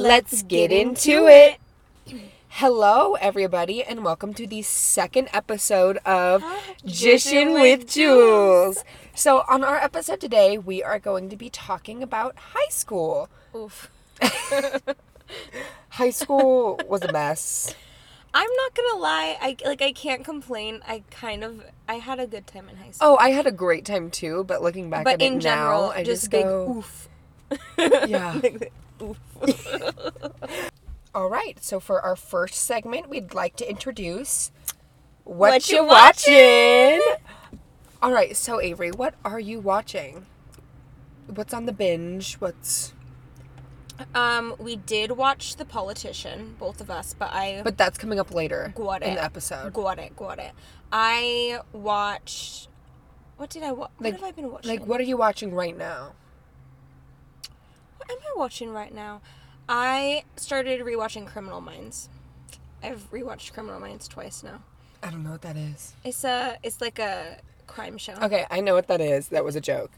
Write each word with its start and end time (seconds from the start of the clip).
Let's 0.00 0.40
get 0.44 0.72
into 0.72 1.26
it. 1.26 1.58
Hello, 2.48 3.16
everybody, 3.20 3.84
and 3.84 4.02
welcome 4.02 4.32
to 4.32 4.46
the 4.46 4.62
second 4.62 5.28
episode 5.30 5.98
of 6.06 6.42
Jishin 6.86 7.60
with 7.60 7.86
Juls. 7.86 8.82
So, 9.14 9.44
on 9.46 9.62
our 9.62 9.76
episode 9.76 10.18
today, 10.18 10.56
we 10.56 10.82
are 10.82 10.98
going 10.98 11.28
to 11.28 11.36
be 11.36 11.50
talking 11.50 12.02
about 12.02 12.34
high 12.54 12.70
school. 12.70 13.28
Oof. 13.54 13.90
High 15.90 16.10
school 16.10 16.80
was 16.88 17.02
a 17.02 17.12
mess. 17.12 17.74
I'm 18.32 18.50
not 18.56 18.74
gonna 18.74 19.02
lie. 19.02 19.36
I 19.38 19.56
like. 19.66 19.82
I 19.82 19.92
can't 19.92 20.24
complain. 20.24 20.80
I 20.88 21.02
kind 21.10 21.44
of. 21.44 21.62
I 21.86 21.96
had 21.96 22.18
a 22.18 22.26
good 22.26 22.46
time 22.46 22.70
in 22.70 22.76
high 22.76 22.92
school. 22.92 23.10
Oh, 23.10 23.16
I 23.18 23.32
had 23.32 23.46
a 23.46 23.52
great 23.52 23.84
time 23.84 24.10
too, 24.10 24.44
but 24.44 24.62
looking 24.62 24.88
back 24.88 25.04
but 25.04 25.14
at 25.14 25.22
in 25.22 25.36
it 25.36 25.40
general, 25.40 25.88
now, 25.88 25.90
I 25.90 26.04
just, 26.04 26.22
just, 26.22 26.30
big 26.30 26.44
go, 26.44 26.78
oof. 26.78 27.08
Yeah. 28.08 28.40
Like. 28.42 28.72
All 31.14 31.28
right, 31.28 31.62
so 31.62 31.80
for 31.80 32.00
our 32.00 32.16
first 32.16 32.54
segment, 32.54 33.08
we'd 33.08 33.34
like 33.34 33.56
to 33.56 33.68
introduce 33.68 34.52
What, 35.24 35.50
What 35.50 35.70
You 35.70 35.78
You 35.78 35.84
Watching? 35.86 37.00
All 38.02 38.12
right, 38.12 38.36
so 38.36 38.60
Avery, 38.60 38.90
what 38.90 39.14
are 39.24 39.40
you 39.40 39.60
watching? 39.60 40.26
What's 41.26 41.52
on 41.52 41.66
the 41.66 41.72
binge? 41.72 42.34
What's 42.34 42.92
um, 44.14 44.54
we 44.58 44.76
did 44.76 45.12
watch 45.12 45.56
The 45.56 45.64
Politician, 45.64 46.56
both 46.58 46.80
of 46.80 46.90
us, 46.90 47.14
but 47.18 47.30
I 47.32 47.60
But 47.62 47.76
that's 47.76 47.98
coming 47.98 48.18
up 48.18 48.32
later 48.32 48.72
Got 48.74 49.02
in 49.02 49.10
it. 49.10 49.14
the 49.16 49.24
episode. 49.24 49.72
got 49.72 49.98
it, 49.98 50.16
got 50.16 50.38
it. 50.38 50.52
I 50.90 51.60
watched. 51.72 52.68
What 53.36 53.50
did 53.50 53.62
I 53.62 53.72
watch? 53.72 53.90
Like- 54.00 54.12
what 54.14 54.20
have 54.20 54.28
I 54.28 54.32
been 54.32 54.50
watching? 54.52 54.70
Like 54.70 54.86
what 54.86 55.00
are 55.00 55.04
you 55.04 55.16
watching 55.16 55.54
right 55.54 55.76
now? 55.76 56.12
Am 58.10 58.16
I 58.18 58.38
watching 58.38 58.70
right 58.72 58.94
now? 58.94 59.20
I 59.68 60.24
started 60.36 60.80
rewatching 60.80 61.26
Criminal 61.26 61.60
Minds. 61.60 62.08
I've 62.82 63.10
rewatched 63.10 63.52
Criminal 63.52 63.78
Minds 63.80 64.08
twice 64.08 64.42
now. 64.42 64.62
I 65.02 65.10
don't 65.10 65.22
know 65.22 65.30
what 65.32 65.42
that 65.42 65.56
is. 65.56 65.94
It's 66.04 66.24
a. 66.24 66.58
It's 66.62 66.80
like 66.80 66.98
a 66.98 67.38
crime 67.66 67.96
show, 67.98 68.14
Okay, 68.20 68.44
I 68.50 68.60
know 68.60 68.74
what 68.74 68.88
that 68.88 69.00
is. 69.00 69.28
That 69.28 69.44
was 69.44 69.54
a 69.54 69.60
joke. 69.60 69.92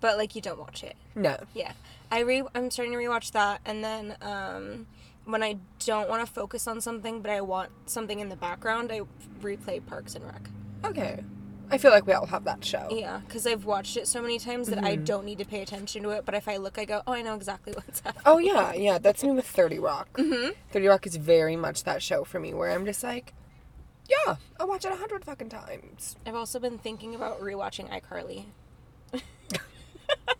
but 0.00 0.16
like 0.16 0.36
you 0.36 0.40
don't 0.40 0.60
watch 0.60 0.84
it. 0.84 0.94
No. 1.16 1.36
Yeah, 1.54 1.72
I 2.10 2.20
re 2.20 2.42
I'm 2.54 2.70
starting 2.70 2.92
to 2.92 2.98
rewatch 2.98 3.32
that, 3.32 3.60
and 3.64 3.82
then 3.82 4.16
um, 4.22 4.86
when 5.24 5.42
I 5.42 5.56
don't 5.84 6.08
want 6.08 6.24
to 6.24 6.32
focus 6.32 6.68
on 6.68 6.80
something, 6.80 7.20
but 7.20 7.30
I 7.32 7.40
want 7.40 7.70
something 7.86 8.20
in 8.20 8.28
the 8.28 8.36
background, 8.36 8.92
I 8.92 9.00
replay 9.42 9.84
Parks 9.84 10.14
and 10.14 10.24
Rec. 10.24 10.42
Okay. 10.84 11.24
I 11.70 11.78
feel 11.78 11.90
like 11.92 12.06
we 12.06 12.12
all 12.12 12.26
have 12.26 12.44
that 12.44 12.64
show. 12.64 12.88
Yeah, 12.90 13.20
because 13.26 13.46
I've 13.46 13.64
watched 13.64 13.96
it 13.96 14.08
so 14.08 14.20
many 14.20 14.38
times 14.38 14.68
that 14.68 14.82
I 14.84 14.94
Mm-hmm. 14.96 15.04
don't 15.04 15.24
need 15.24 15.38
to 15.38 15.44
pay 15.44 15.62
attention 15.62 16.02
to 16.02 16.10
it. 16.10 16.24
But 16.24 16.34
if 16.34 16.48
I 16.48 16.56
look, 16.56 16.78
I 16.78 16.84
go, 16.84 17.02
oh, 17.06 17.12
I 17.12 17.22
know 17.22 17.34
exactly 17.34 17.72
what's 17.76 18.00
happening. 18.00 18.22
Oh 18.26 18.38
yeah, 18.38 18.72
yeah. 18.72 18.98
That's 18.98 19.22
me 19.22 19.30
with 19.32 19.46
Thirty 19.46 19.78
Rock. 19.78 20.12
Mhm. 20.14 20.54
Thirty 20.72 20.86
Rock 20.88 21.06
is 21.06 21.16
very 21.16 21.56
much 21.56 21.84
that 21.84 22.02
show 22.02 22.24
for 22.24 22.40
me, 22.40 22.52
where 22.54 22.70
I'm 22.70 22.84
just 22.84 23.02
like, 23.04 23.32
yeah, 24.08 24.36
I'll 24.58 24.66
watch 24.66 24.84
it 24.84 24.92
a 24.92 24.96
hundred 24.96 25.24
fucking 25.24 25.48
times. 25.50 26.16
I've 26.26 26.34
also 26.34 26.58
been 26.58 26.78
thinking 26.78 27.14
about 27.14 27.40
rewatching 27.40 27.88
iCarly. 27.90 28.46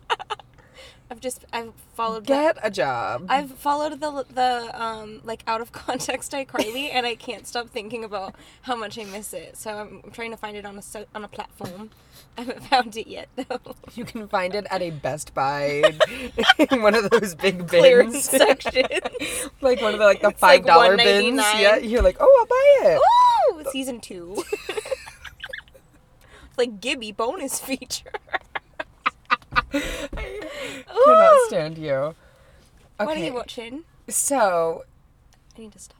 I've 1.11 1.19
just 1.19 1.43
I've 1.51 1.73
followed. 1.93 2.25
Get 2.25 2.57
a 2.63 2.71
job. 2.71 3.25
I've 3.27 3.51
followed 3.51 3.99
the 3.99 4.25
the 4.33 4.71
um 4.81 5.19
like 5.25 5.43
out 5.45 5.59
of 5.59 5.71
context 5.73 6.31
iCarly 6.31 6.89
and 6.89 7.05
I 7.05 7.15
can't 7.15 7.45
stop 7.45 7.67
thinking 7.67 8.05
about 8.05 8.33
how 8.61 8.77
much 8.77 8.97
I 8.97 9.03
miss 9.03 9.33
it. 9.33 9.57
So 9.57 9.71
I'm 10.03 10.11
trying 10.13 10.31
to 10.31 10.37
find 10.37 10.55
it 10.55 10.65
on 10.65 10.77
a 10.77 10.81
so- 10.81 11.05
on 11.13 11.25
a 11.25 11.27
platform. 11.27 11.89
I 12.37 12.43
haven't 12.43 12.63
found 12.63 12.95
it 12.95 13.07
yet 13.07 13.27
though. 13.35 13.59
You 13.93 14.05
can 14.05 14.25
find 14.29 14.55
it 14.55 14.65
at 14.71 14.81
a 14.81 14.91
Best 14.91 15.33
Buy 15.33 15.83
in 16.71 16.81
one 16.81 16.95
of 16.95 17.09
those 17.09 17.35
big 17.35 17.69
bins. 17.69 18.23
section. 18.23 18.85
like 19.59 19.81
one 19.81 19.93
of 19.93 19.99
the 19.99 20.05
like 20.05 20.21
the 20.21 20.29
It's 20.29 20.39
five 20.39 20.65
dollar 20.65 20.95
bins. 20.95 21.41
Yeah, 21.55 21.75
you're 21.75 22.01
like, 22.01 22.17
oh, 22.21 22.37
I'll 22.39 22.45
buy 22.45 22.89
it. 22.93 23.67
Ooh, 23.67 23.71
season 23.71 23.99
two. 23.99 24.43
Like 26.57 26.79
Gibby 26.79 27.11
bonus 27.11 27.59
feature. 27.59 28.11
Cannot 29.71 31.47
stand 31.47 31.77
you. 31.77 31.91
Okay, 31.93 32.15
What 33.05 33.17
are 33.17 33.23
you 33.23 33.33
watching? 33.33 33.83
so 34.07 34.83
I 35.57 35.61
need 35.61 35.71
to 35.73 35.79
stop 35.79 35.97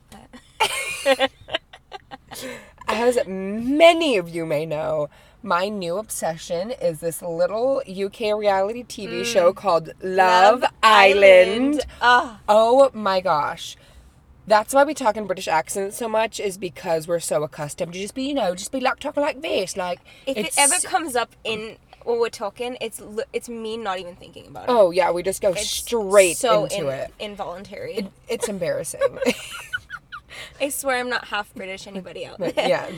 that. 1.05 1.31
as 2.87 3.17
many 3.27 4.17
of 4.17 4.29
you 4.29 4.45
may 4.45 4.65
know, 4.65 5.09
my 5.43 5.69
new 5.69 5.97
obsession 5.97 6.71
is 6.71 6.99
this 6.99 7.21
little 7.21 7.81
UK 7.89 8.37
reality 8.37 8.83
TV 8.83 9.25
show 9.25 9.53
called 9.53 9.91
Love, 10.01 10.63
Island. 10.83 11.81
Ah, 12.01 12.39
Oh 12.47 12.91
my 12.93 13.21
gosh. 13.21 13.75
That's 14.47 14.73
why 14.73 14.83
we 14.83 14.93
talk 14.93 15.15
in 15.17 15.27
British 15.27 15.47
accents 15.47 15.97
so 15.97 16.09
much, 16.09 16.39
is 16.39 16.57
because 16.57 17.07
we're 17.07 17.19
so 17.19 17.43
accustomed 17.43 17.93
to 17.93 17.99
just 17.99 18.15
be, 18.15 18.23
you 18.23 18.33
know, 18.33 18.53
just 18.55 18.71
be 18.71 18.79
like 18.79 18.99
talking 18.99 19.21
like 19.23 19.41
this. 19.41 19.77
Like, 19.77 19.99
if 20.25 20.35
it 20.37 20.53
ever 20.57 20.75
comes 20.87 21.15
up 21.15 21.35
in 21.43 21.77
when 22.05 22.19
we're 22.19 22.29
talking, 22.29 22.77
it's 22.81 23.01
it's 23.33 23.49
me 23.49 23.77
not 23.77 23.99
even 23.99 24.15
thinking 24.15 24.47
about 24.47 24.63
it. 24.63 24.69
Oh, 24.69 24.91
yeah, 24.91 25.11
we 25.11 25.23
just 25.23 25.41
go 25.41 25.51
It's 25.51 25.69
straight 25.69 26.37
so 26.37 26.63
into 26.65 26.87
in- 26.89 26.93
it. 26.99 27.13
Involuntary. 27.19 27.95
it. 27.95 28.11
It's 28.27 28.47
embarrassing. 28.47 28.99
I 30.59 30.69
swear 30.69 30.99
I'm 30.99 31.09
not 31.09 31.25
half 31.25 31.53
British. 31.53 31.87
Anybody 31.87 32.25
else? 32.25 32.39
yeah, 32.55 32.89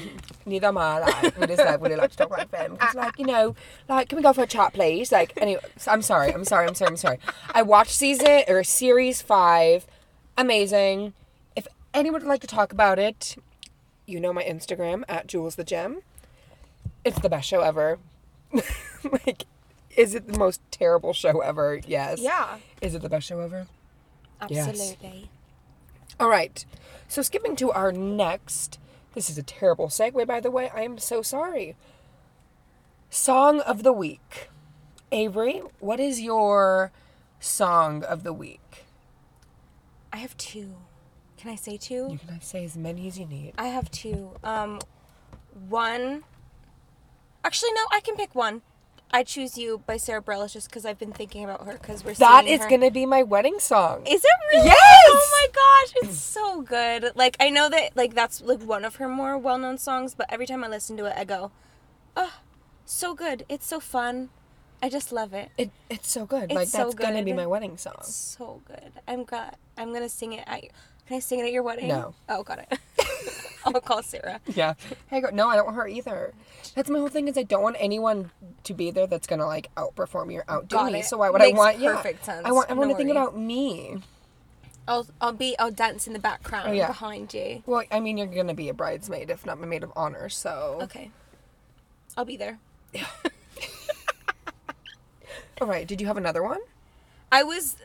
neither 0.46 0.68
am 0.68 0.78
I. 0.78 1.00
Like, 1.00 1.38
we 1.40 1.48
just 1.48 1.60
like 1.60 1.82
really 1.82 1.96
like 1.96 2.12
to 2.12 2.18
talk 2.18 2.28
about 2.28 2.52
them. 2.52 2.78
It's 2.82 2.96
like 3.04 3.18
you 3.18 3.26
know, 3.26 3.56
like 3.90 4.10
can 4.10 4.18
we 4.18 4.22
go 4.24 4.34
for 4.34 4.44
a 4.44 4.48
chat, 4.48 4.74
please? 4.74 5.12
Like 5.12 5.34
anyway, 5.38 5.62
I'm 5.88 6.02
sorry, 6.02 6.34
I'm 6.34 6.46
sorry, 6.46 6.68
I'm 6.68 6.76
sorry, 6.76 6.90
I'm 6.90 6.98
sorry. 6.98 7.20
I 7.54 7.62
watched 7.62 7.92
season 7.92 8.44
or 8.48 8.64
series 8.64 9.22
five, 9.22 9.88
amazing. 10.38 11.14
If 11.56 11.68
anyone 11.94 12.22
would 12.22 12.28
like 12.30 12.42
to 12.42 12.48
talk 12.48 12.72
about 12.72 13.00
it, 13.00 13.36
you 14.06 14.20
know 14.20 14.34
my 14.34 14.44
Instagram 14.44 15.04
at 15.10 15.28
Juls 15.28 15.56
the 15.56 15.64
Gem. 15.64 16.02
It's 17.06 17.20
the 17.20 17.30
best 17.30 17.48
show 17.48 17.62
ever. 17.62 17.98
like, 19.26 19.46
is 19.96 20.16
it 20.16 20.28
the 20.28 20.38
most 20.38 20.62
terrible 20.72 21.14
show 21.14 21.40
ever? 21.42 21.80
Yes. 21.86 22.20
Yeah. 22.20 22.58
Is 22.82 22.96
it 22.96 23.02
the 23.02 23.10
best 23.10 23.28
show 23.28 23.40
ever? 23.40 23.68
Yes. 24.50 24.70
Absolutely. 24.70 25.30
All 26.20 26.30
right. 26.30 26.66
So 27.08 27.22
skipping 27.22 27.56
to 27.58 27.72
our 27.72 27.92
next. 27.92 28.80
This 29.14 29.30
is 29.30 29.38
a 29.38 29.44
terrible 29.44 29.88
segue, 29.88 30.26
by 30.26 30.40
the 30.40 30.52
way. 30.52 30.70
I 30.74 30.82
am 30.82 30.98
so 30.98 31.22
sorry. 31.22 31.76
Song 33.10 33.60
of 33.62 33.84
the 33.84 33.94
week. 33.94 34.50
Avery, 35.12 35.62
what 35.80 36.00
is 36.00 36.20
your 36.20 36.92
song 37.40 38.04
of 38.04 38.24
the 38.24 38.34
week? 38.34 38.86
I 40.12 40.18
have 40.18 40.36
two. 40.38 40.76
Can 41.38 41.52
I 41.52 41.56
say 41.56 41.78
two? 41.78 42.08
You 42.10 42.18
can 42.18 42.42
say 42.42 42.64
as 42.64 42.76
many 42.76 43.08
as 43.08 43.20
you 43.20 43.26
need. 43.26 43.54
I 43.58 43.68
have 43.68 43.92
two. 43.92 44.32
Um, 44.44 44.80
one. 45.70 46.24
Actually, 47.44 47.72
no. 47.74 47.82
I 47.92 48.00
can 48.00 48.16
pick 48.16 48.34
one. 48.36 48.62
I 49.16 49.22
choose 49.24 49.60
you 49.60 49.84
by 49.86 49.98
Sara 49.98 50.24
Bareilles 50.24 50.54
just 50.54 50.70
because 50.70 50.86
I've 50.86 50.98
been 50.98 51.12
thinking 51.12 51.44
about 51.44 51.66
her 51.68 51.74
because 51.74 52.04
we're 52.04 52.16
That 52.16 52.48
is 52.48 52.62
her. 52.62 52.70
gonna 52.70 52.90
be 52.90 53.06
my 53.06 53.22
wedding 53.22 53.60
song. 53.60 54.02
Is 54.08 54.24
it 54.24 54.32
really? 54.52 54.66
Yes! 54.66 54.78
Oh 55.08 55.30
my 55.32 55.48
gosh, 55.54 55.94
it's 56.10 56.18
so 56.20 56.62
good. 56.64 57.12
Like 57.16 57.38
I 57.40 57.52
know 57.52 57.70
that 57.70 57.96
like 57.96 58.16
that's 58.16 58.42
like 58.42 58.64
one 58.64 58.84
of 58.84 58.96
her 58.96 59.08
more 59.08 59.38
well-known 59.38 59.78
songs, 59.78 60.16
but 60.16 60.26
every 60.34 60.48
time 60.48 60.64
I 60.64 60.68
listen 60.68 60.98
to 60.98 61.06
it, 61.06 61.14
I 61.16 61.26
go, 61.26 61.52
"Oh, 62.18 62.40
so 62.86 63.14
good. 63.14 63.46
It's 63.50 63.68
so 63.68 63.80
fun. 63.80 64.30
I 64.82 64.90
just 64.90 65.12
love 65.12 65.32
it. 65.34 65.52
It, 65.60 65.70
it's 65.92 66.10
so 66.10 66.26
good. 66.26 66.46
It's 66.46 66.54
like 66.56 66.68
so 66.70 66.80
that's 66.86 66.96
gonna 66.96 67.22
be 67.22 67.34
my 67.34 67.46
wedding 67.46 67.78
song. 67.78 67.94
It's 68.00 68.16
so 68.16 68.62
good. 68.66 68.94
I'm 69.08 69.26
got. 69.26 69.60
I'm 69.78 69.94
gonna 69.94 70.10
sing 70.10 70.34
it 70.34 70.44
at. 70.48 70.62
Can 71.06 71.18
I 71.18 71.20
sing 71.20 71.38
it 71.40 71.44
at 71.44 71.52
your 71.52 71.62
wedding? 71.64 71.88
No. 71.88 72.16
Oh, 72.30 72.42
got 72.42 72.60
it. 72.60 72.80
I'll 73.76 73.82
call 73.82 74.04
Sarah. 74.04 74.40
Yeah. 74.54 74.74
Hey, 75.08 75.22
go. 75.22 75.30
No, 75.32 75.50
I 75.50 75.56
don't 75.56 75.66
want 75.66 75.78
her 75.78 75.88
either. 75.88 76.34
That's 76.76 76.90
my 76.90 77.00
whole 77.00 77.08
thing. 77.10 77.28
Is 77.28 77.38
I 77.38 77.44
don't 77.44 77.62
want 77.64 77.78
anyone 77.80 78.32
to 78.64 78.74
be 78.74 78.92
there 78.92 79.08
that's 79.08 79.28
gonna 79.28 79.46
like 79.46 79.74
outperform 79.76 80.28
me 80.28 80.38
or 80.38 80.46
outdo 80.50 80.76
Got 80.76 80.92
me. 80.94 81.00
it. 81.00 81.06
So 81.06 81.18
why 81.18 81.30
would 81.30 81.40
Makes 81.40 81.56
I 81.56 81.58
want? 81.58 81.80
Yeah. 81.80 81.96
perfect 81.96 82.26
sense. 82.26 82.46
I 82.46 82.52
want 82.52 82.70
everyone 82.70 82.90
No 82.90 82.94
to 82.94 82.98
think 82.98 83.10
worry. 83.10 83.18
about 83.18 83.38
me. 83.38 83.98
I'll 84.88 85.08
I'll 85.22 85.32
be 85.34 85.58
I'll 85.60 85.72
dance 85.72 86.08
in 86.08 86.14
the 86.14 86.20
background 86.20 86.68
Oh, 86.70 86.72
yeah. 86.74 86.88
behind 86.88 87.34
you. 87.34 87.64
Well, 87.66 87.84
I 87.92 88.00
mean, 88.00 88.18
you're 88.18 88.28
gonna 88.28 88.54
be 88.54 88.68
a 88.70 88.74
bridesmaid, 88.74 89.30
if 89.30 89.46
not 89.46 89.58
a 89.62 89.66
maid 89.66 89.84
of 89.84 89.92
honor. 89.96 90.28
So. 90.30 90.80
Okay. 90.84 91.10
I'll 92.18 92.26
be 92.26 92.36
there. 92.38 92.60
All 95.62 95.68
right. 95.68 95.88
Did 95.88 96.02
you 96.02 96.08
have 96.08 96.18
another 96.18 96.44
one? 96.44 96.60
I 97.32 97.44
was 97.44 97.78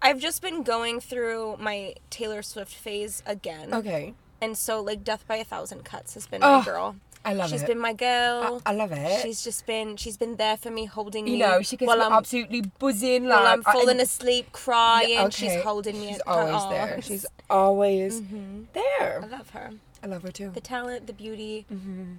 I've 0.00 0.18
just 0.18 0.42
been 0.42 0.62
going 0.64 1.00
through 1.00 1.56
my 1.60 1.94
Taylor 2.10 2.42
Swift 2.42 2.74
phase 2.74 3.22
again. 3.24 3.72
Okay. 3.72 4.14
And 4.42 4.58
so 4.58 4.82
like 4.82 5.04
Death 5.04 5.24
by 5.26 5.36
a 5.36 5.44
Thousand 5.44 5.84
Cuts 5.84 6.14
has 6.14 6.26
been 6.26 6.40
my 6.42 6.58
Oh, 6.60 6.62
girl. 6.64 6.96
I 7.24 7.34
love 7.34 7.50
She's 7.50 7.62
it. 7.62 7.64
She's 7.64 7.68
been 7.68 7.78
my 7.78 7.92
girl. 7.92 8.60
I, 8.66 8.72
I 8.72 8.74
love 8.74 8.90
it. 8.90 9.22
She's 9.22 9.44
just 9.44 9.64
been 9.64 9.96
she's 9.96 10.16
been 10.16 10.34
there 10.36 10.56
for 10.56 10.70
me 10.70 10.86
holding 10.86 11.26
you 11.28 11.34
me 11.34 11.38
know, 11.38 11.62
she 11.62 11.76
gets 11.76 11.86
while 11.86 11.98
me 11.98 12.04
I'm 12.04 12.12
absolutely 12.12 12.62
buzzing. 12.80 13.28
while 13.28 13.44
like, 13.44 13.52
I'm 13.52 13.62
falling 13.62 13.90
and- 13.90 14.00
asleep 14.00 14.50
crying. 14.50 15.10
Yeah, 15.10 15.28
She's 15.28 15.52
okay. 15.52 15.60
holding 15.62 16.00
me 16.00 16.08
She's 16.14 16.20
always 16.26 16.68
there. 16.70 17.00
She's 17.00 17.26
always 17.48 18.20
Mhm. 18.20 18.66
I 18.76 19.18
love 19.30 19.50
her. 19.50 19.70
I 20.02 20.06
love 20.08 20.22
her 20.24 20.32
too. 20.32 20.50
The 20.52 20.60
talent, 20.60 21.06
the 21.06 21.12
beauty. 21.12 21.64
hmm 21.68 22.14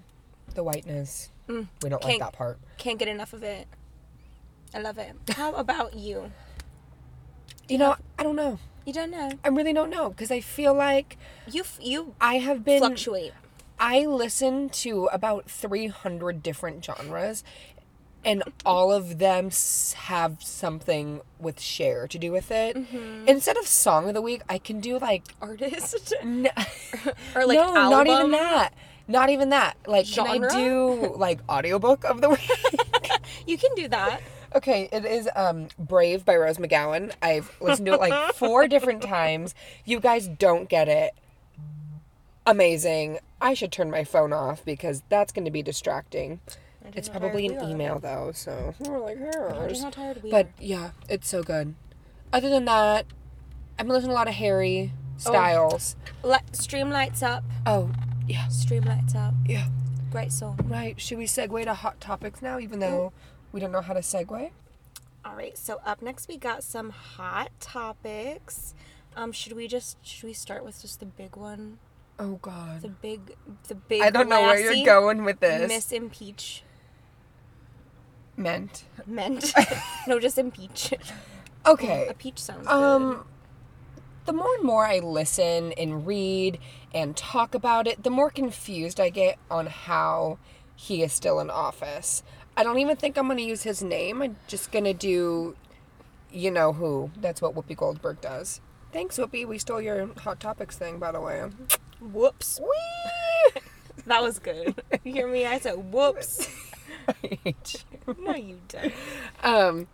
The 0.55 0.63
whiteness. 0.63 1.29
Mm. 1.49 1.67
We 1.81 1.89
don't 1.89 2.01
like 2.01 2.11
Can't- 2.11 2.21
that 2.21 2.33
part. 2.33 2.57
Can't 2.77 2.97
get 2.97 3.09
enough 3.09 3.33
of 3.33 3.43
it. 3.43 3.67
I 4.73 4.79
love 4.79 4.97
it. 4.97 5.13
How 5.35 5.53
about 5.55 5.95
you? 5.95 6.31
You 7.67 7.77
know, 7.77 7.95
I 8.17 8.23
don't 8.23 8.37
know. 8.37 8.57
You 8.85 8.93
don't 8.93 9.11
know. 9.11 9.31
I 9.43 9.47
really 9.47 9.73
don't 9.73 9.89
know 9.89 10.09
because 10.09 10.31
I 10.31 10.41
feel 10.41 10.73
like 10.73 11.17
You 11.49 11.63
you 11.79 12.15
I 12.19 12.35
have 12.39 12.63
been 12.65 12.79
fluctuate. 12.79 13.33
I 13.79 14.05
listen 14.05 14.69
to 14.69 15.05
about 15.11 15.49
300 15.49 16.43
different 16.43 16.83
genres 16.85 17.43
and 18.25 18.43
all 18.65 18.91
of 18.91 19.19
them 19.19 19.49
have 19.95 20.41
something 20.41 21.21
with 21.39 21.59
share 21.59 22.07
to 22.07 22.17
do 22.17 22.31
with 22.31 22.51
it. 22.51 22.75
Mm-hmm. 22.77 23.27
Instead 23.27 23.57
of 23.57 23.67
song 23.67 24.07
of 24.07 24.13
the 24.13 24.21
week, 24.21 24.41
I 24.47 24.57
can 24.57 24.79
do 24.79 24.97
like 24.99 25.23
Artist 25.41 26.13
n- 26.21 26.49
or 27.35 27.45
like 27.45 27.57
no, 27.57 27.73
not 27.73 28.07
even 28.07 28.31
that. 28.31 28.73
Not 29.07 29.29
even 29.29 29.49
that. 29.49 29.75
Like 29.85 30.05
Genre? 30.05 30.31
can 30.33 30.43
I 30.45 30.63
do 30.63 31.13
like 31.17 31.39
audiobook 31.49 32.05
of 32.05 32.21
the 32.21 32.29
week? 32.29 32.49
You 33.47 33.57
can 33.57 33.73
do 33.75 33.87
that. 33.89 34.21
Okay, 34.55 34.87
it 34.91 35.05
is 35.05 35.27
um 35.35 35.67
Brave 35.79 36.25
by 36.25 36.35
Rose 36.35 36.57
McGowan. 36.57 37.11
I've 37.21 37.55
listened 37.59 37.87
to 37.87 37.93
it 37.93 37.99
like 37.99 38.33
four 38.35 38.67
different 38.67 39.01
times. 39.01 39.55
You 39.85 39.99
guys 39.99 40.27
don't 40.27 40.69
get 40.69 40.87
it. 40.87 41.13
Amazing. 42.45 43.19
I 43.41 43.53
should 43.53 43.71
turn 43.71 43.89
my 43.89 44.03
phone 44.03 44.33
off 44.33 44.63
because 44.65 45.03
that's 45.09 45.31
going 45.31 45.45
to 45.45 45.51
be 45.51 45.61
distracting. 45.63 46.39
It's 46.93 47.07
probably 47.09 47.47
an 47.47 47.69
email 47.69 47.99
though, 47.99 48.31
so 48.33 48.73
we're 48.79 48.99
like, 48.99 49.17
"Hers." 49.17 49.83
But 50.29 50.49
yeah, 50.59 50.91
it's 51.09 51.27
so 51.29 51.41
good. 51.41 51.73
Other 52.33 52.49
than 52.49 52.65
that, 52.65 53.05
I've 53.79 53.85
been 53.85 53.93
listening 53.93 54.09
to 54.09 54.13
a 54.15 54.19
lot 54.19 54.27
of 54.27 54.33
Harry 54.35 54.91
Oh. 55.25 55.29
Styles. 55.29 55.95
Li- 56.23 56.37
Stream 56.51 56.89
lights 56.89 57.21
up. 57.23 57.43
Oh, 57.67 57.91
yeah, 58.27 58.47
Stream 58.47 58.83
lights 58.83 59.13
up. 59.15 59.33
yeah. 59.45 59.67
Great 60.11 60.31
song. 60.31 60.59
Right. 60.65 60.99
Should 60.99 61.17
we 61.19 61.25
segue 61.25 61.63
to 61.63 61.73
hot 61.73 62.01
topics 62.01 62.41
now, 62.41 62.59
even 62.59 62.79
though 62.79 63.13
we 63.53 63.61
don't 63.61 63.71
know 63.71 63.81
how 63.81 63.93
to 63.93 64.01
segue? 64.01 64.51
All 65.23 65.35
right. 65.35 65.57
So 65.57 65.79
up 65.85 66.01
next 66.01 66.27
we 66.27 66.35
got 66.35 66.63
some 66.63 66.89
hot 66.89 67.51
topics. 67.61 68.73
Um, 69.15 69.31
should 69.31 69.53
we 69.53 69.67
just 69.69 69.97
should 70.05 70.25
we 70.25 70.33
start 70.33 70.65
with 70.65 70.81
just 70.81 70.99
the 70.99 71.05
big 71.05 71.37
one? 71.37 71.77
Oh 72.19 72.39
God. 72.41 72.81
The 72.81 72.89
big 72.89 73.35
the 73.69 73.75
big. 73.75 74.01
I 74.01 74.09
don't 74.09 74.27
know 74.27 74.41
where 74.41 74.59
you're 74.59 74.85
going 74.85 75.23
with 75.23 75.39
this. 75.39 75.69
Miss 75.69 75.91
impeach 75.93 76.63
Meant. 78.35 78.83
meant. 79.05 79.53
no, 80.07 80.19
just 80.19 80.37
impeach. 80.37 80.93
Okay. 81.65 82.07
A 82.09 82.13
peach 82.13 82.39
sounds 82.39 82.67
Um, 82.67 83.25
the 84.25 84.33
more 84.33 84.53
and 84.55 84.63
more 84.63 84.85
I 84.85 84.99
listen 84.99 85.71
and 85.73 86.05
read 86.05 86.59
and 86.93 87.15
talk 87.15 87.53
about 87.53 87.87
it, 87.87 88.03
the 88.03 88.09
more 88.09 88.29
confused 88.29 88.99
I 88.99 89.09
get 89.09 89.37
on 89.51 89.67
how 89.67 90.39
he 90.75 91.03
is 91.03 91.13
still 91.13 91.39
in 91.39 91.49
office. 91.49 92.23
I 92.55 92.63
don't 92.63 92.79
even 92.79 92.95
think 92.97 93.17
I'm 93.17 93.25
going 93.25 93.37
to 93.37 93.43
use 93.43 93.63
his 93.63 93.81
name. 93.81 94.21
I'm 94.21 94.35
just 94.47 94.71
going 94.71 94.85
to 94.85 94.93
do, 94.93 95.55
you 96.31 96.51
know 96.51 96.73
who. 96.73 97.11
That's 97.19 97.41
what 97.41 97.55
Whoopi 97.55 97.75
Goldberg 97.75 98.21
does. 98.21 98.61
Thanks, 98.91 99.17
Whoopi. 99.17 99.47
We 99.47 99.57
stole 99.57 99.81
your 99.81 100.07
Hot 100.19 100.39
Topics 100.39 100.77
thing, 100.77 100.99
by 100.99 101.11
the 101.11 101.19
way. 101.19 101.43
Whoops. 101.99 102.59
Whee! 102.59 103.61
That 104.05 104.21
was 104.21 104.39
good. 104.39 104.75
You 105.03 105.13
hear 105.13 105.27
me? 105.27 105.45
I 105.45 105.59
said 105.59 105.93
whoops. 105.93 106.49
I 107.07 107.13
hate 107.43 107.85
you. 108.07 108.15
No, 108.19 108.35
you 108.35 108.59
don't. 108.67 108.93
Um, 109.43 109.87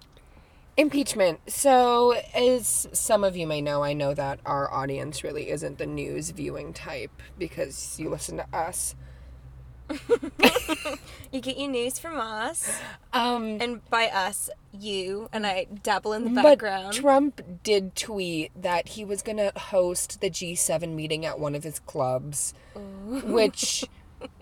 impeachment. 0.78 1.40
So, 1.52 2.16
as 2.34 2.88
some 2.92 3.24
of 3.24 3.36
you 3.36 3.46
may 3.46 3.62
know, 3.62 3.84
I 3.84 3.94
know 3.94 4.14
that 4.14 4.40
our 4.46 4.72
audience 4.74 5.24
really 5.24 5.50
isn't 5.50 5.78
the 5.78 5.86
news 5.86 6.32
viewing 6.32 6.74
type 6.74 7.22
because 7.38 8.00
you 8.00 8.10
listen 8.10 8.38
to 8.38 8.48
us. 8.54 8.96
You 11.32 11.42
get 11.42 11.60
your 11.60 11.70
news 11.70 12.00
from 12.00 12.20
us, 12.20 12.80
Um, 13.14 13.60
and 13.62 13.88
by 13.92 14.08
us, 14.08 14.50
you 14.74 15.30
and 15.32 15.46
I 15.46 15.68
dabble 15.84 16.14
in 16.14 16.24
the 16.24 16.32
but 16.32 16.44
background. 16.44 16.94
Trump 16.94 17.42
did 17.62 17.96
tweet 17.96 18.52
that 18.60 18.88
he 18.90 19.06
was 19.06 19.22
gonna 19.22 19.52
host 19.56 20.22
the 20.22 20.32
G7 20.32 20.96
meeting 20.96 21.28
at 21.28 21.40
one 21.40 21.54
of 21.54 21.64
his 21.64 21.80
clubs, 21.82 22.56
which, 22.76 23.86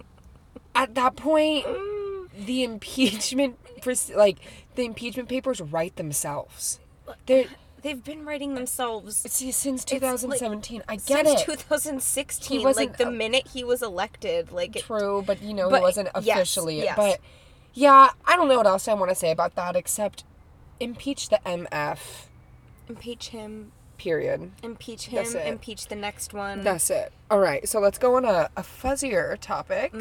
at 0.75 0.95
that 0.95 1.17
point, 1.17 1.65
the 2.45 2.63
impeachment, 2.63 3.57
like 4.15 4.37
the 4.75 4.85
impeachment 4.85 5.27
papers, 5.27 5.59
write 5.59 5.97
themselves. 5.97 6.79
They're 7.25 7.47
They've 7.87 8.03
been 8.03 8.25
writing 8.25 8.53
themselves 8.53 9.15
see, 9.31 9.49
since 9.51 9.89
like, 9.89 10.01
2017. 10.01 10.83
I 10.89 10.97
get 10.97 11.25
since 11.25 11.41
it. 11.41 11.45
2016. 11.45 12.59
He 12.59 12.65
wasn't 12.65 12.89
like 12.89 12.97
the 12.97 13.09
minute 13.09 13.47
he 13.47 13.63
was 13.63 13.81
elected, 13.81 14.51
like 14.51 14.75
it, 14.75 14.83
True, 14.83 15.23
but 15.25 15.41
you 15.41 15.53
know, 15.53 15.69
But- 15.69 15.77
he 15.77 15.83
wasn't 15.83 16.09
officially. 16.13 16.79
yes. 16.81 16.97
But 16.97 17.21
yeah, 17.73 18.09
I 18.25 18.35
don't 18.35 18.49
know 18.49 18.57
what 18.57 18.67
else 18.67 18.89
I 18.89 18.93
want 18.93 19.09
to 19.09 19.15
say 19.15 19.31
about 19.31 19.55
that 19.55 19.77
except 19.77 20.25
impeach 20.81 21.29
the 21.29 21.39
MF. 21.45 22.25
impeach 22.89 23.29
him, 23.29 23.71
Period. 23.97 24.51
impeach 24.61 25.05
him, 25.05 25.25
it. 25.25 25.47
impeach 25.47 25.87
the 25.87 25.95
next 25.95 26.33
one. 26.33 26.63
That's 26.63 26.89
it. 26.89 27.13
All 27.31 27.39
right, 27.39 27.69
so 27.69 27.79
let's 27.79 27.97
go 27.97 28.17
on 28.17 28.25
a, 28.25 28.49
a 28.57 28.63
fuzzier 28.63 29.37
topic. 29.39 29.93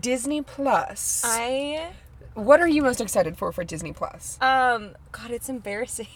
Disney 0.00 0.40
Plus. 0.40 1.24
Mm. 1.26 1.28
I 1.28 1.90
what 2.32 2.60
are 2.60 2.68
you 2.68 2.82
most 2.82 3.02
excited 3.02 3.36
for 3.36 3.52
for 3.52 3.64
Disney 3.64 3.92
Plus? 3.92 4.38
um 4.40 4.94
God, 5.12 5.30
it's 5.30 5.50
embarrassing. 5.50 6.06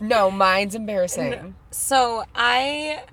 No, 0.00 0.30
mine's 0.30 0.74
embarrassing. 0.74 1.54
So 1.70 2.24
I, 2.34 3.04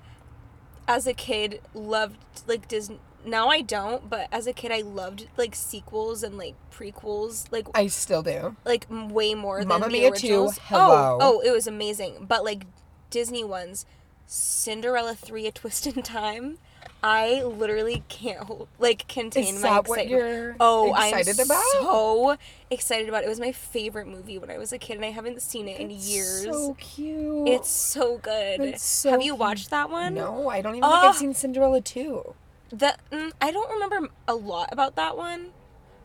as 0.86 1.06
a 1.06 1.14
kid, 1.14 1.60
loved 1.74 2.18
like 2.46 2.68
Disney. 2.68 3.00
Now 3.24 3.48
I 3.48 3.60
don't, 3.60 4.08
but 4.08 4.28
as 4.30 4.46
a 4.46 4.52
kid, 4.52 4.70
I 4.70 4.82
loved 4.82 5.26
like 5.36 5.56
sequels 5.56 6.22
and 6.22 6.38
like 6.38 6.54
prequels, 6.70 7.50
like 7.50 7.66
I 7.74 7.88
still 7.88 8.22
do. 8.22 8.56
like 8.64 8.86
way 8.88 9.34
more 9.34 9.58
than 9.58 9.68
Mamma 9.68 9.86
the 9.86 9.92
Mia 9.92 10.10
2, 10.10 10.12
originals. 10.12 10.58
Oh, 10.58 10.62
hello. 10.66 11.18
Oh, 11.20 11.20
oh, 11.20 11.40
it 11.40 11.50
was 11.50 11.66
amazing. 11.66 12.26
But 12.28 12.44
like 12.44 12.66
Disney 13.10 13.42
ones, 13.42 13.84
Cinderella 14.26 15.14
three: 15.14 15.46
A 15.46 15.52
Twist 15.52 15.86
in 15.88 16.02
Time. 16.02 16.58
I 17.08 17.44
literally 17.44 18.02
can't 18.08 18.40
hold, 18.40 18.66
like 18.80 19.06
contain 19.06 19.54
Is 19.54 19.62
my 19.62 19.68
that 19.68 19.88
what 19.88 20.00
excitement. 20.00 20.10
you're 20.10 20.56
oh, 20.58 20.92
excited 20.92 21.38
I'm 21.38 21.46
about? 21.46 21.62
so 21.72 22.36
excited 22.68 23.08
about 23.08 23.22
it. 23.22 23.26
It 23.26 23.28
was 23.28 23.38
my 23.38 23.52
favorite 23.52 24.08
movie 24.08 24.38
when 24.38 24.50
I 24.50 24.58
was 24.58 24.72
a 24.72 24.78
kid, 24.78 24.96
and 24.96 25.04
I 25.04 25.12
haven't 25.12 25.40
seen 25.40 25.68
it 25.68 25.78
in 25.78 25.88
years. 25.90 26.44
It's 26.46 26.56
so 26.56 26.74
cute. 26.80 27.48
It's 27.48 27.70
so 27.70 28.18
good. 28.18 28.76
So 28.80 29.10
Have 29.10 29.20
you 29.22 29.34
cute. 29.34 29.38
watched 29.38 29.70
that 29.70 29.88
one? 29.88 30.14
no, 30.14 30.48
I 30.48 30.60
don't 30.60 30.74
even 30.74 30.82
think 30.90 31.00
Oh. 31.04 31.08
I've 31.08 31.14
seen 31.14 31.32
Cinderella 31.32 31.80
2. 31.80 32.34
The 32.70 32.96
mm, 33.12 33.30
I 33.40 33.52
don't 33.52 33.70
remember 33.70 34.08
a 34.26 34.34
lot 34.34 34.70
about 34.72 34.96
that 34.96 35.16
one, 35.16 35.52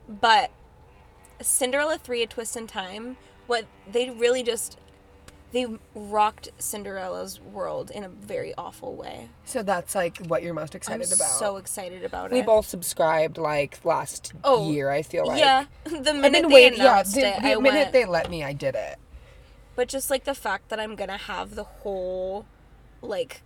but 0.08 0.52
Cinderella 1.42 1.98
three: 1.98 2.22
A 2.22 2.28
Twist 2.28 2.56
in 2.56 2.68
Time. 2.68 3.18
What 3.48 3.66
they 3.92 4.12
really 4.12 4.44
just 4.44 4.78
they 5.52 5.68
rocked 5.96 6.50
Cinderella's 6.60 7.40
world 7.42 7.92
in 7.92 8.04
a 8.04 8.10
very 8.10 8.54
awful 8.58 8.96
way. 8.96 9.30
So 9.46 9.64
that's 9.64 9.96
like 9.96 10.18
what 10.28 10.44
you're 10.44 10.54
most 10.54 10.74
I'm 10.74 10.78
excited 10.78 11.12
about. 11.12 11.30
so 11.30 11.58
excited 11.58 12.04
about 12.06 12.32
we 12.32 12.38
it. 12.40 12.42
We 12.42 12.46
both 12.46 12.66
subscribed 12.68 13.38
like 13.38 13.84
last 13.84 14.34
Oh, 14.44 14.72
year, 14.72 14.90
I 14.90 15.02
feel 15.02 15.28
like. 15.28 15.40
yeah, 15.40 15.66
the 15.84 16.14
minute 16.14 16.48
they. 16.50 16.70
Yeah, 16.78 16.84
announced 16.94 17.16
the, 17.16 17.28
it, 17.28 17.42
the 17.42 17.48
I 17.50 17.56
minute 17.56 17.62
went. 17.64 17.92
they 17.94 18.06
let 18.06 18.30
me, 18.30 18.44
I 18.44 18.54
did 18.54 18.76
it. 18.76 18.98
But 19.76 19.88
just 19.88 20.10
like 20.10 20.24
the 20.26 20.36
fact 20.36 20.70
that 20.70 20.80
I'm 20.80 20.96
gonna 20.96 21.18
have 21.18 21.56
the 21.56 21.64
whole, 21.64 22.46
like, 23.02 23.42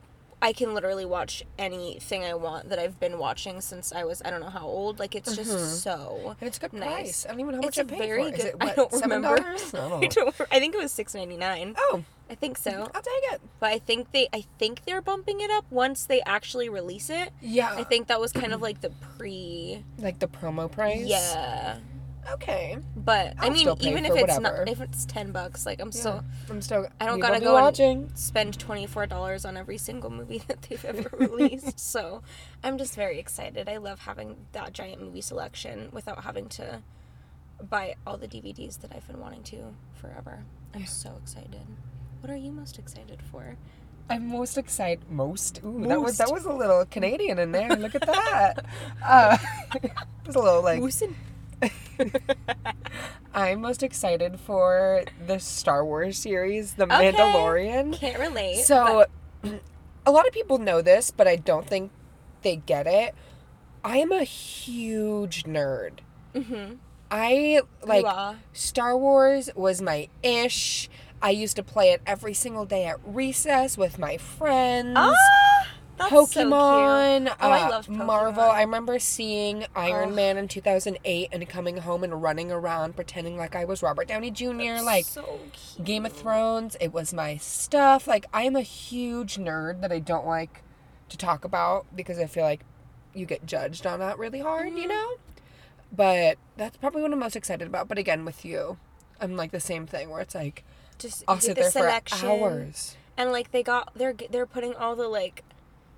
I 0.46 0.54
can 0.54 0.76
literally 0.76 1.06
watch 1.06 1.44
anything 1.58 2.24
I 2.24 2.36
want 2.36 2.70
that 2.70 2.78
I've 2.78 3.00
been 3.00 3.18
watching 3.18 3.62
since 3.62 3.92
I 3.92 4.04
was 4.04 4.22
I 4.24 4.30
don't 4.30 4.42
know 4.42 4.52
how 4.52 4.68
old. 4.68 5.00
Like 5.00 5.16
it's 5.16 5.36
just 5.36 5.50
mm-hmm. 5.50 5.66
so. 5.66 6.36
And 6.40 6.48
it's 6.48 6.58
a 6.58 6.62
good 6.62 6.74
Nice. 6.74 6.86
price. 6.86 7.26
I 7.26 7.30
don't 7.32 7.40
even 7.40 7.56
know 7.56 7.62
how 7.64 7.68
It's 7.68 7.78
much 7.78 7.88
I 7.88 7.90
paid 7.90 7.98
very 7.98 8.24
for 8.26 8.38
good. 8.38 8.40
Is 8.40 8.46
it 8.46 8.56
I 8.62 8.74
don't 8.76 8.92
$7? 8.92 9.02
remember. 9.02 9.28
I. 9.30 9.78
I 10.04 10.08
don't. 10.08 10.36
I 10.52 10.60
think 10.60 10.76
it 10.76 10.78
was 10.78 10.92
six 10.92 11.16
ninety 11.16 11.36
nine. 11.36 11.74
Oh, 11.80 12.04
I 12.30 12.36
think 12.36 12.60
so. 12.60 12.92
I'll 12.94 13.02
take 13.02 13.34
it. 13.34 13.42
But 13.60 13.72
I 13.72 13.80
think 13.80 14.12
they. 14.12 14.28
I 14.32 14.44
think 14.60 14.86
they're 14.86 15.02
bumping 15.02 15.42
it 15.42 15.50
up 15.50 15.66
once 15.72 16.06
they 16.06 16.22
actually 16.28 16.70
release 16.70 17.10
it. 17.10 17.32
Yeah. 17.42 17.74
I 17.76 17.84
think 17.84 18.06
that 18.10 18.20
was 18.20 18.32
kind 18.32 18.54
of 18.54 18.62
like 18.62 18.82
the 18.82 18.92
pre. 19.18 19.84
like 19.98 20.20
the 20.20 20.28
promo 20.28 20.72
price. 20.72 21.08
Yeah. 21.08 21.80
Okay. 22.34 22.78
But 22.96 23.34
I 23.40 23.46
I'll 23.48 23.52
mean, 23.52 23.68
even 23.82 24.06
if 24.06 24.12
it's 24.14 24.22
whatever. 24.38 24.58
not, 24.66 24.70
if 24.70 24.82
it's 24.82 25.06
ten 25.06 25.32
bucks, 25.32 25.66
like 25.66 25.80
I'm 25.80 25.88
Yeah. 25.94 26.00
still 26.00 26.24
I'm 26.50 26.62
still. 26.62 26.88
I 27.00 27.06
don't 27.06 27.20
gotta 27.20 27.40
go 27.40 27.56
and- 27.56 27.64
watching. 27.66 28.12
spend 28.16 28.58
twenty 28.60 28.88
four 28.88 29.06
dollars 29.06 29.46
on 29.46 29.58
every 29.58 29.78
single 29.78 30.10
movie 30.10 30.40
that 30.48 30.64
they've 30.64 30.84
ever 30.86 31.10
released. 31.18 31.80
so 31.80 32.22
I'm 32.64 32.78
just 32.78 32.96
very 32.96 33.20
excited. 33.20 33.70
I 33.70 33.78
love 33.78 34.00
having 34.02 34.38
that 34.54 34.74
giant 34.74 35.02
movie 35.02 35.22
selection 35.22 35.90
without 35.92 36.24
having 36.24 36.50
to 36.50 36.82
buy 37.70 37.96
all 38.06 38.18
the 38.18 38.28
DVDs 38.28 38.82
that 38.82 38.92
I've 38.94 39.08
been 39.08 39.20
wanting 39.20 39.44
to 39.44 39.58
forever. 39.94 40.44
I'm 40.74 40.86
so 40.86 41.16
excited. 41.22 41.62
What 42.22 42.30
are 42.32 42.36
you 42.36 42.52
most 42.52 42.78
excited 42.80 43.22
for? 43.22 43.56
I'm 44.10 44.28
most 44.28 44.58
excited. 44.58 45.10
Most. 45.10 45.62
Ooh, 45.64 45.86
that 45.88 46.02
was 46.02 46.18
that 46.18 46.32
was 46.32 46.46
a 46.46 46.54
little 46.54 46.86
Canadian 46.86 47.40
in 47.40 47.52
there. 47.52 47.70
Look 47.76 47.96
at 47.96 48.06
that. 48.06 48.66
uh, 49.06 49.38
it 49.82 49.92
was 50.26 50.36
a 50.36 50.40
little 50.40 50.62
like. 50.64 50.82
Listen. 50.82 51.16
I'm 53.34 53.62
most 53.62 53.84
excited 53.84 54.40
for 54.40 55.04
the 55.28 55.40
Star 55.40 55.86
Wars 55.86 56.18
series, 56.18 56.74
The 56.74 56.84
Okay. 56.84 57.12
Mandalorian. 57.12 57.98
Can't 58.00 58.20
relate. 58.20 58.64
So, 58.64 59.06
a 60.06 60.12
lot 60.12 60.28
of 60.28 60.34
people 60.34 60.58
know 60.58 60.82
this, 60.82 61.12
but 61.12 61.28
I 61.28 61.36
don't 61.36 61.68
think 61.68 61.92
they 62.44 62.56
get 62.56 62.88
it. 62.88 63.14
I 63.84 63.98
am 63.98 64.12
a 64.12 64.24
huge 64.24 65.44
nerd. 65.44 66.00
mm-hmm. 66.34 66.76
I 67.12 67.62
like. 67.84 68.04
Star 68.52 68.98
Wars 68.98 69.50
was 69.56 69.82
my 69.82 70.10
ish. 70.24 70.90
I 71.22 71.30
used 71.30 71.56
to 71.56 71.64
play 71.64 71.92
it 71.92 72.02
every 72.06 72.34
single 72.34 72.66
day 72.66 72.86
at 72.86 73.00
recess 73.06 73.78
with 73.78 74.00
my 74.00 74.18
friends. 74.18 74.96
Ah, 74.98 75.68
that's 75.98 76.10
so. 76.10 76.26
Pokemon, 76.26 77.30
Oh, 77.40 77.50
I 77.50 77.62
uh, 77.64 77.70
loved 77.70 77.90
Marvel. 77.90 78.44
I 78.44 78.62
remember 78.62 79.00
seeing 79.00 79.66
Iron. 79.76 80.16
Man 80.16 80.38
in 80.38 80.48
2008 80.48 81.30
and 81.32 81.48
coming 81.50 81.78
home 81.78 82.04
and 82.04 82.22
running 82.22 82.52
around 82.52 82.96
pretending 82.96 83.38
like 83.38 83.56
I 83.56 83.66
was 83.66 83.82
Robert 83.82 84.08
Downey 84.08 84.32
Jr. 84.32 84.82
Like 84.84 85.06
so. 85.06 85.40
Game 85.84 86.06
of 86.06 86.14
Thrones, 86.14 86.76
it 86.80 86.94
was 86.94 87.14
my 87.14 87.38
stuff. 87.38 88.08
Like 88.08 88.26
I 88.34 88.44
am 88.44 88.56
a 88.56 88.62
huge 88.62 89.38
nerd 89.38 89.82
that 89.82 89.92
I 89.92 90.00
don't 90.00 90.28
like 90.28 90.62
to 91.10 91.18
talk 91.18 91.46
about 91.46 91.86
because 91.96 92.20
I 92.20 92.26
feel 92.26 92.44
like 92.44 92.62
you 93.14 93.26
get 93.26 93.46
judged 93.46 93.86
on 93.86 94.00
that 94.00 94.18
really 94.20 94.40
hard, 94.40 94.68
Mm-hmm. 94.68 94.78
you 94.78 94.88
know? 94.88 95.12
But 95.92 96.38
that's 96.58 96.76
probably 96.78 97.02
what 97.02 97.14
I'm 97.14 97.20
most 97.20 97.36
excited 97.36 97.68
about. 97.68 97.88
But 97.88 97.98
again, 97.98 98.26
with 98.26 98.44
you, 98.44 98.78
I'm 99.22 99.38
like 99.38 99.52
the 99.52 99.60
same 99.60 99.86
thing 99.88 100.10
where 100.10 100.20
it's 100.22 100.36
like 100.36 100.64
Just 101.00 101.24
I'll 101.28 101.36
the 101.36 101.42
sit 101.42 101.56
there 101.56 101.72
selection. 101.72 102.18
for 102.18 102.26
hours. 102.28 102.98
And 103.18 103.32
like 103.32 103.52
they 103.52 103.64
got 103.64 103.94
they're 103.96 104.14
they're 104.30 104.46
putting 104.46 104.74
all 104.76 104.96
the 104.96 105.08
like 105.08 105.44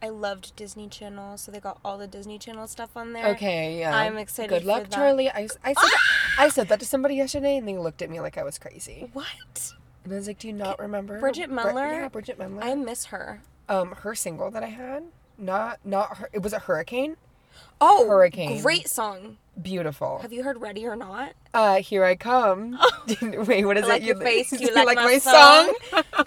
I 0.02 0.10
loved 0.10 0.56
Disney 0.56 0.88
Channel, 0.88 1.38
so 1.38 1.52
they 1.52 1.60
got 1.60 1.80
all 1.84 1.98
the 1.98 2.08
Disney 2.08 2.38
Channel 2.38 2.68
stuff 2.68 2.96
on 2.96 3.14
there. 3.14 3.28
Okay, 3.30 3.80
yeah. 3.80 3.96
I'm 3.96 4.18
excited 4.18 4.50
Good 4.50 4.62
for 4.62 4.68
luck, 4.68 4.84
that. 4.84 4.92
Charlie. 4.92 5.30
I, 5.30 5.48
I, 5.64 5.74
said 5.74 5.76
that, 5.76 6.00
I 6.38 6.50
said 6.50 6.68
that 6.70 6.80
to 6.80 6.86
somebody 6.86 7.16
yesterday, 7.16 7.58
and 7.58 7.68
they 7.68 7.78
looked 7.78 8.02
at 8.02 8.10
me 8.10 8.20
like 8.20 8.38
I 8.38 8.44
was 8.44 8.58
crazy. 8.60 9.10
What? 9.14 9.74
And 10.04 10.14
I 10.14 10.18
was 10.18 10.28
like, 10.28 10.40
"Do 10.40 10.48
you 10.48 10.54
not 10.54 10.80
remember 10.80 11.20
Bridget 11.20 11.50
Bri- 11.50 11.58
Mendler? 11.58 11.92
yeah, 12.02 12.08
Bridget 12.10 12.38
Mendler. 12.40 12.64
I 12.64 12.76
miss 12.76 13.06
her. 13.06 13.42
um, 13.70 13.92
her 14.00 14.14
single 14.16 14.52
that 14.52 14.64
I 14.64 14.68
had, 14.68 15.04
not 15.38 15.80
not 15.84 16.18
her. 16.18 16.30
It 16.32 16.42
was 16.44 16.54
a 16.54 16.60
hurricane. 16.60 17.18
Oh, 17.82 18.08
Hurricane. 18.08 18.62
Great 18.62 18.88
song. 18.88 19.38
Beautiful. 19.60 20.20
Have 20.20 20.32
you 20.32 20.44
heard 20.44 20.62
"Ready 20.62 20.86
or 20.86 20.96
Not"? 20.96 21.34
Uh, 21.54 21.76
here 21.82 22.04
I 22.06 22.16
come. 22.16 22.80
Wait, 23.22 23.66
what 23.66 23.78
is 23.78 23.86
I 23.86 23.88
like 23.88 24.02
it? 24.04 24.06
your 24.06 24.16
face. 24.18 24.50
Do 24.52 24.64
You 24.64 24.74
like 24.74 24.96
my 24.96 25.18
song? 25.18 25.74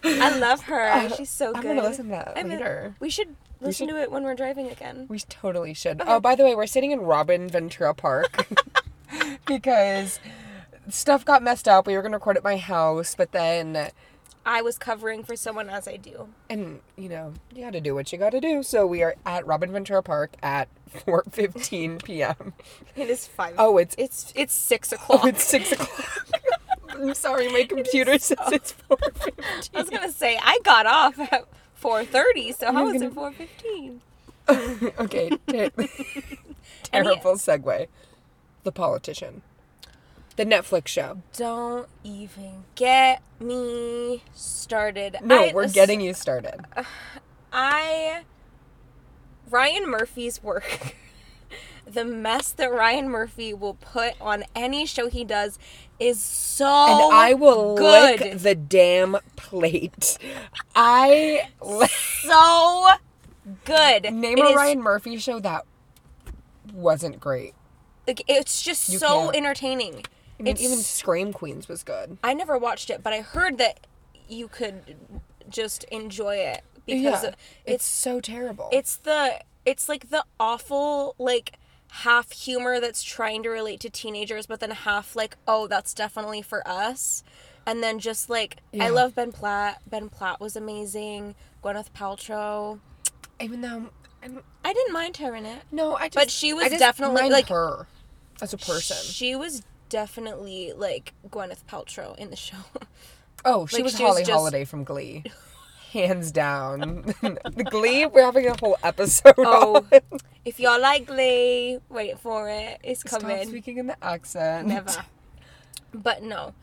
I 0.04 0.38
love 0.38 0.62
her. 0.62 0.88
Uh, 0.88 1.08
She's 1.16 1.30
so 1.30 1.52
good. 1.52 1.58
I'm 1.70 1.76
gonna 1.76 1.88
listen 1.88 2.06
to 2.06 2.10
that 2.10 2.32
I 2.36 2.42
mean, 2.42 2.58
later. 2.58 2.94
we 3.00 3.08
should 3.10 3.34
listen 3.60 3.88
should- 3.88 3.94
to 3.94 4.00
it 4.00 4.10
when 4.10 4.22
we're 4.24 4.34
driving 4.34 4.68
again. 4.70 5.06
We 5.08 5.20
totally 5.20 5.74
should. 5.74 6.02
Oh, 6.06 6.20
by 6.20 6.34
the 6.34 6.44
way, 6.44 6.54
we're 6.54 6.66
sitting 6.66 6.90
in 6.90 7.00
Robin 7.00 7.48
Ventura 7.48 7.94
Park 7.94 8.46
because 9.46 10.20
stuff 10.88 11.24
got 11.24 11.42
messed 11.42 11.68
up. 11.68 11.86
We 11.86 11.94
were 11.96 12.02
gonna 12.02 12.16
record 12.16 12.36
at 12.36 12.44
my 12.44 12.56
house, 12.56 13.14
but 13.14 13.32
then, 13.32 13.90
I 14.46 14.62
was 14.62 14.78
covering 14.78 15.22
for 15.22 15.36
someone 15.36 15.68
as 15.68 15.86
I 15.86 15.96
do. 15.96 16.28
and 16.48 16.80
you 16.96 17.08
know, 17.10 17.34
you 17.54 17.62
got 17.62 17.74
to 17.74 17.80
do 17.80 17.94
what 17.94 18.10
you 18.10 18.18
got 18.18 18.30
to 18.30 18.40
do. 18.40 18.62
So 18.62 18.86
we 18.86 19.02
are 19.02 19.14
at 19.26 19.46
Robin 19.46 19.70
Ventura 19.70 20.02
Park 20.02 20.32
at 20.42 20.68
4:15 21.06 22.02
p.m. 22.02 22.54
It 22.96 23.10
is 23.10 23.26
five. 23.28 23.54
Oh, 23.58 23.76
it's 23.76 23.94
it's 23.98 24.32
it's 24.34 24.54
six 24.54 24.92
o'clock. 24.94 25.20
oh, 25.24 25.28
it's 25.28 25.44
six 25.44 25.72
o'clock. 25.72 26.26
I'm 26.88 27.14
sorry, 27.14 27.48
my 27.52 27.64
computer 27.64 28.18
says 28.18 28.38
it's 28.50 28.74
4:15. 28.90 29.70
I 29.74 29.78
was 29.80 29.90
gonna 29.90 30.10
say 30.12 30.38
I 30.42 30.58
got 30.64 30.86
off 30.86 31.18
at 31.18 31.44
four 31.80 32.04
thirty, 32.04 32.52
so 32.52 32.66
how 32.72 32.84
gonna- 32.92 33.06
it 33.08 33.14
four 33.14 33.32
fifteen? 33.32 34.02
okay, 34.48 35.30
ter- 35.48 35.70
terrible 36.84 37.32
segue. 37.34 37.86
The 38.62 38.72
politician, 38.72 39.42
the 40.36 40.44
Netflix 40.44 40.88
show. 40.88 41.22
Don't 41.36 41.88
even 42.04 42.64
get 42.74 43.22
me 43.40 44.22
started. 44.34 45.16
No, 45.22 45.44
I- 45.44 45.52
we're 45.54 45.68
getting 45.68 46.00
you 46.00 46.12
started. 46.14 46.60
I 47.52 48.22
Ryan 49.50 49.88
Murphy's 49.90 50.42
work. 50.42 50.94
the 51.86 52.04
mess 52.04 52.50
that 52.52 52.72
Ryan 52.72 53.08
Murphy 53.08 53.52
will 53.54 53.74
put 53.74 54.14
on 54.20 54.44
any 54.54 54.86
show 54.86 55.08
he 55.08 55.24
does 55.24 55.58
is 55.98 56.20
so 56.22 56.66
and 56.66 57.14
I 57.14 57.34
will 57.34 57.76
good. 57.76 58.20
lick 58.20 58.38
the 58.38 58.54
damn 58.54 59.16
plate. 59.36 60.16
I 60.74 61.48
so 62.22 62.86
good. 63.64 64.12
name 64.12 64.38
It 64.38 64.44
a 64.44 64.48
is- 64.50 64.56
Ryan 64.56 64.82
Murphy 64.82 65.16
show 65.18 65.40
that 65.40 65.64
wasn't 66.72 67.20
great. 67.20 67.54
Like 68.06 68.22
it's 68.28 68.62
just 68.62 68.88
You 68.88 68.98
so 68.98 69.24
can't. 69.24 69.36
entertaining. 69.36 70.04
I 70.38 70.42
mean, 70.42 70.56
even 70.58 70.78
Scream 70.78 71.32
Queens 71.32 71.68
was 71.68 71.82
good. 71.82 72.16
I 72.24 72.32
never 72.32 72.56
watched 72.56 72.88
it, 72.88 73.02
but 73.02 73.12
I 73.12 73.20
heard 73.20 73.58
that 73.58 73.86
you 74.28 74.48
could 74.48 74.96
just 75.50 75.84
enjoy 75.84 76.36
it 76.36 76.62
because 76.86 77.24
yeah, 77.24 77.28
it's 77.28 77.36
it's 77.66 77.84
so 77.84 78.20
terrible. 78.20 78.68
it's 78.72 78.96
the 78.96 79.40
it's 79.66 79.88
like 79.88 80.08
the 80.10 80.24
awful 80.38 81.14
like 81.18 81.52
half 81.90 82.32
humor 82.32 82.80
that's 82.80 83.02
trying 83.02 83.42
to 83.42 83.48
relate 83.50 83.80
to 83.80 83.90
teenagers, 83.90 84.46
but 84.46 84.60
then 84.60 84.70
half 84.70 85.14
like 85.16 85.36
oh 85.46 85.66
that's 85.66 85.92
definitely 85.94 86.42
for 86.42 86.66
us, 86.66 87.22
and 87.66 87.82
then 87.82 87.98
just 87.98 88.30
like 88.30 88.58
Yeah. 88.72 88.84
I 88.84 88.88
love 88.90 89.14
Ben 89.14 89.32
Platt. 89.32 89.80
Ben 89.88 90.08
Platt 90.08 90.40
was 90.40 90.56
amazing. 90.56 91.34
Gwyneth 91.62 91.90
Paltrow. 91.92 92.80
even 93.40 93.60
though 93.60 93.90
I'm, 94.22 94.40
I 94.64 94.72
didn't 94.72 94.92
mind 94.92 95.16
her 95.18 95.34
in 95.34 95.44
it. 95.46 95.62
no, 95.72 95.94
I 95.96 96.08
just 96.08 96.14
But 96.14 96.30
she 96.30 96.52
was 96.52 96.70
definitely, 96.72 97.22
mind 97.22 97.32
like- 97.32 97.48
her 97.48 97.86
as 98.42 98.52
a 98.54 98.58
person. 98.58 98.96
She 98.98 99.34
was 99.36 99.62
definitely 99.88 100.72
like 100.76 101.12
Gwyneth 101.28 101.64
Paltrow 101.68 102.16
in 102.18 102.30
the 102.30 102.36
show. 102.36 102.56
Oh, 103.44 103.64
she 103.66 103.76
Like, 103.76 103.84
was 103.84 103.96
she 103.96 104.02
was 104.02 104.10
Holly 104.10 104.20
just- 104.22 104.30
Holiday 104.30 104.64
from 104.64 104.84
Glee. 104.84 105.24
Hands 105.92 106.30
down. 106.30 106.80
the 107.20 107.66
Glee, 107.68 108.06
we're 108.06 108.24
having 108.24 108.46
a 108.46 108.56
whole 108.58 108.76
episode 108.82 109.34
Oh, 109.38 109.84
on 109.92 110.00
if 110.44 110.60
y'all 110.60 110.80
like 110.80 111.06
Glee, 111.06 111.78
wait 111.88 112.18
for 112.20 112.48
it. 112.48 112.78
It's 112.84 113.00
Stop 113.00 113.22
coming. 113.22 113.48
speaking 113.48 113.78
in 113.78 113.88
the 113.88 114.04
accent. 114.04 114.68
Never. 114.68 115.04
But 115.92 116.22
no. 116.22 116.54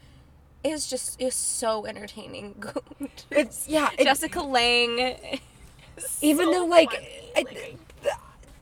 It's 0.63 0.89
just 0.89 1.21
it's 1.21 1.35
so 1.35 1.85
entertaining. 1.85 2.63
It's 3.31 3.67
yeah. 3.67 3.89
It, 3.97 4.05
Jessica 4.05 4.41
Lange. 4.41 5.17
even 6.21 6.45
so 6.45 6.51
though 6.51 6.65
like. 6.65 6.89
I, 7.35 7.43
the, 7.43 8.11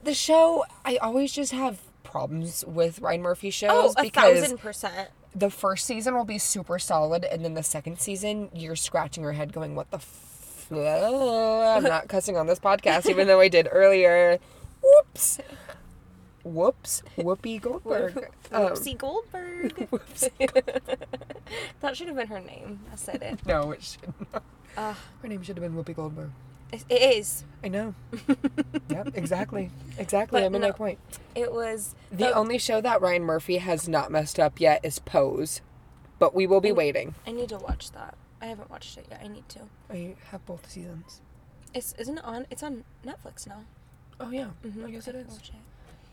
the 0.04 0.14
show, 0.14 0.66
I 0.84 0.98
always 0.98 1.32
just 1.32 1.52
have 1.52 1.80
problems 2.04 2.64
with 2.68 3.00
Ryan 3.02 3.22
Murphy 3.22 3.48
oh, 3.48 3.52
shows 3.52 3.94
Oh, 3.98 4.02
because 4.04 4.40
thousand 4.40 4.58
percent. 4.58 5.10
the 5.36 5.50
first 5.52 5.86
season 5.86 6.16
will 6.16 6.26
be 6.26 6.40
super 6.40 6.80
solid, 6.80 7.24
and 7.24 7.46
then 7.46 7.54
the 7.54 7.64
second 7.64 8.00
season, 8.00 8.50
you're 8.54 8.76
scratching 8.76 9.22
your 9.24 9.34
head, 9.34 9.54
going, 9.54 9.76
"What 9.76 9.92
the." 9.92 10.00
I'm 10.72 11.84
not 11.84 12.08
cussing 12.08 12.38
on 12.38 12.48
this 12.48 12.60
podcast, 12.60 13.08
even 13.10 13.28
though 13.28 13.40
I 13.40 13.48
did 13.48 13.68
earlier. 13.72 14.40
Whoops. 14.82 15.40
Whoops. 16.44 17.02
Whoopi 17.18 17.60
Goldberg. 17.60 18.30
Um, 18.52 18.68
Whoopsie 18.70 18.98
Goldberg. 18.98 19.88
that 21.82 21.98
should 21.98 22.08
have 22.08 22.16
been 22.16 22.28
her 22.28 22.40
name. 22.40 22.80
I 22.92 22.96
said 22.96 23.22
it. 23.24 23.46
no, 23.48 23.72
it 23.72 23.82
should 23.84 24.14
not. 24.32 24.44
Uh, 24.78 24.94
Her 25.22 25.28
name 25.28 25.42
should 25.42 25.58
have 25.58 25.64
been 25.64 25.74
Whoopi 25.84 25.96
Goldberg. 25.96 26.30
it 26.72 26.84
is. 27.18 27.46
I 27.64 27.70
know. 27.70 27.96
yep, 28.90 29.10
exactly. 29.16 29.72
Exactly. 29.98 30.40
But 30.42 30.46
I'm 30.46 30.54
in 30.54 30.62
my 30.62 30.68
no. 30.68 30.74
point. 30.74 31.00
It 31.34 31.52
was 31.52 31.96
The 32.12 32.32
only 32.32 32.58
show 32.60 32.80
that 32.82 33.02
Ryan 33.02 33.24
Murphy 33.24 33.58
has 33.58 33.88
not 33.88 34.12
messed 34.12 34.40
up 34.40 34.60
yet 34.60 34.82
is 34.84 35.00
Pose, 35.00 35.62
but 36.20 36.36
we 36.36 36.46
will 36.46 36.62
be 36.62 36.72
waiting. 36.72 37.16
I 37.26 37.32
need 37.32 37.50
to 37.50 37.58
watch 37.58 37.92
that. 37.92 38.16
I 38.46 38.50
haven't 38.50 38.70
watched 38.70 38.98
it 38.98 39.08
yet. 39.10 39.22
I 39.24 39.28
need 39.28 39.48
to. 39.50 39.60
I 39.90 40.16
have 40.32 40.46
both 40.46 40.70
seasons. 40.70 41.22
It's 41.74 41.94
isn't 41.98 42.20
it 42.20 42.24
on. 42.24 42.46
It's 42.52 42.62
on 42.64 42.84
Netflix 43.06 43.48
now. 43.48 43.64
Oh 44.20 44.30
yeah, 44.30 44.50
Mhm, 44.64 44.86
I 44.86 44.92
guess 44.92 45.08
it 45.08 45.12
can 45.14 45.22
is. 45.22 45.32
watch 45.34 45.50
it. 45.50 45.56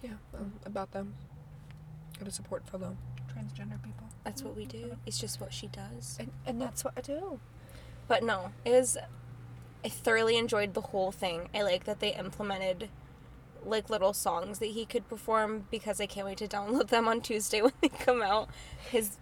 Yeah, 0.08 0.14
um, 0.38 0.52
about 0.64 0.90
them. 0.92 1.14
Gotta 2.18 2.30
support 2.32 2.66
fellow 2.68 2.96
transgender 3.32 3.80
people, 3.82 4.08
That's 4.24 4.42
what 4.42 4.56
we 4.56 4.66
do. 4.66 4.96
It's 5.06 5.18
just 5.18 5.40
what 5.40 5.52
she 5.54 5.68
does. 5.68 6.16
and 6.18 6.30
and 6.46 6.60
that's 6.60 6.84
what 6.84 6.94
I 6.96 7.00
do. 7.02 7.38
But 8.08 8.22
no, 8.24 8.52
it 8.64 8.70
was. 8.70 8.96
I 9.84 9.88
thoroughly 9.88 10.36
enjoyed 10.38 10.74
the 10.74 10.80
whole 10.80 11.12
thing. 11.12 11.48
I 11.54 11.62
like 11.62 11.84
that 11.84 12.00
they 12.00 12.14
implemented 12.14 12.88
like 13.64 13.88
little 13.90 14.12
songs 14.12 14.58
that 14.58 14.66
he 14.70 14.84
could 14.84 15.08
perform 15.08 15.66
because 15.70 16.00
I 16.00 16.06
can't 16.06 16.26
wait 16.26 16.38
to 16.38 16.48
download 16.48 16.88
them 16.88 17.06
on 17.08 17.20
Tuesday 17.20 17.60
when 17.66 17.72
they 17.80 17.88
come 17.88 18.22
out. 18.22 18.48
His 18.90 19.18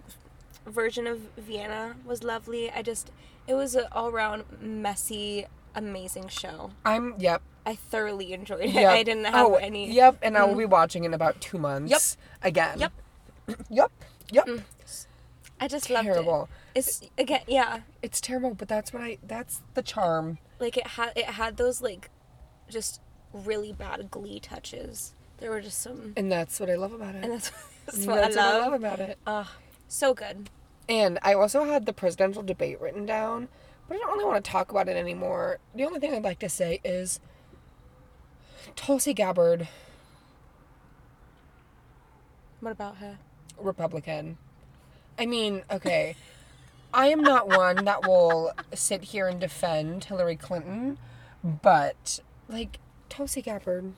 version 0.66 1.06
of 1.06 1.18
Vienna 1.36 1.96
was 2.04 2.22
lovely. 2.22 2.70
I 2.70 2.82
just 2.82 3.10
it 3.46 3.54
was 3.54 3.74
an 3.74 3.86
all 3.92 4.08
around 4.08 4.44
messy, 4.60 5.46
amazing 5.74 6.28
show. 6.28 6.70
I'm 6.84 7.14
yep. 7.18 7.42
I 7.66 7.74
thoroughly 7.74 8.32
enjoyed 8.32 8.60
it. 8.60 8.70
yep. 8.70 8.90
I 8.92 9.02
didn't 9.02 9.24
have 9.24 9.46
oh, 9.46 9.54
any. 9.56 9.90
Yep, 9.92 10.18
and 10.22 10.36
I 10.36 10.44
will 10.44 10.54
Mm. 10.54 10.58
be 10.58 10.64
watching 10.66 11.04
in 11.04 11.12
about 11.14 11.40
two 11.40 11.58
months. 11.58 12.16
Yep. 12.42 12.48
Again. 12.48 12.78
Yep. 12.78 12.92
yep. 13.70 13.90
Yep. 14.32 14.46
Mm. 14.46 14.62
I 15.60 15.68
just 15.68 15.90
loved 15.90 16.08
it. 16.08 16.12
Terrible. 16.12 16.48
It's 16.74 17.02
again, 17.18 17.42
yeah. 17.46 17.80
It's 18.02 18.20
terrible, 18.20 18.54
but 18.54 18.68
that's 18.68 18.92
what 18.92 19.02
I. 19.02 19.18
That's 19.26 19.60
the 19.74 19.82
charm. 19.82 20.38
Like 20.58 20.76
it 20.76 20.86
had 20.86 21.12
it 21.16 21.24
had 21.26 21.56
those 21.58 21.82
like 21.82 22.08
just 22.68 23.00
really 23.32 23.72
bad 23.72 24.10
glee 24.10 24.40
touches. 24.40 25.14
There 25.38 25.50
were 25.50 25.60
just 25.60 25.80
some 25.80 26.12
And 26.16 26.30
that's 26.30 26.60
what 26.60 26.70
I 26.70 26.74
love 26.76 26.92
about 26.92 27.14
it. 27.14 27.24
and 27.24 27.32
that's, 27.32 27.50
that's 27.86 28.06
what 28.06 28.16
that's 28.16 28.36
I 28.36 28.40
what 28.40 28.54
I 28.54 28.58
love. 28.58 28.72
love 28.72 28.80
about 28.80 29.00
it. 29.00 29.18
Uh, 29.26 29.44
so 29.90 30.14
good. 30.14 30.50
And 30.88 31.18
I 31.22 31.34
also 31.34 31.64
had 31.64 31.86
the 31.86 31.92
presidential 31.92 32.42
debate 32.42 32.80
written 32.80 33.06
down, 33.06 33.48
but 33.88 33.96
I 33.96 33.98
don't 33.98 34.12
really 34.12 34.24
want 34.24 34.44
to 34.44 34.50
talk 34.50 34.70
about 34.70 34.88
it 34.88 34.96
anymore. 34.96 35.58
The 35.74 35.84
only 35.84 36.00
thing 36.00 36.14
I'd 36.14 36.22
like 36.24 36.38
to 36.40 36.48
say 36.48 36.80
is 36.84 37.20
Tulsi 38.76 39.14
Gabbard, 39.14 39.68
What 42.60 42.72
about 42.72 42.96
her? 42.98 43.18
Republican. 43.58 44.36
I 45.18 45.26
mean, 45.26 45.62
okay. 45.70 46.16
I 46.92 47.06
am 47.06 47.20
not 47.22 47.48
one 47.48 47.84
that 47.84 48.06
will 48.06 48.52
sit 48.74 49.04
here 49.04 49.28
and 49.28 49.40
defend 49.40 50.04
Hillary 50.04 50.36
Clinton, 50.36 50.98
but 51.44 52.20
like 52.48 52.78
Tulsi 53.08 53.42
Gabbard, 53.42 53.92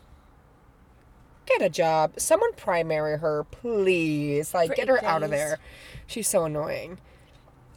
get 1.58 1.66
a 1.66 1.70
job. 1.70 2.14
Someone 2.18 2.52
primary 2.54 3.18
her, 3.18 3.44
please. 3.44 4.54
Like, 4.54 4.74
get 4.74 4.88
her 4.88 5.02
out 5.04 5.22
of 5.22 5.30
there. 5.30 5.58
She's 6.06 6.28
so 6.28 6.44
annoying. 6.44 6.98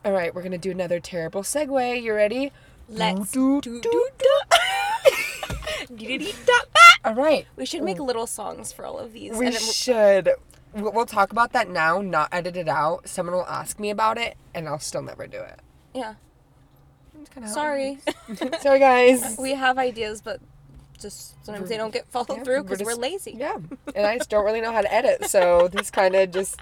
All 0.04 0.12
right, 0.12 0.34
we're 0.36 0.44
gonna 0.44 0.58
do 0.58 0.72
another 0.72 1.00
terrible 1.00 1.42
segue. 1.42 2.02
You 2.02 2.14
ready? 2.14 2.52
Let's 2.88 3.32
do, 3.32 3.60
do- 3.62 3.82
do, 3.82 4.10
do-. 5.96 6.12
All 7.04 7.14
right, 7.16 7.46
We 7.56 7.66
should 7.66 7.84
make 7.84 8.00
little 8.00 8.28
songs 8.28 8.72
for 8.72 8.86
all 8.86 8.98
of 9.00 9.14
these. 9.14 9.36
we 9.38 9.48
and 9.48 9.56
should. 9.56 10.30
We'll 10.74 10.92
we'll 10.92 11.06
talk 11.06 11.32
about 11.32 11.54
that 11.54 11.70
now, 11.70 12.02
not 12.02 12.30
edit 12.32 12.58
it 12.58 12.68
out. 12.68 13.08
Someone 13.08 13.36
will 13.36 13.46
ask 13.46 13.80
me 13.80 13.90
about 13.90 14.18
it, 14.18 14.36
and 14.54 14.68
I'll 14.68 14.80
still 14.80 15.02
never 15.02 15.26
do 15.28 15.40
it. 15.40 15.60
yeah. 15.94 16.16
Sorry. 17.48 17.98
Sorry, 18.62 18.80
guys. 18.80 19.38
we 19.40 19.54
have 19.56 19.78
ideas, 19.78 20.22
but 20.22 20.40
just 21.00 21.44
sometimes 21.46 21.70
they 21.70 21.78
don't 21.78 21.94
get 21.94 22.08
followed 22.08 22.38
Yeah, 22.38 22.44
through 22.44 22.56
we're 22.58 22.64
because 22.64 22.84
we're, 22.86 22.96
lazy. 22.96 23.36
Yeah, 23.38 23.58
and 23.96 24.06
I 24.06 24.18
just 24.18 24.30
don't 24.30 24.46
really 24.46 24.62
know 24.62 24.72
how 24.72 24.82
to 24.82 24.94
edit, 24.94 25.26
so 25.30 25.68
this 25.68 25.92
kind 25.92 26.16
of 26.16 26.32
just 26.32 26.60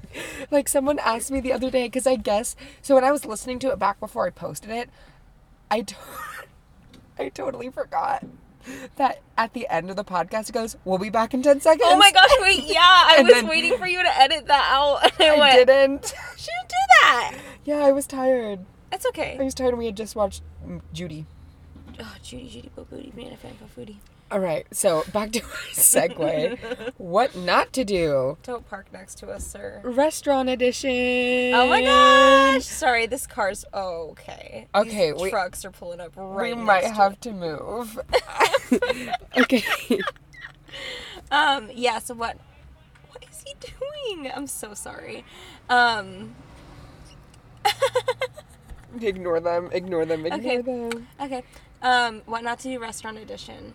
like 0.50 0.68
someone 0.68 0.98
asked 0.98 1.30
me 1.30 1.40
the 1.40 1.52
other 1.52 1.70
day 1.70 1.86
because 1.86 2.06
I 2.06 2.16
guess 2.16 2.56
so 2.82 2.94
when 2.94 3.04
I 3.04 3.12
was 3.12 3.24
listening 3.24 3.58
to 3.60 3.70
it 3.70 3.78
back 3.78 4.00
before 4.00 4.26
I 4.26 4.30
posted 4.30 4.70
it, 4.70 4.90
I 5.70 5.82
to- 5.82 5.94
I 7.18 7.28
totally 7.30 7.70
forgot 7.70 8.24
that 8.96 9.22
at 9.38 9.52
the 9.52 9.66
end 9.68 9.90
of 9.90 9.96
the 9.96 10.04
podcast 10.04 10.48
it 10.48 10.52
goes, 10.52 10.76
"We'll 10.84 10.98
be 10.98 11.10
back 11.10 11.32
in 11.34 11.42
ten 11.42 11.60
seconds." 11.60 11.84
Oh 11.86 11.96
my 11.96 12.10
gosh, 12.10 12.30
wait, 12.40 12.64
yeah. 12.64 12.80
I 12.82 13.22
was 13.22 13.32
then- 13.32 13.46
waiting 13.48 13.78
for 13.78 13.86
you 13.86 14.02
to 14.02 14.18
edit 14.20 14.46
that 14.48 14.68
out. 14.72 14.98
I, 15.20 15.28
I 15.36 15.38
went, 15.38 15.66
didn't. 15.66 16.06
shouldn't 16.36 16.68
do 16.68 16.74
that. 17.02 17.34
Yeah, 17.64 17.78
I 17.78 17.92
was 17.92 18.06
tired. 18.06 18.64
It's 18.92 19.06
okay. 19.06 19.36
I 19.38 19.42
was 19.44 19.54
tired, 19.54 19.70
and 19.70 19.78
we 19.78 19.86
had 19.86 19.96
just 19.96 20.16
watched 20.16 20.42
mm, 20.66 20.80
Judy. 20.92 21.26
Oh, 21.98 22.14
Judy, 22.22 22.48
Judy, 22.48 22.70
Bo 22.74 22.84
Booty, 22.84 23.12
banana 23.14 23.36
fan, 23.36 23.52
for 23.54 23.80
foodie. 23.80 23.96
All 24.30 24.40
right, 24.40 24.66
so 24.72 25.04
back 25.12 25.30
to 25.32 25.40
our 25.42 25.48
segue. 25.72 26.92
what 26.98 27.36
not 27.36 27.72
to 27.74 27.84
do? 27.84 28.36
Don't 28.42 28.68
park 28.68 28.86
next 28.92 29.18
to 29.18 29.28
us, 29.28 29.46
sir. 29.46 29.80
Restaurant 29.84 30.48
edition. 30.48 31.54
Oh 31.54 31.68
my 31.68 31.80
gosh! 31.82 32.64
Sorry, 32.64 33.06
this 33.06 33.26
car's 33.26 33.64
okay. 33.72 34.66
Okay, 34.74 35.12
These 35.12 35.22
we- 35.22 35.30
trucks 35.30 35.64
are 35.64 35.70
pulling 35.70 36.00
up 36.00 36.12
right. 36.16 36.56
we 36.56 36.60
might 36.60 36.82
next 36.82 36.96
to 36.96 37.02
have 37.02 37.20
to 37.20 37.32
move. 37.32 37.98
okay. 39.38 39.62
Um. 41.30 41.70
Yeah. 41.72 42.00
So 42.00 42.14
what? 42.14 42.36
What 43.10 43.24
is 43.30 43.44
he 43.46 43.54
doing? 43.60 44.30
I'm 44.34 44.48
so 44.48 44.74
sorry. 44.74 45.24
Um. 45.70 46.34
Ignore 49.00 49.40
them. 49.40 49.68
Ignore 49.72 50.04
them. 50.06 50.26
Ignore 50.26 50.38
Okay. 50.40 50.60
them. 50.62 51.06
Okay. 51.20 51.42
Um. 51.82 52.22
What 52.26 52.42
not 52.44 52.58
to 52.60 52.68
do? 52.68 52.78
Restaurant 52.78 53.18
edition. 53.18 53.74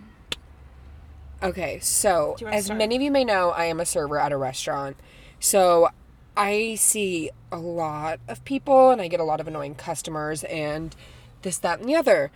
Okay, 1.43 1.79
so 1.79 2.35
Do 2.37 2.43
you 2.43 2.45
wanna 2.47 2.57
as 2.57 2.65
start? 2.65 2.77
many 2.77 2.95
of 2.95 3.01
you 3.01 3.09
may 3.11 3.23
know, 3.25 3.49
I 3.49 3.65
am 3.65 3.79
a 3.79 3.85
server 3.85 4.19
at 4.19 4.31
a 4.31 4.37
restaurant. 4.37 4.95
So 5.39 5.89
I 6.37 6.75
see 6.75 7.31
a 7.51 7.57
lot 7.57 8.19
of 8.27 8.45
people 8.45 8.91
and 8.91 9.01
I 9.01 9.07
get 9.07 9.19
a 9.19 9.23
lot 9.23 9.39
of 9.39 9.47
annoying 9.47 9.73
customers 9.73 10.43
and 10.43 10.95
this, 11.41 11.57
that, 11.57 11.79
and 11.79 11.89
the 11.89 11.95
other. 11.95 12.31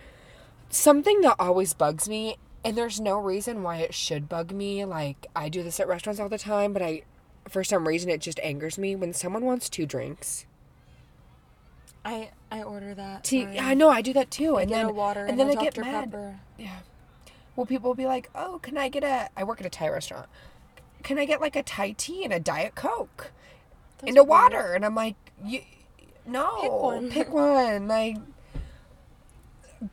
Something 0.69 1.21
that 1.21 1.35
always 1.37 1.73
bugs 1.75 2.09
me, 2.09 2.37
and 2.63 2.75
there's 2.75 2.99
no 2.99 3.19
reason 3.19 3.61
why 3.61 3.77
it 3.77 3.93
should 3.93 4.27
bug 4.27 4.51
me. 4.51 4.83
Like, 4.83 5.27
I 5.35 5.49
do 5.49 5.61
this 5.61 5.79
at 5.79 5.87
restaurants 5.87 6.19
all 6.19 6.27
the 6.27 6.39
time, 6.39 6.73
but 6.73 6.81
I, 6.81 7.03
for 7.47 7.63
some 7.63 7.87
reason, 7.87 8.09
it 8.09 8.21
just 8.21 8.39
angers 8.39 8.79
me 8.79 8.95
when 8.95 9.13
someone 9.13 9.45
wants 9.45 9.69
two 9.69 9.85
drinks. 9.85 10.47
I 12.03 12.31
I 12.55 12.63
order 12.63 12.93
that. 12.93 13.23
Tea. 13.23 13.59
I 13.59 13.73
know 13.73 13.89
I 13.89 14.01
do 14.01 14.13
that 14.13 14.31
too, 14.31 14.57
and 14.57 14.69
Get 14.69 14.75
then 14.75 14.85
a 14.85 14.93
water 14.93 15.21
and 15.21 15.31
and, 15.31 15.39
then 15.39 15.57
I 15.57 15.63
get 15.63 15.77
mad. 15.77 16.11
Pepper. 16.11 16.39
Yeah. 16.57 16.79
Well, 17.55 17.65
people 17.65 17.89
will 17.89 17.95
be 17.95 18.05
like, 18.05 18.29
"Oh, 18.35 18.59
can 18.61 18.77
I 18.77 18.89
get 18.89 19.03
a?" 19.03 19.29
I 19.35 19.43
work 19.43 19.59
at 19.59 19.65
a 19.65 19.69
Thai 19.69 19.89
restaurant. 19.89 20.27
Can 21.03 21.17
I 21.19 21.25
get 21.25 21.41
like 21.41 21.55
a 21.55 21.63
Thai 21.63 21.91
tea 21.91 22.23
and 22.23 22.33
a 22.33 22.39
diet 22.39 22.75
coke 22.75 23.31
Those 23.99 24.09
and 24.09 24.17
a 24.17 24.23
weird. 24.23 24.29
water? 24.29 24.73
And 24.73 24.85
I'm 24.85 24.95
like, 24.95 25.15
"You, 25.43 25.61
no, 26.25 26.49
Pick 26.61 26.71
one." 26.71 27.09
Pick 27.09 27.29
one. 27.33 27.87
Like, 27.87 28.17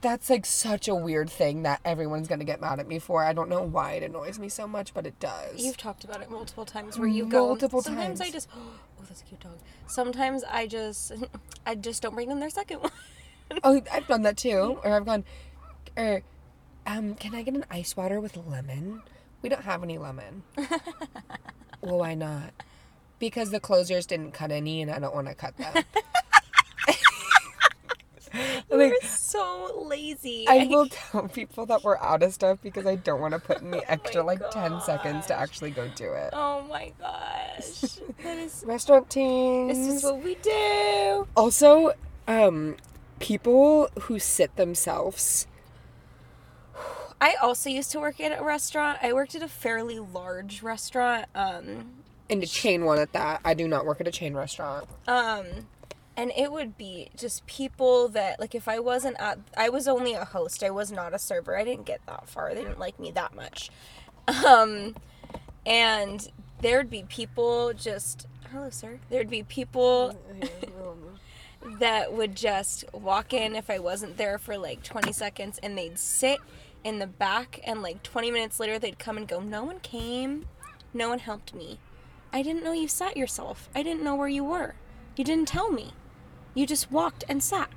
that's 0.00 0.30
like 0.30 0.46
such 0.46 0.88
a 0.88 0.94
weird 0.94 1.28
thing 1.28 1.62
that 1.62 1.80
everyone's 1.84 2.28
gonna 2.28 2.44
get 2.44 2.60
mad 2.60 2.80
at 2.80 2.88
me 2.88 2.98
for. 2.98 3.24
I 3.24 3.32
don't 3.32 3.48
know 3.48 3.62
why 3.62 3.92
it 3.92 4.02
annoys 4.02 4.38
me 4.38 4.48
so 4.48 4.66
much, 4.66 4.94
but 4.94 5.06
it 5.06 5.18
does. 5.20 5.62
You've 5.62 5.76
talked 5.76 6.04
about 6.04 6.22
it 6.22 6.30
multiple 6.30 6.64
times 6.64 6.98
where 6.98 7.08
you 7.08 7.26
Multiple 7.26 7.80
go. 7.80 7.84
Sometimes 7.84 8.20
I 8.20 8.30
just 8.30 8.48
oh 8.56 9.04
that's 9.08 9.22
a 9.22 9.24
cute 9.24 9.40
dog. 9.40 9.58
Sometimes 9.86 10.44
I 10.44 10.66
just 10.66 11.12
I 11.66 11.74
just 11.74 12.02
don't 12.02 12.14
bring 12.14 12.28
them 12.28 12.40
their 12.40 12.50
second 12.50 12.78
one. 12.82 12.92
oh, 13.64 13.82
I've 13.92 14.06
done 14.06 14.22
that 14.22 14.36
too. 14.36 14.78
Or 14.82 14.92
I've 14.92 15.04
gone, 15.04 15.24
or, 15.96 16.22
um, 16.86 17.14
can 17.14 17.34
I 17.34 17.42
get 17.42 17.54
an 17.54 17.64
ice 17.70 17.96
water 17.96 18.20
with 18.20 18.36
lemon? 18.36 19.02
We 19.42 19.48
don't 19.48 19.64
have 19.64 19.82
any 19.82 19.98
lemon. 19.98 20.42
well, 21.80 21.98
why 21.98 22.14
not? 22.14 22.52
Because 23.18 23.50
the 23.50 23.60
closers 23.60 24.06
didn't 24.06 24.32
cut 24.32 24.50
any, 24.50 24.82
and 24.82 24.90
I 24.90 24.98
don't 24.98 25.14
want 25.14 25.28
to 25.28 25.34
cut 25.34 25.56
them. 25.56 25.84
like, 28.70 28.94
so 29.32 29.84
lazy. 29.86 30.46
I 30.48 30.66
will 30.66 30.88
tell 30.88 31.28
people 31.28 31.66
that 31.66 31.82
we're 31.82 31.98
out 31.98 32.22
of 32.22 32.32
stuff 32.32 32.58
because 32.62 32.86
I 32.86 32.96
don't 32.96 33.20
want 33.20 33.34
to 33.34 33.40
put 33.40 33.60
in 33.62 33.70
the 33.70 33.90
extra 33.90 34.22
Oh 34.22 34.26
like 34.26 34.40
ten 34.50 34.80
seconds 34.80 35.26
to 35.26 35.34
actually 35.38 35.70
go 35.70 35.88
do 35.94 36.12
it. 36.12 36.30
Oh 36.32 36.62
my 36.68 36.92
gosh. 36.98 37.98
That 38.22 38.38
is 38.38 38.62
Restaurant 38.66 39.10
teams. 39.10 39.76
this 39.76 39.96
is 39.96 40.04
what 40.04 40.22
we 40.22 40.36
do. 40.36 41.26
Also, 41.36 41.92
um, 42.28 42.76
people 43.18 43.88
who 44.02 44.18
sit 44.18 44.54
themselves. 44.56 45.46
I 47.20 47.34
also 47.40 47.70
used 47.70 47.90
to 47.92 48.00
work 48.00 48.20
at 48.20 48.38
a 48.38 48.42
restaurant. 48.42 48.98
I 49.02 49.12
worked 49.12 49.34
at 49.34 49.42
a 49.42 49.48
fairly 49.48 49.98
large 49.98 50.62
restaurant. 50.62 51.26
Um 51.34 51.92
And 52.30 52.42
a 52.42 52.46
chain 52.46 52.84
one 52.84 52.98
at 52.98 53.12
that. 53.12 53.40
I 53.44 53.54
do 53.54 53.68
not 53.68 53.86
work 53.86 54.00
at 54.00 54.08
a 54.08 54.10
chain 54.12 54.34
restaurant. 54.34 54.88
Um, 55.06 55.46
and 56.16 56.32
it 56.36 56.52
would 56.52 56.76
be 56.76 57.10
just 57.16 57.46
people 57.46 58.08
that 58.08 58.38
like 58.38 58.54
if 58.54 58.68
I 58.68 58.78
wasn't 58.78 59.16
at 59.18 59.38
I 59.56 59.68
was 59.68 59.88
only 59.88 60.12
a 60.14 60.24
host. 60.24 60.62
I 60.62 60.70
was 60.70 60.92
not 60.92 61.14
a 61.14 61.18
server. 61.18 61.56
I 61.56 61.64
didn't 61.64 61.86
get 61.86 62.00
that 62.06 62.28
far. 62.28 62.54
They 62.54 62.62
didn't 62.62 62.78
like 62.78 62.98
me 62.98 63.10
that 63.12 63.34
much. 63.34 63.70
Um, 64.46 64.94
and 65.64 66.30
there'd 66.60 66.90
be 66.90 67.04
people 67.08 67.72
just 67.72 68.26
hello 68.50 68.70
sir. 68.70 69.00
There'd 69.10 69.30
be 69.30 69.42
people 69.42 70.18
that 71.78 72.12
would 72.12 72.34
just 72.36 72.84
walk 72.92 73.32
in 73.32 73.56
if 73.56 73.70
I 73.70 73.78
wasn't 73.78 74.16
there 74.16 74.36
for 74.38 74.58
like 74.58 74.82
20 74.82 75.12
seconds 75.12 75.58
and 75.62 75.78
they'd 75.78 75.98
sit 75.98 76.38
in 76.84 76.98
the 76.98 77.06
back 77.06 77.60
and 77.64 77.82
like 77.82 78.02
20 78.02 78.30
minutes 78.30 78.60
later 78.60 78.78
they'd 78.78 78.98
come 78.98 79.16
and 79.16 79.26
go, 79.26 79.40
"No 79.40 79.64
one 79.64 79.80
came. 79.80 80.46
No 80.92 81.08
one 81.08 81.20
helped 81.20 81.54
me. 81.54 81.78
I 82.34 82.42
didn't 82.42 82.64
know 82.64 82.72
you 82.72 82.88
sat 82.88 83.16
yourself. 83.16 83.68
I 83.74 83.82
didn't 83.82 84.02
know 84.02 84.14
where 84.14 84.28
you 84.28 84.44
were. 84.44 84.74
You 85.16 85.24
didn't 85.24 85.48
tell 85.48 85.70
me. 85.70 85.92
You 86.54 86.66
just 86.66 86.90
walked 86.90 87.24
and 87.28 87.42
sat." 87.42 87.70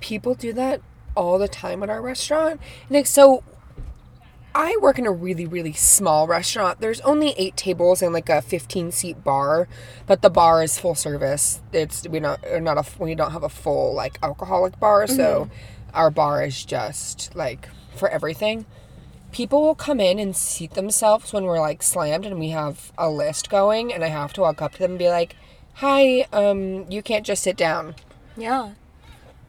people 0.00 0.34
do 0.34 0.52
that 0.52 0.80
all 1.14 1.38
the 1.38 1.48
time 1.48 1.82
at 1.82 1.90
our 1.90 2.02
restaurant. 2.02 2.60
And 2.88 2.96
like, 2.96 3.06
so 3.06 3.42
I 4.54 4.76
work 4.80 4.98
in 4.98 5.06
a 5.06 5.12
really, 5.12 5.46
really 5.46 5.72
small 5.72 6.26
restaurant. 6.26 6.80
There's 6.80 7.00
only 7.02 7.34
eight 7.36 7.56
tables 7.56 8.02
and 8.02 8.12
like 8.12 8.28
a 8.28 8.42
15 8.42 8.92
seat 8.92 9.24
bar, 9.24 9.68
but 10.06 10.22
the 10.22 10.30
bar 10.30 10.62
is 10.62 10.78
full 10.78 10.94
service. 10.94 11.60
It's 11.72 12.06
we 12.08 12.20
not 12.20 12.40
we're 12.42 12.60
not 12.60 12.78
a 12.78 13.02
we 13.02 13.14
don't 13.14 13.32
have 13.32 13.42
a 13.42 13.48
full 13.48 13.94
like 13.94 14.18
alcoholic 14.22 14.78
bar, 14.78 15.06
so 15.06 15.44
mm-hmm. 15.44 15.96
our 15.96 16.10
bar 16.10 16.44
is 16.44 16.64
just 16.64 17.34
like 17.34 17.68
for 17.94 18.08
everything. 18.08 18.66
People 19.32 19.60
will 19.60 19.74
come 19.74 20.00
in 20.00 20.18
and 20.18 20.34
seat 20.34 20.72
themselves 20.72 21.32
when 21.32 21.44
we're 21.44 21.60
like 21.60 21.82
slammed 21.82 22.24
and 22.24 22.38
we 22.38 22.50
have 22.50 22.92
a 22.96 23.10
list 23.10 23.50
going, 23.50 23.92
and 23.92 24.04
I 24.04 24.08
have 24.08 24.32
to 24.34 24.42
walk 24.42 24.62
up 24.62 24.72
to 24.72 24.78
them 24.78 24.92
and 24.92 24.98
be 24.98 25.08
like, 25.08 25.36
"Hi, 25.76 26.26
um, 26.32 26.90
you 26.90 27.02
can't 27.02 27.24
just 27.26 27.42
sit 27.42 27.56
down." 27.56 27.94
Yeah. 28.36 28.70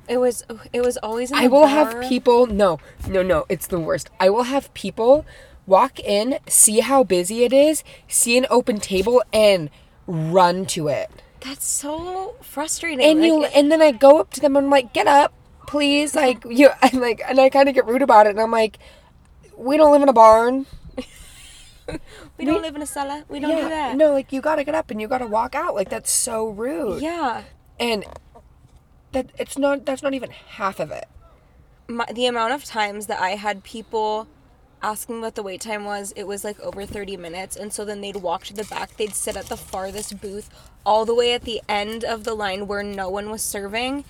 It 0.07 0.17
was 0.17 0.45
it 0.71 0.81
was 0.81 0.97
always 0.97 1.31
I 1.33 1.47
will 1.47 1.67
have 1.67 2.01
people. 2.07 2.47
No, 2.47 2.79
no, 3.07 3.21
no. 3.21 3.45
It's 3.49 3.67
the 3.67 3.79
worst. 3.79 4.09
I 4.19 4.29
will 4.29 4.43
have 4.43 4.73
people 4.73 5.25
walk 5.65 5.99
in, 5.99 6.39
see 6.47 6.79
how 6.79 7.03
busy 7.03 7.43
it 7.43 7.51
is, 7.51 7.83
see 8.07 8.37
an 8.37 8.45
open 8.49 8.79
table, 8.79 9.21
and 9.33 9.69
run 10.07 10.65
to 10.67 10.87
it. 10.87 11.11
That's 11.41 11.65
so 11.65 12.35
frustrating. 12.41 13.03
And 13.05 13.19
Like, 13.19 13.27
you, 13.27 13.43
and 13.45 13.69
then 13.71 13.81
I 13.81 13.91
go 13.91 14.19
up 14.19 14.31
to 14.31 14.39
them. 14.39 14.55
and 14.55 14.67
I'm 14.67 14.71
like, 14.71 14.93
"Get 14.93 15.07
up, 15.07 15.33
please!" 15.67 16.15
Like 16.15 16.43
you, 16.49 16.69
I'm 16.81 17.01
like, 17.01 17.21
and 17.27 17.39
I 17.39 17.49
kind 17.49 17.67
of 17.67 17.75
get 17.75 17.85
rude 17.85 18.01
about 18.01 18.27
it. 18.27 18.29
And 18.31 18.39
I'm 18.39 18.51
like, 18.51 18.79
"We 19.57 19.75
don't 19.75 19.91
live 19.91 20.01
in 20.01 20.09
a 20.09 20.13
barn. 20.13 20.67
We 22.37 22.45
don't 22.45 22.61
live 22.61 22.75
in 22.75 22.81
a 22.81 22.85
cellar. 22.85 23.23
We 23.29 23.39
don't 23.39 23.55
do 23.55 23.69
that. 23.69 23.95
no, 23.95 24.11
like 24.11 24.31
you 24.33 24.41
gotta 24.41 24.63
get 24.63 24.75
up 24.75 24.91
and 24.91 24.99
you 25.01 25.07
gotta 25.07 25.27
walk 25.27 25.55
out. 25.55 25.75
Like 25.75 25.89
that's 25.89 26.11
so 26.11 26.47
rude. 26.49 27.01
Yeah. 27.01 27.43
And 27.79 28.05
that 29.11 29.27
it's 29.37 29.57
not. 29.57 29.85
That's 29.85 30.03
not 30.03 30.13
even 30.13 30.31
half 30.31 30.79
of 30.79 30.91
it. 30.91 31.07
my, 31.87 32.05
the 32.13 32.25
amount 32.25 32.53
of 32.53 32.63
times 32.65 33.07
that 33.07 33.19
I 33.21 33.31
had 33.31 33.63
people 33.63 34.27
asking 34.81 35.21
what 35.21 35.35
the 35.35 35.41
wait 35.43 35.61
time 35.61 35.85
was, 35.85 36.11
it 36.15 36.23
was 36.25 36.43
like 36.43 36.59
over 36.59 36.85
30 36.85 37.17
minutes. 37.17 37.55
And 37.55 37.73
so 37.73 37.83
then 37.85 38.01
they'd 38.01 38.17
walk 38.17 38.43
to 38.45 38.53
the 38.53 38.63
back, 38.65 38.95
they'd 38.97 39.15
sit 39.15 39.35
at 39.35 39.45
the 39.45 39.57
farthest 39.57 40.21
booth, 40.21 40.49
all 40.85 41.03
the 41.05 41.15
way 41.15 41.33
at 41.33 41.43
the 41.43 41.61
end 41.67 42.03
of 42.03 42.25
the 42.25 42.35
line 42.35 42.67
where 42.67 42.83
no 42.83 43.09
one 43.09 43.29
was 43.31 43.41
serving. 43.41 44.03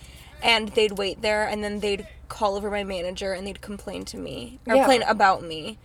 And 0.44 0.70
they'd 0.70 0.92
wait 1.00 1.22
there, 1.22 1.48
and 1.48 1.64
then 1.64 1.80
they'd 1.80 2.06
call 2.30 2.56
over 2.56 2.70
my 2.70 2.84
manager 2.84 3.32
and 3.34 3.48
they'd 3.48 3.62
complain 3.62 4.04
to 4.06 4.18
me 4.18 4.60
or 4.68 4.76
Yeah. 4.76 4.82
complain 4.82 5.02
about 5.04 5.42
me. 5.44 5.78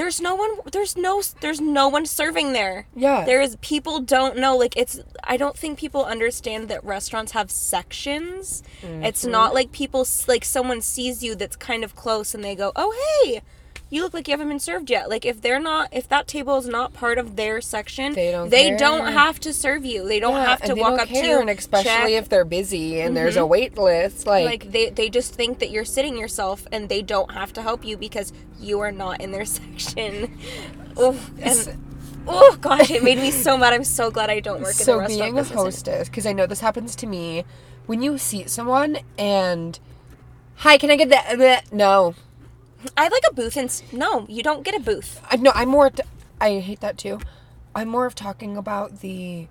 There's 0.00 0.18
no 0.20 0.34
one. 0.34 0.52
There's 0.72 0.96
no. 0.96 1.20
There's 1.42 1.60
no 1.60 1.88
one 1.88 2.06
serving 2.06 2.52
there. 2.54 2.86
Yeah. 2.96 3.24
There 3.26 3.42
is 3.42 3.56
people 3.60 4.00
don't 4.00 4.38
know. 4.38 4.56
Like 4.56 4.74
it's. 4.76 4.98
I 5.24 5.36
don't 5.36 5.56
think 5.56 5.78
people 5.78 6.04
understand 6.06 6.68
that 6.68 6.82
restaurants 6.84 7.32
have 7.32 7.50
sections. 7.50 8.62
It's 8.82 9.22
Mm-hmm. 9.22 9.30
not 9.30 9.54
like 9.54 9.72
people 9.72 10.06
like 10.26 10.44
someone 10.44 10.80
sees 10.80 11.22
you 11.22 11.34
that's 11.34 11.56
kind 11.56 11.84
of 11.84 11.94
close 11.94 12.34
and 12.34 12.42
they 12.42 12.54
go, 12.54 12.72
"Oh 12.76 12.90
hey, 13.24 13.42
you 13.90 14.02
look 14.02 14.14
like 14.14 14.28
you 14.28 14.32
haven't 14.32 14.48
been 14.48 14.58
served 14.60 14.88
yet." 14.88 15.10
Like 15.10 15.24
if 15.26 15.42
they're 15.42 15.60
not, 15.60 15.88
if 15.92 16.08
that 16.08 16.26
table 16.28 16.56
is 16.56 16.66
not 16.66 16.92
part 16.94 17.18
of 17.18 17.36
their 17.36 17.60
section, 17.60 18.14
They 18.14 18.30
don't 18.30 18.48
they 18.48 18.68
care. 18.70 18.78
don't 18.78 19.12
have 19.12 19.38
to 19.40 19.52
serve 19.52 19.84
you. 19.84 20.06
They 20.06 20.20
don't 20.20 20.34
Yeah, 20.34 20.46
have 20.46 20.62
to 20.62 20.74
walk 20.74 20.98
up 21.00 21.08
care, 21.08 21.22
to 21.22 21.28
you, 21.28 21.38
and 21.40 21.50
especially 21.50 21.84
check. 21.90 21.98
Mm-hmm. 22.06 22.14
if 22.22 22.28
they're 22.28 22.44
busy 22.44 23.00
and 23.00 23.16
there's 23.16 23.36
a 23.36 23.44
wait 23.44 23.76
list. 23.76 24.26
Like, 24.26 24.46
like 24.46 24.72
they 24.72 24.90
they 24.90 25.08
just 25.10 25.34
think 25.34 25.58
that 25.58 25.70
you're 25.70 25.84
sitting 25.84 26.16
yourself 26.16 26.66
and 26.72 26.88
they 26.88 27.02
don't 27.02 27.32
have 27.32 27.52
to 27.54 27.62
help 27.62 27.84
you 27.84 27.96
because 27.96 28.32
you 28.58 28.80
are 28.80 28.92
not 28.92 29.20
in 29.20 29.32
their 29.32 29.44
section. 29.58 30.38
Oh, 30.96 31.18
and 31.40 31.78
oh 32.28 32.56
gosh, 32.60 32.90
it 32.90 33.02
made 33.02 33.18
me 33.18 33.30
so 33.30 33.56
mad. 33.56 33.72
I'm 33.72 33.84
so 33.84 34.10
glad 34.10 34.30
I 34.30 34.40
don't 34.40 34.60
work 34.60 34.72
in 34.72 34.78
the 34.78 34.84
so 34.84 35.06
being 35.06 35.38
a 35.38 35.42
hostess, 35.44 36.08
because 36.08 36.26
I 36.26 36.32
know 36.32 36.46
this 36.46 36.60
happens 36.60 36.94
to 36.96 37.06
me, 37.06 37.44
when 37.86 38.02
you 38.02 38.18
seat 38.18 38.50
someone 38.50 38.98
and, 39.18 39.78
hi, 40.56 40.76
can 40.78 40.90
I 40.90 40.96
get 40.96 41.08
that? 41.08 41.72
No, 41.72 42.14
I 42.96 43.08
like 43.08 43.22
a 43.30 43.34
booth 43.34 43.56
and 43.56 43.82
no, 43.92 44.26
you 44.28 44.42
don't 44.42 44.62
get 44.64 44.74
a 44.74 44.80
booth. 44.80 45.20
I, 45.30 45.36
no, 45.36 45.52
I'm 45.54 45.68
more. 45.68 45.90
T- 45.90 46.02
I 46.40 46.58
hate 46.60 46.80
that 46.80 46.96
too. 46.98 47.20
I'm 47.74 47.88
more 47.88 48.06
of 48.06 48.14
talking 48.14 48.56
about 48.56 49.00
the 49.00 49.46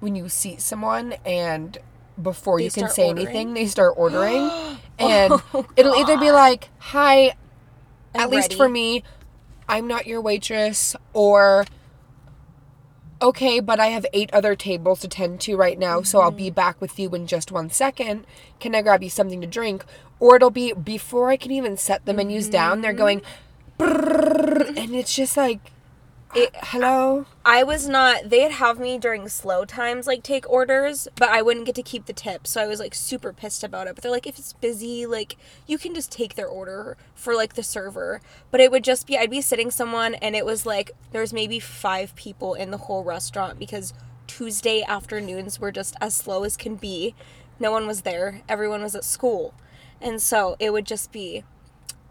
when 0.00 0.14
you 0.16 0.28
seat 0.28 0.60
someone 0.60 1.14
and 1.24 1.78
before 2.20 2.58
They 2.58 2.64
you 2.64 2.70
can 2.70 2.88
say 2.90 3.08
ordering? 3.08 3.26
anything, 3.26 3.54
they 3.54 3.66
start 3.66 3.94
ordering, 3.96 4.42
and 4.98 5.32
Oh, 5.52 5.66
it'll 5.76 5.94
either 5.94 6.16
be 6.18 6.30
like, 6.30 6.68
"Hi," 6.78 7.34
I'm 8.14 8.20
at 8.20 8.30
least 8.30 8.50
ready. 8.50 8.54
for 8.56 8.68
me, 8.68 9.02
I'm 9.68 9.86
not 9.86 10.06
your 10.06 10.20
waitress, 10.20 10.94
or 11.12 11.64
okay, 13.22 13.60
but 13.60 13.80
I 13.80 13.86
have 13.86 14.04
eight 14.12 14.30
other 14.32 14.54
tables 14.54 15.00
to 15.00 15.08
tend 15.08 15.40
to 15.42 15.56
right 15.56 15.78
now, 15.78 16.02
so 16.02 16.20
I'll 16.20 16.30
Mm-hmm. 16.30 16.36
be 16.36 16.50
back 16.50 16.80
with 16.80 16.98
you 16.98 17.08
in 17.14 17.26
just 17.26 17.50
one 17.50 17.70
second. 17.70 18.26
Can 18.60 18.74
I 18.74 18.82
grab 18.82 19.02
you 19.02 19.10
something 19.10 19.40
to 19.40 19.46
drink? 19.46 19.84
Or 20.24 20.36
it'll 20.36 20.48
be 20.48 20.72
before 20.72 21.28
I 21.28 21.36
can 21.36 21.52
even 21.52 21.76
set 21.76 22.06
the 22.06 22.14
menus 22.14 22.48
down, 22.48 22.80
they're 22.80 22.94
going, 22.94 23.20
mm-hmm. 23.78 24.78
and 24.78 24.94
it's 24.94 25.14
just 25.14 25.36
like, 25.36 25.60
It- 26.34 26.56
hello. 26.56 27.26
I 27.44 27.62
was 27.62 27.86
not. 27.86 28.30
They'd 28.30 28.52
have 28.52 28.78
me 28.78 28.96
during 28.98 29.28
slow 29.28 29.66
times, 29.66 30.06
like 30.06 30.22
take 30.22 30.48
orders, 30.48 31.08
but 31.16 31.28
I 31.28 31.42
wouldn't 31.42 31.66
get 31.66 31.74
to 31.74 31.82
keep 31.82 32.06
the 32.06 32.14
tip. 32.14 32.46
So 32.46 32.62
I 32.62 32.66
was 32.66 32.80
like 32.80 32.94
super 32.94 33.34
pissed 33.34 33.62
about 33.62 33.86
it. 33.86 33.94
But 33.94 34.02
they're 34.02 34.10
like, 34.10 34.26
if 34.26 34.38
it's 34.38 34.54
busy, 34.54 35.04
like 35.04 35.36
you 35.66 35.76
can 35.76 35.94
just 35.94 36.10
take 36.10 36.36
their 36.36 36.48
order 36.48 36.96
for 37.14 37.34
like 37.34 37.52
the 37.52 37.62
server. 37.62 38.22
But 38.50 38.62
it 38.62 38.70
would 38.70 38.82
just 38.82 39.06
be, 39.06 39.18
I'd 39.18 39.28
be 39.30 39.42
sitting 39.42 39.70
someone, 39.70 40.14
and 40.14 40.34
it 40.34 40.46
was 40.46 40.64
like 40.64 40.92
there 41.12 41.20
was 41.20 41.34
maybe 41.34 41.60
five 41.60 42.16
people 42.16 42.54
in 42.54 42.70
the 42.70 42.78
whole 42.78 43.04
restaurant 43.04 43.58
because 43.58 43.92
Tuesday 44.26 44.82
afternoons 44.88 45.60
were 45.60 45.70
just 45.70 45.96
as 46.00 46.14
slow 46.14 46.44
as 46.44 46.56
can 46.56 46.76
be. 46.76 47.14
No 47.60 47.70
one 47.70 47.86
was 47.86 48.00
there. 48.00 48.40
Everyone 48.48 48.82
was 48.82 48.96
at 48.96 49.04
school, 49.04 49.52
and 50.04 50.20
so 50.22 50.54
it 50.60 50.72
would 50.72 50.86
just 50.86 51.10
be, 51.10 51.42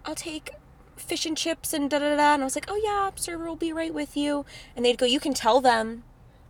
I'll 0.03 0.15
take 0.15 0.49
fish 0.97 1.25
and 1.25 1.37
chips 1.37 1.73
and 1.73 1.89
da 1.89 1.99
da 1.99 2.15
da. 2.15 2.33
And 2.33 2.41
I 2.41 2.45
was 2.45 2.55
like, 2.55 2.65
oh 2.67 2.81
yeah, 2.83 3.11
server 3.15 3.45
will 3.45 3.55
be 3.55 3.71
right 3.71 3.93
with 3.93 4.17
you. 4.17 4.45
And 4.75 4.83
they'd 4.83 4.97
go, 4.97 5.05
you 5.05 5.19
can 5.19 5.33
tell 5.33 5.61
them, 5.61 6.03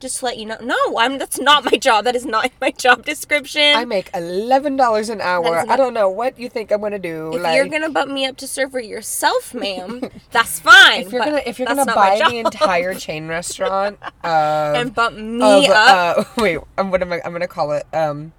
just 0.03 0.19
to 0.19 0.25
let 0.25 0.37
you 0.37 0.45
know. 0.45 0.57
No, 0.61 0.75
I'm. 0.97 1.17
That's 1.17 1.39
not 1.39 1.63
my 1.63 1.77
job. 1.77 2.03
That 2.03 2.15
is 2.15 2.25
not 2.25 2.51
my 2.61 2.71
job 2.71 3.05
description. 3.05 3.75
I 3.75 3.85
make 3.85 4.09
eleven 4.13 4.75
dollars 4.75 5.09
an 5.09 5.21
hour. 5.21 5.65
I 5.67 5.77
don't 5.77 5.93
know 5.93 6.09
what 6.09 6.37
you 6.37 6.49
think 6.49 6.71
I'm 6.71 6.81
gonna 6.81 6.99
do. 6.99 7.33
if 7.33 7.41
like, 7.41 7.55
you're 7.55 7.67
gonna 7.67 7.89
bump 7.89 8.11
me 8.11 8.25
up 8.25 8.35
to 8.37 8.47
server 8.47 8.81
yourself, 8.81 9.53
ma'am, 9.53 10.01
that's 10.31 10.59
fine. 10.59 11.03
if 11.03 11.11
you're 11.13 11.23
gonna 11.23 11.41
if 11.45 11.57
you're 11.57 11.67
gonna 11.67 11.85
buy 11.85 12.21
the 12.29 12.37
entire 12.37 12.93
chain 13.05 13.27
restaurant, 13.27 13.97
uh, 14.23 14.73
and 14.75 14.93
bump 14.93 15.17
me 15.17 15.67
of, 15.67 15.71
up, 15.71 16.17
uh, 16.17 16.23
wait, 16.37 16.59
um, 16.77 16.91
what 16.91 17.01
am 17.01 17.13
I? 17.13 17.21
I'm 17.23 17.31
gonna 17.31 17.47
call 17.47 17.71
it 17.71 17.87
um, 17.93 18.33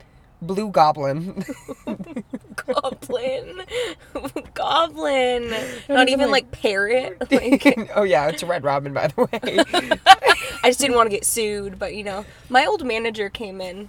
Blue 0.46 0.70
Goblin. 0.70 1.44
goblin, 2.57 3.62
goblin, 4.54 5.54
not 5.88 6.09
even 6.09 6.30
like- 6.30 6.44
oh, 6.44 6.48
like 6.48 6.50
parrot. 6.52 7.30
Like, 7.30 7.90
oh 7.94 8.02
yeah, 8.02 8.28
it's 8.28 8.42
a 8.42 8.46
Red 8.46 8.64
Robin, 8.64 8.92
by 8.92 9.09
the 9.09 9.22
way. 9.22 9.98
I 10.62 10.68
just 10.68 10.80
didn't 10.80 10.96
want 10.96 11.11
to 11.11 11.14
get 11.16 11.24
sued, 11.24 11.78
but 11.78 11.94
you 11.94 12.04
know, 12.04 12.24
my 12.48 12.64
old 12.66 12.85
manager 12.85 13.28
came 13.28 13.61
in 13.61 13.88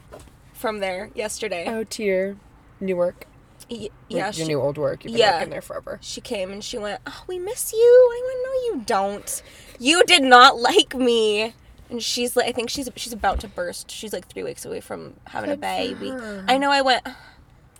from 0.53 0.79
there 0.79 1.09
yesterday. 1.15 1.65
oh 1.67 1.83
dear, 1.85 2.37
Newark. 2.79 3.27
Y- 3.69 3.89
yeah, 4.09 4.25
your 4.25 4.33
she, 4.33 4.45
new 4.45 4.61
old 4.61 4.77
work. 4.77 5.03
You've 5.03 5.13
been 5.13 5.19
yeah. 5.19 5.37
working 5.37 5.49
there 5.49 5.61
forever. 5.61 5.97
she 6.01 6.21
came 6.21 6.51
and 6.51 6.63
she 6.63 6.77
went, 6.77 7.01
"Oh, 7.07 7.23
we 7.27 7.39
miss 7.39 7.73
you." 7.73 7.79
I 7.79 8.21
went, 8.27 8.39
"No, 8.43 8.51
you 8.77 8.85
don't. 8.85 9.43
You 9.79 10.03
did 10.05 10.23
not 10.23 10.57
like 10.59 10.93
me." 10.93 11.53
And 11.95 12.03
she's 12.03 12.35
like, 12.35 12.47
I 12.47 12.51
think 12.51 12.69
she's 12.69 12.89
she's 12.97 13.13
about 13.13 13.39
to 13.39 13.47
burst. 13.47 13.89
She's 13.89 14.11
like 14.11 14.27
three 14.27 14.43
weeks 14.43 14.65
away 14.65 14.81
from 14.81 15.13
having 15.27 15.49
a 15.49 15.55
Good 15.55 15.61
for 15.63 15.95
baby. 15.95 16.09
her. 16.09 16.43
I 16.45 16.57
know. 16.57 16.69
I 16.69 16.81
went, 16.81 17.07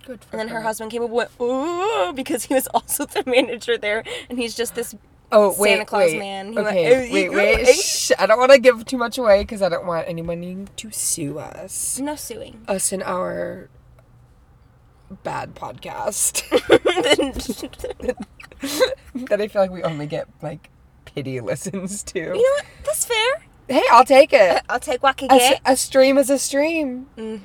Good 0.06 0.24
for 0.24 0.32
and 0.32 0.40
then 0.40 0.48
her 0.48 0.56
her. 0.56 0.62
husband 0.62 0.90
came 0.92 1.02
up 1.02 1.10
and 1.10 1.16
went, 1.16 1.32
"Ooh," 1.42 2.14
because 2.14 2.46
he 2.46 2.54
was 2.54 2.68
also 2.74 3.06
the 3.06 3.24
manager 3.26 3.78
there, 3.78 4.06
and 4.30 4.40
he's 4.40 4.56
just 4.56 4.74
this. 4.76 4.96
Oh 5.34 5.54
wait, 5.60 5.72
Santa 5.72 5.86
Claus 5.86 6.12
wait. 6.12 6.20
man. 6.20 6.54
He 6.54 6.60
okay, 6.60 7.10
"Oh, 7.10 7.14
wait, 7.14 7.30
wait. 7.66 7.76
Shh, 7.76 8.12
I 8.18 8.26
don't 8.26 8.40
want 8.40 8.52
to 8.54 8.60
give 8.60 8.86
too 8.86 8.98
much 8.98 9.18
away 9.18 9.42
because 9.42 9.62
I 9.62 9.68
don't 9.68 9.86
want 9.86 10.08
anyone 10.08 10.70
to 10.78 10.92
sue 10.92 11.38
us. 11.40 12.00
No 12.00 12.16
suing. 12.16 12.64
Us 12.70 12.94
in 12.94 13.02
our 13.04 13.70
bad 15.24 15.56
podcast 15.56 16.48
that 19.28 19.42
I 19.42 19.48
feel 19.48 19.62
like 19.62 19.72
we 19.72 19.84
only 19.84 20.08
get 20.08 20.28
like 20.42 20.70
pity 21.06 21.40
listens 21.42 22.04
to. 22.04 22.20
You 22.20 22.34
know 22.34 22.40
what? 22.40 22.66
That's 22.86 23.06
fair. 23.06 23.44
Hey, 23.68 23.82
I'll 23.92 24.06
take 24.06 24.32
it. 24.34 24.62
I'll 24.70 24.80
take 24.80 25.02
what 25.04 25.10
I 25.12 25.14
can 25.14 25.32
A, 25.32 25.38
get. 25.38 25.62
a 25.66 25.76
stream 25.76 26.18
is 26.18 26.30
a 26.30 26.38
stream. 26.38 27.08
Mm. 27.18 27.42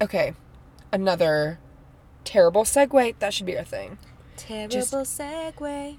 Okay, 0.00 0.34
another 0.92 1.58
terrible 2.24 2.64
segue. 2.64 3.14
That 3.18 3.34
should 3.34 3.46
be 3.46 3.56
our 3.58 3.64
thing. 3.64 3.98
Terrible 4.36 4.72
just- 4.72 4.92
segue. 4.92 5.96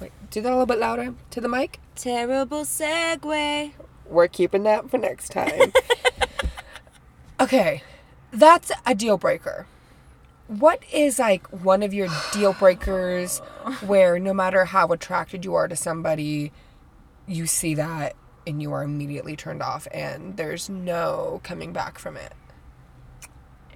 Wait, 0.00 0.12
do 0.30 0.40
that 0.40 0.48
a 0.48 0.50
little 0.50 0.66
bit 0.66 0.78
louder 0.78 1.14
to 1.30 1.40
the 1.40 1.48
mic. 1.48 1.78
Terrible 1.94 2.64
segue. 2.64 3.72
We're 4.06 4.28
keeping 4.28 4.64
that 4.64 4.90
for 4.90 4.98
next 4.98 5.28
time. 5.30 5.72
okay, 7.40 7.82
that's 8.32 8.72
a 8.86 8.94
deal 8.94 9.16
breaker. 9.16 9.66
What 10.46 10.82
is 10.92 11.18
like 11.18 11.46
one 11.48 11.82
of 11.82 11.94
your 11.94 12.08
deal 12.32 12.52
breakers 12.54 13.38
where 13.86 14.18
no 14.18 14.34
matter 14.34 14.64
how 14.66 14.88
attracted 14.88 15.44
you 15.44 15.54
are 15.54 15.68
to 15.68 15.76
somebody, 15.76 16.52
you 17.26 17.46
see 17.46 17.74
that 17.74 18.14
and 18.46 18.60
you 18.60 18.72
are 18.72 18.82
immediately 18.82 19.36
turned 19.36 19.62
off 19.62 19.88
and 19.92 20.36
there's 20.36 20.68
no 20.68 21.40
coming 21.42 21.72
back 21.72 21.98
from 21.98 22.16
it? 22.16 22.32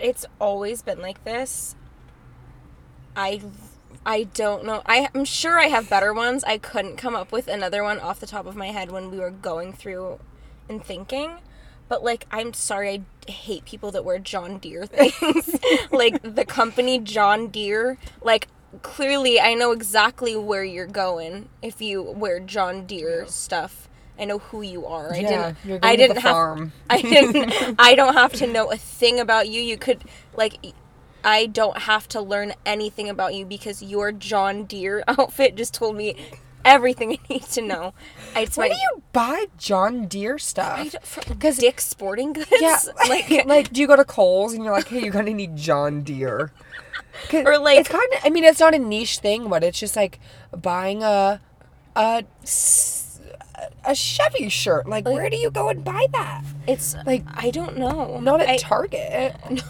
it's 0.01 0.27
always 0.41 0.83
been 0.83 1.01
like 1.01 1.25
this. 1.25 1.75
I 3.17 3.43
I 4.07 4.25
don't 4.25 4.65
know. 4.65 4.83
I, 4.87 5.09
I'm 5.15 5.25
sure 5.25 5.59
I 5.59 5.67
have 5.67 5.91
better 5.91 6.15
ones. 6.15 6.45
I 6.45 6.59
couldn't 6.59 6.97
come 6.97 7.15
up 7.15 7.33
with 7.33 7.49
another 7.49 7.83
one 7.83 7.99
off 7.99 8.21
the 8.21 8.27
top 8.27 8.47
of 8.47 8.57
my 8.57 8.69
head 8.69 8.91
when 8.91 9.11
we 9.11 9.19
were 9.19 9.31
going 9.31 9.73
through 9.73 10.21
and 10.69 10.85
thinking. 10.85 11.39
But 11.89 12.05
like, 12.05 12.27
I'm 12.31 12.53
sorry, 12.53 12.91
I 13.29 13.31
hate 13.31 13.65
people 13.65 13.91
that 13.93 14.05
wear 14.05 14.19
John 14.19 14.59
Deere 14.59 14.87
things. 14.87 15.59
like 15.91 16.23
the 16.23 16.45
company 16.45 16.99
John 16.99 17.49
Deere. 17.49 17.99
Like 18.23 18.49
clearly, 18.83 19.41
I 19.41 19.55
know 19.55 19.73
exactly 19.73 20.37
where 20.37 20.65
you're 20.65 20.87
going 20.87 21.49
if 21.61 21.81
you 21.81 22.03
wear 22.03 22.41
John 22.41 22.87
Deere 22.87 23.27
stuff. 23.27 23.89
I 24.19 24.25
know 24.25 24.39
who 24.39 24.63
you 24.63 24.87
are. 24.87 25.13
I 25.13 25.19
Yeah, 25.19 25.53
didn't. 25.65 25.85
I 25.85 25.97
didn't 25.97 26.17
have. 26.19 26.33
farm. 26.33 26.73
I 26.91 27.01
didn't. 27.03 27.77
I 27.79 27.95
don't 27.95 28.15
have 28.15 28.33
to 28.35 28.47
know 28.47 28.71
a 28.73 28.77
thing 28.77 29.21
about 29.21 29.49
you. 29.49 29.61
You 29.61 29.77
could 29.79 30.03
like. 30.37 30.55
I 31.25 31.47
don't 31.47 31.79
have 31.79 32.07
to 32.09 32.21
learn 32.21 32.55
anything 32.65 33.09
about 33.09 33.35
you 33.35 33.45
because 33.45 33.83
your 33.83 34.13
John 34.13 34.65
Deere 34.65 35.03
outfit 35.09 35.57
just 35.57 35.75
told 35.75 35.97
me 35.97 36.15
everything 36.65 37.13
I 37.31 37.33
need 37.33 37.43
to 37.45 37.63
know. 37.63 37.93
I, 38.37 38.43
it's 38.43 38.57
Where 38.57 38.69
my, 38.69 38.75
do 38.75 38.81
you 38.81 39.03
buy 39.13 39.47
John 39.59 40.07
Deere 40.07 40.39
stuff? 40.39 40.79
Because 40.79 40.93
don't- 40.93 41.07
from 41.07 41.39
'Cause- 41.39 41.59
Dick's 41.59 41.87
Sporting 41.87 42.33
Goods. 42.35 42.49
Yeah, 42.61 42.79
like 43.09 43.45
like 43.47 43.73
do 43.73 43.81
you 43.81 43.87
go 43.87 43.97
to 43.97 44.05
Kohl's 44.05 44.53
and 44.55 44.65
you're 44.65 44.73
like, 44.73 44.89
hey, 44.89 45.01
you're 45.03 45.13
gonna 45.13 45.35
need 45.35 45.57
John 45.57 46.03
Deere. 46.03 46.53
Or, 47.33 47.59
like- 47.59 47.79
it's 47.81 47.89
kind 47.89 48.13
of. 48.15 48.21
I 48.25 48.31
mean, 48.31 48.45
it's 48.45 48.61
not 48.61 48.75
a 48.75 48.79
niche 48.79 49.19
thing, 49.19 49.49
but 49.49 49.65
it's 49.65 49.79
just 49.79 49.97
like 49.97 50.21
buying 50.57 51.03
a 51.03 51.41
a 51.97 52.25
a 53.85 53.95
Chevy 53.95 54.49
shirt. 54.49 54.89
Like, 54.89 55.05
where 55.07 55.29
do 55.31 55.37
you 55.37 55.51
go 55.51 55.69
and 55.69 55.85
buy 55.85 56.07
that? 56.13 56.43
it's 56.67 56.95
Like, 57.07 57.25
I 57.27 57.51
don't 57.51 57.79
know. 57.79 58.21
Not 58.21 58.41
at 58.41 58.49
I, 58.49 58.57
Target. 58.59 59.35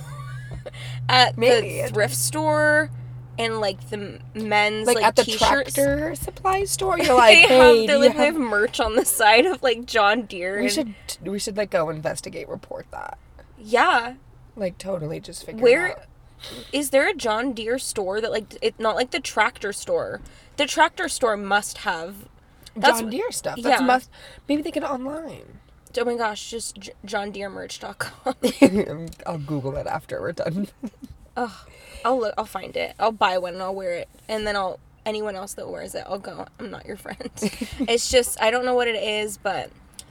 at 1.09 1.39
Maybe. 1.39 1.83
the 1.83 1.89
thrift 1.89 2.17
store. 2.17 2.91
and 3.39 3.61
like 3.61 3.91
the 3.91 4.21
men's 4.35 4.87
like, 4.87 4.97
like, 4.97 5.05
at 5.05 5.17
the 5.17 5.25
t-shirts. 5.25 5.75
tractor 5.75 6.15
supply 6.17 6.65
store. 6.65 6.99
You're 6.99 7.07
They 7.09 7.13
like, 7.15 7.39
have 7.39 7.49
hey, 7.49 7.87
they 7.87 7.97
like 7.97 8.13
have... 8.15 8.35
have 8.35 8.37
merch 8.43 8.81
on 8.81 8.97
the 8.97 9.05
side 9.21 9.47
of 9.47 9.63
like 9.63 9.87
John 9.87 10.23
Deere. 10.23 10.57
we 10.59 10.63
and- 10.65 10.73
should 10.73 10.95
we 11.23 11.39
should 11.39 11.57
like 11.57 11.71
go 11.71 11.89
investigate, 11.89 12.49
report 12.49 12.87
that. 12.91 13.17
yeah. 13.59 14.15
Like 14.57 14.77
totally 14.79 15.21
just 15.21 15.47
figure 15.47 15.63
Where 15.63 15.87
it 15.87 15.99
out. 15.99 16.65
is 16.73 16.91
there 16.91 17.09
a 17.09 17.15
John 17.15 17.53
Deere 17.53 17.79
store 17.79 18.21
that 18.21 18.33
like 18.33 18.57
it 18.61 18.79
not 18.81 18.97
like 18.97 19.13
the 19.13 19.21
tractor 19.21 19.73
store? 19.73 20.21
The 20.57 20.67
tractor 20.67 21.09
store 21.09 21.37
must 21.37 21.79
have. 21.79 22.29
That's 22.81 23.01
John 23.01 23.11
Deere 23.11 23.33
stuff. 23.33 23.59
That's 23.61 23.81
yeah. 23.81 23.87
must 23.87 24.11
maybe 24.49 24.63
they 24.63 24.71
get 24.71 24.83
it 24.83 24.91
online. 24.91 25.59
Oh 25.99 26.05
my 26.05 26.17
gosh, 26.17 26.51
just 26.51 26.79
J- 26.79 26.93
johndeeremerch.com. 27.07 29.07
I'll 29.27 29.39
Google 29.39 29.77
it 29.77 29.87
after 29.87 30.21
we're 30.21 30.33
done. 30.33 30.69
oh, 31.37 31.65
I'll 32.05 32.21
look. 32.21 32.35
I'll 32.39 32.45
find 32.45 32.77
it. 32.77 32.95
I'll 32.99 33.13
buy 33.13 33.39
one 33.39 33.55
and 33.55 33.63
I'll 33.63 33.75
wear 33.75 33.95
it, 33.95 34.09
and 34.29 34.47
then 34.47 34.55
I'll 34.55 34.79
anyone 35.09 35.35
else 35.35 35.55
that 35.55 35.69
wears 35.69 35.95
it, 35.95 36.05
I'll 36.07 36.19
go. 36.19 36.47
I'm 36.61 36.71
not 36.71 36.87
your 36.87 36.97
friend. 36.97 37.31
it's 37.81 38.11
just 38.11 38.41
I 38.41 38.51
don't 38.51 38.65
know 38.65 38.75
what 38.75 38.89
it 38.89 39.03
is, 39.03 39.39
but 39.39 39.71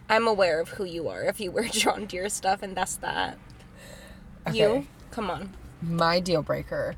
I'm 0.09 0.27
aware 0.27 0.59
of 0.59 0.69
who 0.69 0.83
you 0.83 1.07
are 1.07 1.23
if 1.23 1.39
you 1.39 1.51
wear 1.51 1.65
John 1.65 2.05
Deere 2.05 2.29
stuff, 2.29 2.63
and 2.63 2.75
that's 2.75 2.97
that. 2.97 3.37
Okay. 4.47 4.57
You 4.57 4.87
come 5.11 5.29
on. 5.29 5.53
My 5.81 6.19
deal 6.19 6.41
breaker. 6.41 6.95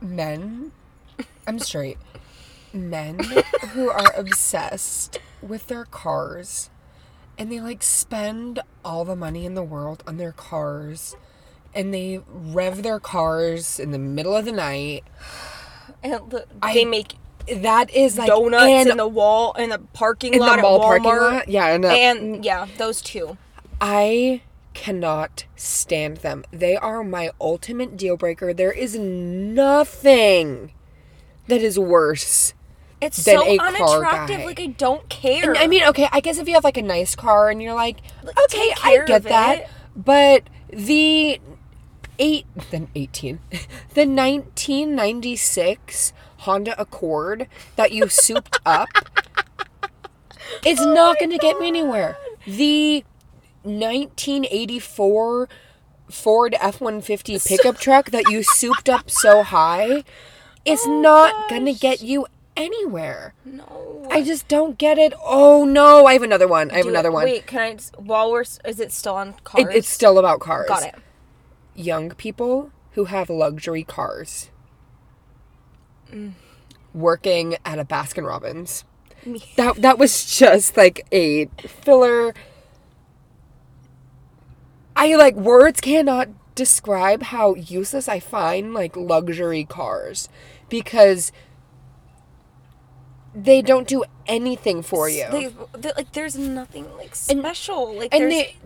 Men, 0.00 0.72
I'm 1.46 1.58
straight. 1.58 1.98
Men 2.76 3.20
who 3.72 3.90
are 3.90 4.12
obsessed 4.16 5.18
with 5.42 5.66
their 5.68 5.84
cars 5.84 6.70
and 7.38 7.50
they 7.52 7.60
like 7.60 7.82
spend 7.82 8.60
all 8.84 9.04
the 9.04 9.16
money 9.16 9.44
in 9.44 9.54
the 9.54 9.62
world 9.62 10.02
on 10.06 10.16
their 10.16 10.32
cars 10.32 11.16
and 11.74 11.92
they 11.92 12.20
rev 12.26 12.82
their 12.82 12.98
cars 13.00 13.78
in 13.78 13.90
the 13.90 13.98
middle 13.98 14.34
of 14.36 14.44
the 14.44 14.52
night. 14.52 15.04
And 16.02 16.30
the, 16.30 16.46
I- 16.62 16.72
they 16.74 16.84
make 16.84 17.14
That 17.52 17.90
is 17.90 18.16
like 18.18 18.28
donuts 18.28 18.64
and 18.64 18.90
in 18.90 18.96
the 18.96 19.06
wall 19.08 19.52
in 19.54 19.70
the 19.70 19.78
parking 19.92 20.34
in 20.34 20.40
lot 20.40 20.56
the 20.56 20.62
mall 20.62 20.80
parking 20.80 21.04
lot. 21.16 21.48
Yeah, 21.48 21.66
and, 21.68 21.84
uh, 21.84 21.88
And 21.88 22.44
yeah, 22.44 22.66
those 22.76 23.00
two. 23.02 23.36
I 23.80 24.42
cannot 24.74 25.44
stand 25.54 26.18
them. 26.18 26.44
They 26.50 26.76
are 26.76 27.02
my 27.04 27.30
ultimate 27.40 27.96
deal 27.96 28.16
breaker. 28.16 28.52
There 28.54 28.72
is 28.72 28.96
nothing 28.98 30.72
that 31.48 31.62
is 31.62 31.78
worse. 31.78 32.52
It's 33.00 33.22
than 33.24 33.36
so 33.38 33.46
a 33.46 33.58
unattractive. 33.58 34.44
Like 34.44 34.60
I 34.60 34.66
don't 34.66 35.08
care. 35.08 35.50
And 35.50 35.58
I 35.58 35.66
mean, 35.66 35.82
okay, 35.84 36.08
I 36.12 36.20
guess 36.20 36.38
if 36.38 36.48
you 36.48 36.54
have 36.54 36.64
like 36.64 36.76
a 36.78 36.82
nice 36.82 37.14
car 37.14 37.50
and 37.50 37.60
you're 37.62 37.74
like, 37.74 37.98
Like, 38.22 38.38
okay, 38.44 38.72
I 38.82 39.02
get 39.06 39.24
that, 39.24 39.58
it. 39.60 39.68
but 39.94 40.44
the 40.70 41.40
eight, 42.18 42.46
then 42.70 42.88
eighteen, 42.94 43.40
the 43.94 44.06
nineteen 44.06 44.94
ninety 44.94 45.36
six 45.36 46.12
Honda 46.38 46.80
Accord 46.80 47.48
that 47.76 47.92
you 47.92 48.08
souped 48.08 48.58
up, 48.66 48.88
it's 50.64 50.80
Oh 50.80 50.94
not 50.94 51.18
going 51.18 51.30
to 51.30 51.38
get 51.38 51.58
me 51.60 51.68
anywhere. 51.68 52.16
The 52.46 53.04
nineteen 53.64 54.46
eighty 54.50 54.78
four. 54.78 55.48
Ford 56.08 56.54
F 56.60 56.80
150 56.80 57.36
pickup 57.44 57.78
truck 57.78 58.12
that 58.12 58.30
you 58.30 58.44
souped 58.44 58.88
up 58.88 59.10
so 59.10 59.42
high, 59.42 60.04
it's 60.64 60.86
Oh 60.86 61.00
not 61.00 61.50
gonna 61.50 61.72
get 61.74 62.00
you 62.00 62.28
anywhere. 62.56 63.34
no. 63.44 64.06
I 64.10 64.22
just 64.22 64.48
don't 64.48 64.78
get 64.78 64.98
it. 64.98 65.12
Oh 65.22 65.64
no, 65.64 66.06
I 66.06 66.12
have 66.14 66.22
another 66.22 66.48
one. 66.48 66.70
I 66.70 66.76
have 66.76 66.84
Do 66.84 66.90
another 66.90 67.08
it. 67.08 67.12
one. 67.12 67.24
Wait, 67.24 67.46
can 67.46 67.60
I? 67.60 67.74
Just, 67.74 67.98
while 67.98 68.30
we're, 68.30 68.44
is 68.64 68.80
it 68.80 68.92
still 68.92 69.14
on 69.16 69.34
cars? 69.44 69.66
It, 69.66 69.76
it's 69.76 69.88
still 69.88 70.18
about 70.18 70.40
cars. 70.40 70.68
got 70.68 70.82
it. 70.84 70.94
Young 71.74 72.10
people 72.10 72.70
who 72.92 73.06
have 73.06 73.28
luxury 73.28 73.82
cars. 73.84 74.50
Mm. 76.10 76.32
Working 76.94 77.56
at 77.64 77.78
a 77.78 77.84
Baskin 77.84 78.26
Robbins. 78.26 78.84
That 79.56 79.76
that 79.82 79.98
was 79.98 80.24
just 80.38 80.76
like 80.76 81.04
a 81.12 81.46
filler. 81.82 82.32
I 84.94 85.14
like 85.16 85.34
words 85.34 85.80
cannot 85.80 86.28
describe 86.54 87.24
how 87.24 87.54
useless 87.54 88.08
I 88.08 88.18
find 88.20 88.72
like 88.72 88.96
luxury 88.96 89.64
cars 89.64 90.28
because 90.70 91.32
they 93.36 93.60
don't 93.60 93.86
do 93.86 94.02
anything 94.26 94.82
for 94.82 95.08
you. 95.08 95.26
They, 95.30 95.52
like, 95.94 96.12
there's 96.12 96.36
nothing 96.36 96.86
like 96.96 97.14
special. 97.14 97.94
like, 97.94 98.12
and 98.14 98.32
they 98.32 98.56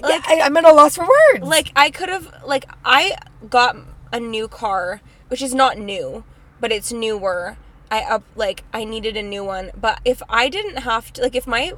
Like- 0.00 0.26
I, 0.28 0.40
I'm 0.42 0.56
at 0.56 0.64
a 0.64 0.72
loss 0.72 0.94
for 0.96 1.04
words. 1.08 1.44
like 1.44 1.72
I 1.74 1.90
could 1.90 2.08
have 2.08 2.32
like 2.46 2.66
I 2.84 3.16
got 3.50 3.76
a 4.12 4.20
new 4.20 4.46
car, 4.46 5.00
which 5.28 5.42
is 5.42 5.54
not 5.54 5.76
new, 5.78 6.22
but 6.60 6.70
it's 6.70 6.92
newer. 6.92 7.56
I 7.90 8.02
up 8.02 8.22
like 8.36 8.62
I 8.72 8.84
needed 8.84 9.16
a 9.16 9.22
new 9.22 9.42
one, 9.44 9.70
but 9.80 10.00
if 10.04 10.22
I 10.28 10.48
didn't 10.48 10.78
have 10.78 11.12
to 11.14 11.22
like 11.22 11.34
if 11.34 11.46
my 11.46 11.72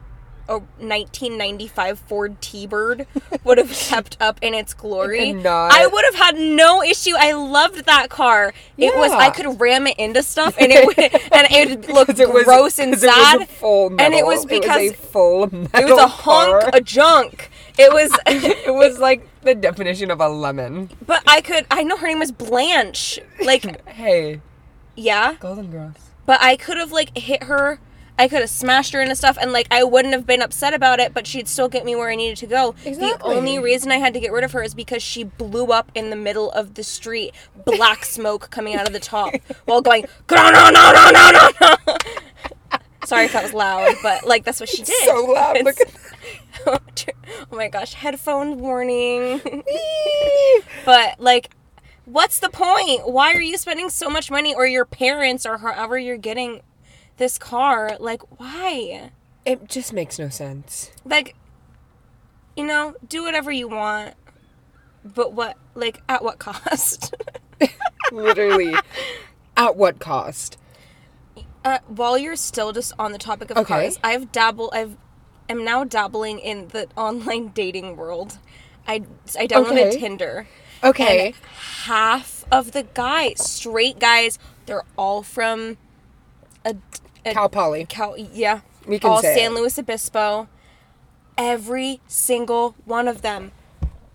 a 0.48 0.54
1995 0.58 1.98
Ford 2.00 2.40
T-Bird 2.40 3.06
would 3.44 3.58
have 3.58 3.70
kept 3.88 4.16
up 4.20 4.38
in 4.42 4.54
its 4.54 4.74
glory, 4.74 5.32
not- 5.32 5.72
I 5.72 5.86
would 5.86 6.04
have 6.06 6.14
had 6.14 6.36
no 6.36 6.82
issue. 6.82 7.12
I 7.16 7.32
loved 7.32 7.84
that 7.86 8.08
car. 8.08 8.52
It 8.76 8.96
was 8.96 9.12
I 9.12 9.30
could 9.30 9.60
ram 9.60 9.86
it 9.86 9.98
into 9.98 10.22
stuff, 10.22 10.56
and 10.60 10.72
it 10.72 10.86
would, 10.86 10.98
and 10.98 11.46
it 11.50 11.68
would 11.86 11.88
look 11.94 12.06
'Cause 12.08 12.20
it 12.20 12.32
was- 12.32 12.44
gross 12.44 12.78
and 12.78 12.92
'cause 12.94 13.02
it 13.04 13.08
was 13.08 13.14
sad. 13.16 13.42
a 13.42 13.46
full 13.46 13.88
and 14.00 14.14
it 14.14 14.24
was 14.24 14.44
because 14.46 14.80
it 14.82 14.90
was 14.90 14.92
a 14.92 14.94
full 14.94 15.40
metal 15.52 15.80
it 15.80 15.84
was 15.92 15.98
a 16.02 16.06
hunk 16.06 16.62
car. 16.62 16.70
of 16.78 16.84
junk. 16.84 17.50
It 17.78 17.92
was. 17.92 18.10
it 18.26 18.74
was 18.74 18.98
like 18.98 19.28
the 19.42 19.54
definition 19.54 20.10
of 20.10 20.20
a 20.20 20.28
lemon. 20.28 20.90
But 21.06 21.22
I 21.28 21.40
could. 21.40 21.64
I 21.70 21.84
know 21.84 21.96
her 21.96 22.08
name 22.08 22.18
was 22.18 22.32
Blanche. 22.32 23.20
Like, 23.44 23.86
Hey, 23.88 24.40
yeah. 24.96 25.34
Golden 25.38 25.70
Girls. 25.70 25.94
But 26.26 26.42
I 26.42 26.56
could 26.56 26.76
have 26.76 26.90
like 26.90 27.16
hit 27.16 27.44
her. 27.44 27.78
I 28.18 28.28
could 28.28 28.40
have 28.40 28.50
smashed 28.50 28.92
her 28.92 29.00
into 29.00 29.14
stuff, 29.14 29.38
and 29.40 29.52
like 29.52 29.68
I 29.70 29.84
wouldn't 29.84 30.12
have 30.12 30.26
been 30.26 30.42
upset 30.42 30.74
about 30.74 30.98
it. 31.00 31.14
But 31.14 31.26
she'd 31.26 31.48
still 31.48 31.68
get 31.68 31.84
me 31.84 31.94
where 31.96 32.10
I 32.10 32.16
needed 32.16 32.36
to 32.38 32.46
go. 32.46 32.74
Exactly. 32.84 32.96
The 33.06 33.22
only 33.38 33.58
reason 33.58 33.92
I 33.92 33.96
had 33.98 34.12
to 34.14 34.20
get 34.20 34.32
rid 34.32 34.44
of 34.44 34.52
her 34.52 34.62
is 34.62 34.74
because 34.74 35.02
she 35.02 35.24
blew 35.24 35.66
up 35.66 35.90
in 35.94 36.10
the 36.10 36.16
middle 36.16 36.50
of 36.50 36.74
the 36.74 36.82
street, 36.82 37.32
black 37.64 38.04
smoke 38.16 38.50
coming 38.50 38.74
out 38.74 38.86
of 38.86 38.92
the 38.92 39.00
top, 39.00 39.34
while 39.64 39.80
going 39.80 40.04
no 40.30 40.50
no 40.50 40.70
no 40.70 40.92
no 40.92 41.10
no 41.10 41.30
no 41.60 41.76
no. 41.86 41.96
Sorry 43.04 43.24
if 43.24 43.32
that 43.32 43.42
was 43.44 43.54
loud, 43.54 43.94
but 44.02 44.26
like 44.26 44.44
that's 44.44 44.60
what 44.60 44.68
she 44.68 44.82
did. 44.82 45.04
So 45.08 45.24
loud. 45.24 45.62
Look 45.64 45.80
It's- 45.80 46.04
at 46.66 47.14
oh 47.52 47.56
my 47.56 47.68
gosh, 47.68 47.94
headphone 47.94 48.58
warning. 48.58 49.40
But 50.84 51.20
like, 51.20 51.50
what's 52.04 52.38
the 52.40 52.48
point? 52.48 53.08
Why 53.08 53.32
are 53.34 53.40
you 53.40 53.56
spending 53.58 53.90
so 53.90 54.08
much 54.10 54.30
money, 54.30 54.54
or 54.54 54.66
your 54.66 54.84
parents, 54.84 55.44
or 55.46 55.58
however 55.58 55.98
you're 55.98 56.16
getting 56.16 56.60
this 57.18 57.38
car? 57.38 57.96
Like, 58.00 58.22
why? 58.40 59.10
It 59.44 59.68
just 59.68 59.92
makes 59.92 60.18
no 60.18 60.28
sense. 60.28 60.90
Like, 61.04 61.34
you 62.56 62.66
know, 62.66 62.94
do 63.06 63.22
whatever 63.22 63.52
you 63.52 63.68
want, 63.68 64.14
but 65.04 65.32
what? 65.32 65.56
Like, 65.74 66.02
at 66.08 66.22
what 66.24 66.38
cost? 66.38 67.14
Literally. 68.10 68.82
At 69.56 69.76
what 69.76 69.98
cost? 69.98 70.56
uh, 71.64 71.78
while 71.88 72.16
you're 72.18 72.36
still 72.36 72.72
just 72.72 72.92
on 72.98 73.12
the 73.12 73.18
topic 73.18 73.50
of 73.50 73.58
Okay. 73.58 73.64
cars, 73.64 73.98
I've 74.02 74.32
dabbled. 74.32 74.70
I've 74.72 74.96
am 75.48 75.64
now 75.64 75.84
dabbling 75.84 76.38
in 76.38 76.68
the 76.68 76.88
online 76.96 77.48
dating 77.48 77.96
world. 77.96 78.38
I 78.86 79.02
I 79.38 79.46
downloaded 79.46 79.90
Okay. 79.90 79.98
Tinder. 79.98 80.46
Okay. 80.82 81.34
Half 81.84 82.44
of 82.50 82.72
the 82.72 82.84
guys, 82.94 83.40
straight 83.44 83.98
guys, 83.98 84.38
they're 84.66 84.84
all 84.96 85.22
from 85.22 85.76
a, 86.64 86.76
a 87.30 87.34
Cal 87.34 87.48
Poly. 87.48 87.84
Cal, 87.86 88.16
yeah, 88.16 88.60
We 88.86 88.98
can 88.98 89.08
say 89.08 89.12
all 89.14 89.22
say 89.22 89.36
San 89.36 89.52
it. 89.52 89.54
Luis 89.54 89.78
Obispo. 89.78 90.48
Every 91.36 92.00
single 92.08 92.74
one 92.84 93.06
of 93.06 93.22
them, 93.22 93.52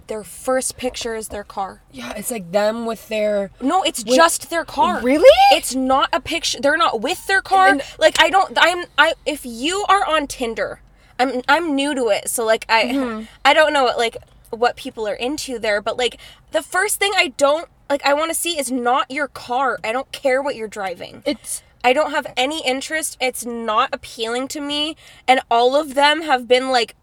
their 0.08 0.26
first 0.26 0.76
picture 0.76 1.15
is 1.15 1.30
their 1.30 1.45
car. 1.45 1.82
Yeah, 1.91 2.12
it's 2.17 2.30
like 2.32 2.52
them 2.52 2.86
with 2.86 3.08
their. 3.08 3.49
No, 3.62 3.82
it's 3.84 4.04
just 4.04 4.49
their 4.49 4.65
car. 4.65 4.99
Really? 5.02 5.30
It's 5.52 5.73
not 5.73 6.10
a 6.12 6.19
picture. 6.19 6.60
They're 6.60 6.76
not 6.76 6.99
with 6.99 7.26
their 7.28 7.41
car. 7.41 7.69
And- 7.69 7.82
like 7.97 8.19
I 8.19 8.30
don't. 8.30 8.58
I'm. 8.60 8.86
I. 8.97 9.13
If 9.26 9.45
you 9.45 9.86
are 9.88 10.06
on 10.06 10.28
Tinder, 10.28 10.82
I'm. 11.17 11.41
I'm 11.47 11.76
new 11.76 11.95
to 11.95 12.10
it, 12.10 12.30
so 12.30 12.43
like 12.45 12.65
I. 12.67 12.84
Mm-hmm. 12.86 13.23
I 13.45 13.54
don't 13.54 13.71
know 13.71 13.86
like 13.97 14.17
what 14.49 14.76
people 14.76 15.08
are 15.08 15.15
into 15.15 15.58
there, 15.58 15.82
but 15.82 15.97
like 15.97 16.19
the 16.52 16.62
first 16.62 16.99
thing 16.99 17.13
I 17.15 17.30
don't 17.38 17.69
like 17.89 18.06
I 18.06 18.13
want 18.13 18.32
to 18.32 18.36
see 18.36 18.60
is 18.60 18.69
not 18.69 19.10
your 19.10 19.30
car. 19.30 19.80
I 19.82 19.93
don't 19.93 20.12
care 20.12 20.41
what 20.41 20.58
you're 20.58 20.67
driving. 20.67 21.23
It's. 21.26 21.63
I 21.84 21.93
don't 21.93 22.12
have 22.12 22.28
any 22.38 22.65
interest. 22.65 23.17
It's 23.19 23.46
not 23.46 23.89
appealing 23.91 24.48
to 24.50 24.62
me, 24.62 24.96
and 25.28 25.41
all 25.52 25.76
of 25.76 25.96
them 25.96 26.22
have 26.24 26.48
been 26.48 26.69
like 26.69 26.96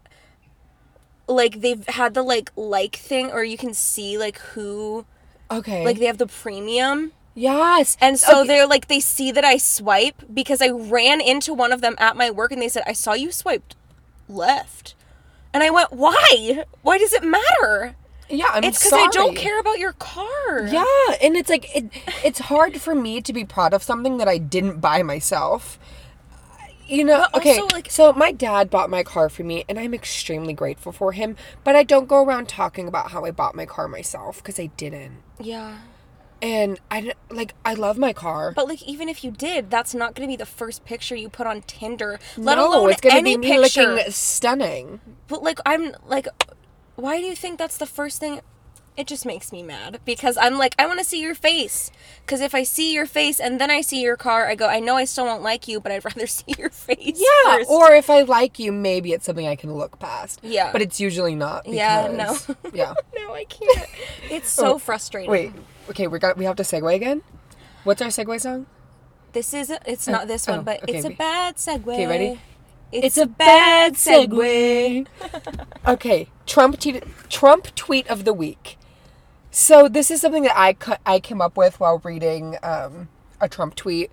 like 1.27 1.61
they've 1.61 1.87
had 1.87 2.13
the 2.13 2.23
like 2.23 2.51
like 2.55 2.95
thing 2.95 3.31
or 3.31 3.43
you 3.43 3.57
can 3.57 3.73
see 3.73 4.17
like 4.17 4.37
who 4.39 5.05
Okay. 5.49 5.85
like 5.85 5.97
they 5.99 6.05
have 6.05 6.17
the 6.17 6.27
premium 6.27 7.13
yes. 7.35 7.95
and 8.01 8.19
so 8.19 8.39
Okay. 8.41 8.47
they're 8.47 8.67
like 8.67 8.87
they 8.87 8.99
see 8.99 9.31
that 9.31 9.45
I 9.45 9.55
swipe 9.57 10.23
because 10.33 10.61
I 10.61 10.69
ran 10.69 11.21
into 11.21 11.53
one 11.53 11.71
of 11.71 11.79
them 11.81 11.95
at 11.99 12.17
my 12.17 12.31
work 12.31 12.51
and 12.51 12.61
they 12.61 12.67
said 12.67 12.83
I 12.85 12.93
saw 12.93 13.13
you 13.13 13.31
swiped 13.31 13.75
left. 14.27 14.95
And 15.53 15.63
I 15.63 15.69
went, 15.69 15.91
"Why? 15.91 16.63
Why 16.81 16.97
does 16.97 17.11
it 17.13 17.23
matter?" 17.23 17.95
Yeah, 18.31 18.45
I'm 18.51 18.63
it's 18.63 18.79
because 18.79 18.93
I 18.93 19.07
don't 19.11 19.35
care 19.35 19.59
about 19.59 19.77
your 19.79 19.93
car. 19.93 20.65
Yeah, 20.67 20.85
and 21.21 21.35
it's 21.35 21.49
like 21.49 21.75
it, 21.75 21.85
it's 22.23 22.39
hard 22.39 22.81
for 22.81 22.95
me 22.95 23.21
to 23.21 23.33
be 23.33 23.43
proud 23.45 23.73
of 23.73 23.83
something 23.83 24.17
that 24.17 24.27
I 24.27 24.37
didn't 24.37 24.79
buy 24.79 25.03
myself. 25.03 25.77
You 26.87 27.05
know, 27.05 27.25
But 27.31 27.41
okay. 27.41 27.57
also, 27.59 27.75
like- 27.75 27.89
so 27.89 28.11
my 28.13 28.31
dad 28.33 28.69
bought 28.69 28.89
my 28.89 29.03
car 29.03 29.29
for 29.29 29.43
me, 29.43 29.63
and 29.69 29.79
I'm 29.79 29.93
extremely 29.93 30.51
grateful 30.53 30.91
for 30.91 31.13
him. 31.13 31.37
But 31.63 31.75
I 31.75 31.83
don't 31.83 32.07
go 32.07 32.21
around 32.23 32.49
talking 32.49 32.87
about 32.87 33.11
how 33.11 33.23
I 33.23 33.31
bought 33.31 33.55
my 33.55 33.65
car 33.65 33.87
myself 33.87 34.37
because 34.37 34.59
I 34.59 34.65
didn't. 34.77 35.21
Yeah. 35.39 35.77
And 36.41 36.79
I 36.89 37.13
like 37.29 37.53
I 37.63 37.75
love 37.75 37.97
my 37.99 38.13
car. 38.13 38.51
But 38.53 38.67
like, 38.67 38.81
even 38.83 39.07
if 39.07 39.23
you 39.23 39.29
did, 39.31 39.69
that's 39.69 39.93
not 39.93 40.15
going 40.15 40.27
to 40.27 40.31
be 40.31 40.35
the 40.35 40.45
first 40.45 40.83
picture 40.83 41.15
you 41.15 41.29
put 41.29 41.45
on 41.47 41.61
Tinder. 41.61 42.19
Let 42.35 42.55
no, 42.55 42.67
alone 42.67 42.89
it's 42.89 42.99
gonna 42.99 43.21
be 43.21 43.37
me 43.37 43.47
picture. 43.61 43.93
looking 43.93 44.11
stunning. 44.11 44.99
But 45.27 45.43
like, 45.43 45.59
I'm 45.65 45.93
like, 46.07 46.27
why 46.95 47.19
do 47.19 47.25
you 47.25 47.35
think 47.35 47.57
that's 47.57 47.77
the 47.77 47.85
first 47.85 48.19
thing? 48.19 48.41
It 48.97 49.07
just 49.07 49.25
makes 49.25 49.53
me 49.53 49.63
mad 49.63 50.01
because 50.03 50.37
I'm 50.37 50.57
like, 50.57 50.75
I 50.77 50.85
want 50.85 50.99
to 50.99 51.05
see 51.05 51.21
your 51.21 51.33
face. 51.33 51.91
Because 52.25 52.41
if 52.41 52.53
I 52.53 52.63
see 52.63 52.93
your 52.93 53.05
face 53.05 53.39
and 53.39 53.59
then 53.59 53.71
I 53.71 53.79
see 53.79 54.01
your 54.01 54.17
car, 54.17 54.47
I 54.47 54.55
go, 54.55 54.67
I 54.67 54.81
know 54.81 54.97
I 54.97 55.05
still 55.05 55.25
won't 55.25 55.41
like 55.41 55.67
you, 55.67 55.79
but 55.79 55.93
I'd 55.93 56.03
rather 56.05 56.27
see 56.27 56.53
your 56.57 56.69
face. 56.69 57.19
Yeah, 57.19 57.55
first. 57.57 57.69
or 57.69 57.93
if 57.93 58.09
I 58.09 58.23
like 58.23 58.59
you, 58.59 58.71
maybe 58.73 59.13
it's 59.13 59.25
something 59.25 59.47
I 59.47 59.55
can 59.55 59.73
look 59.73 59.97
past. 59.97 60.41
Yeah. 60.43 60.71
but 60.73 60.81
it's 60.81 60.99
usually 60.99 61.35
not. 61.35 61.65
Yeah, 61.65 62.11
no. 62.11 62.37
yeah. 62.73 62.93
no, 63.15 63.33
I 63.33 63.45
can't. 63.45 63.89
It's 64.29 64.49
so 64.49 64.73
oh, 64.73 64.77
frustrating. 64.77 65.29
Oh, 65.29 65.33
Wait. 65.33 65.53
Okay, 65.89 66.07
we 66.07 66.19
got 66.19 66.37
we 66.37 66.45
have 66.45 66.57
to 66.57 66.63
segue 66.63 66.93
again. 66.93 67.21
What's 67.83 68.01
our 68.01 68.09
segue 68.09 68.39
song? 68.39 68.67
This 69.33 69.53
is 69.53 69.73
it's 69.85 70.07
uh, 70.07 70.11
not 70.11 70.27
this 70.27 70.47
one, 70.47 70.59
oh, 70.59 70.63
but 70.63 70.83
okay, 70.83 70.97
it's 70.97 71.05
a 71.05 71.09
bad 71.09 71.55
segue. 71.55 71.87
Okay, 71.87 72.07
ready? 72.07 72.39
It's, 72.91 73.17
a 73.17 73.25
bad 73.25 73.93
segue. 73.93 75.07
okay, 75.87 76.29
Trump 76.45 76.79
tweet, 76.79 77.03
Trump 77.29 77.73
tweet 77.75 78.07
of 78.07 78.25
the 78.25 78.33
week. 78.33 78.77
So 79.51 79.87
this 79.87 80.09
is 80.11 80.21
something 80.21 80.43
that 80.43 80.57
I 80.57 80.73
cu- 80.73 80.95
I 81.05 81.19
came 81.19 81.41
up 81.41 81.57
with 81.57 81.79
while 81.79 81.99
reading 82.03 82.57
um, 82.63 83.09
a 83.39 83.49
Trump 83.49 83.75
tweet. 83.75 84.11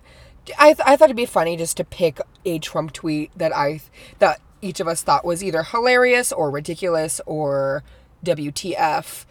I 0.57 0.73
th- 0.73 0.85
I 0.85 0.95
thought 0.95 1.05
it'd 1.05 1.15
be 1.15 1.25
funny 1.25 1.55
just 1.57 1.77
to 1.77 1.83
pick 1.83 2.19
a 2.45 2.59
Trump 2.59 2.93
tweet 2.93 3.31
that 3.37 3.55
I 3.55 3.81
that 4.19 4.41
each 4.61 4.79
of 4.79 4.87
us 4.87 5.01
thought 5.01 5.23
was 5.23 5.43
either 5.43 5.63
hilarious 5.63 6.31
or 6.31 6.49
ridiculous 6.49 7.21
or 7.25 7.83
WTF 8.25 9.25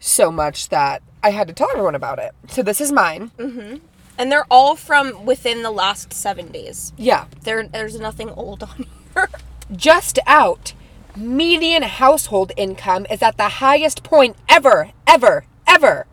so 0.00 0.32
much 0.32 0.68
that 0.70 1.02
I 1.22 1.30
had 1.30 1.48
to 1.48 1.54
tell 1.54 1.70
everyone 1.70 1.94
about 1.94 2.18
it. 2.18 2.32
So 2.48 2.62
this 2.62 2.80
is 2.80 2.90
mine. 2.90 3.30
And 4.18 4.30
they're 4.30 4.46
all 4.50 4.76
from 4.76 5.24
within 5.24 5.62
the 5.62 5.70
last 5.70 6.12
seven 6.12 6.52
days. 6.52 6.92
Yeah. 6.96 7.26
There, 7.42 7.66
there's 7.66 7.98
nothing 7.98 8.30
old 8.30 8.62
on 8.62 8.86
here. 9.14 9.28
just 9.74 10.18
out. 10.26 10.74
Median 11.16 11.82
household 11.82 12.52
income 12.56 13.06
is 13.10 13.22
at 13.22 13.36
the 13.36 13.48
highest 13.48 14.02
point 14.02 14.36
ever, 14.48 14.92
ever, 15.06 15.44
ever. 15.66 16.06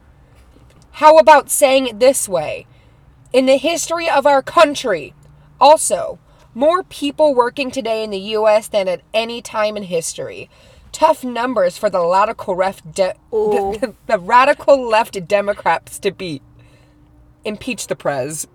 How 0.93 1.17
about 1.17 1.49
saying 1.49 1.87
it 1.87 1.99
this 1.99 2.27
way? 2.27 2.65
In 3.31 3.45
the 3.45 3.57
history 3.57 4.09
of 4.09 4.25
our 4.25 4.41
country, 4.41 5.13
also, 5.61 6.19
more 6.53 6.83
people 6.83 7.35
working 7.35 7.69
today 7.71 8.03
in 8.03 8.09
the 8.09 8.19
US 8.35 8.67
than 8.67 8.87
at 8.87 9.01
any 9.13 9.41
time 9.41 9.77
in 9.77 9.83
history. 9.83 10.49
Tough 10.91 11.23
numbers 11.23 11.77
for 11.77 11.89
the 11.89 12.05
radical 12.05 12.55
left 12.55 12.91
de- 12.93 13.15
Ooh. 13.33 13.77
the, 13.79 13.93
the 14.07 14.19
radical 14.19 14.85
left 14.85 15.27
Democrats 15.27 15.99
to 15.99 16.11
beat. 16.11 16.41
Impeach 17.49 17.87
the 17.87 17.95
prez. 17.95 18.47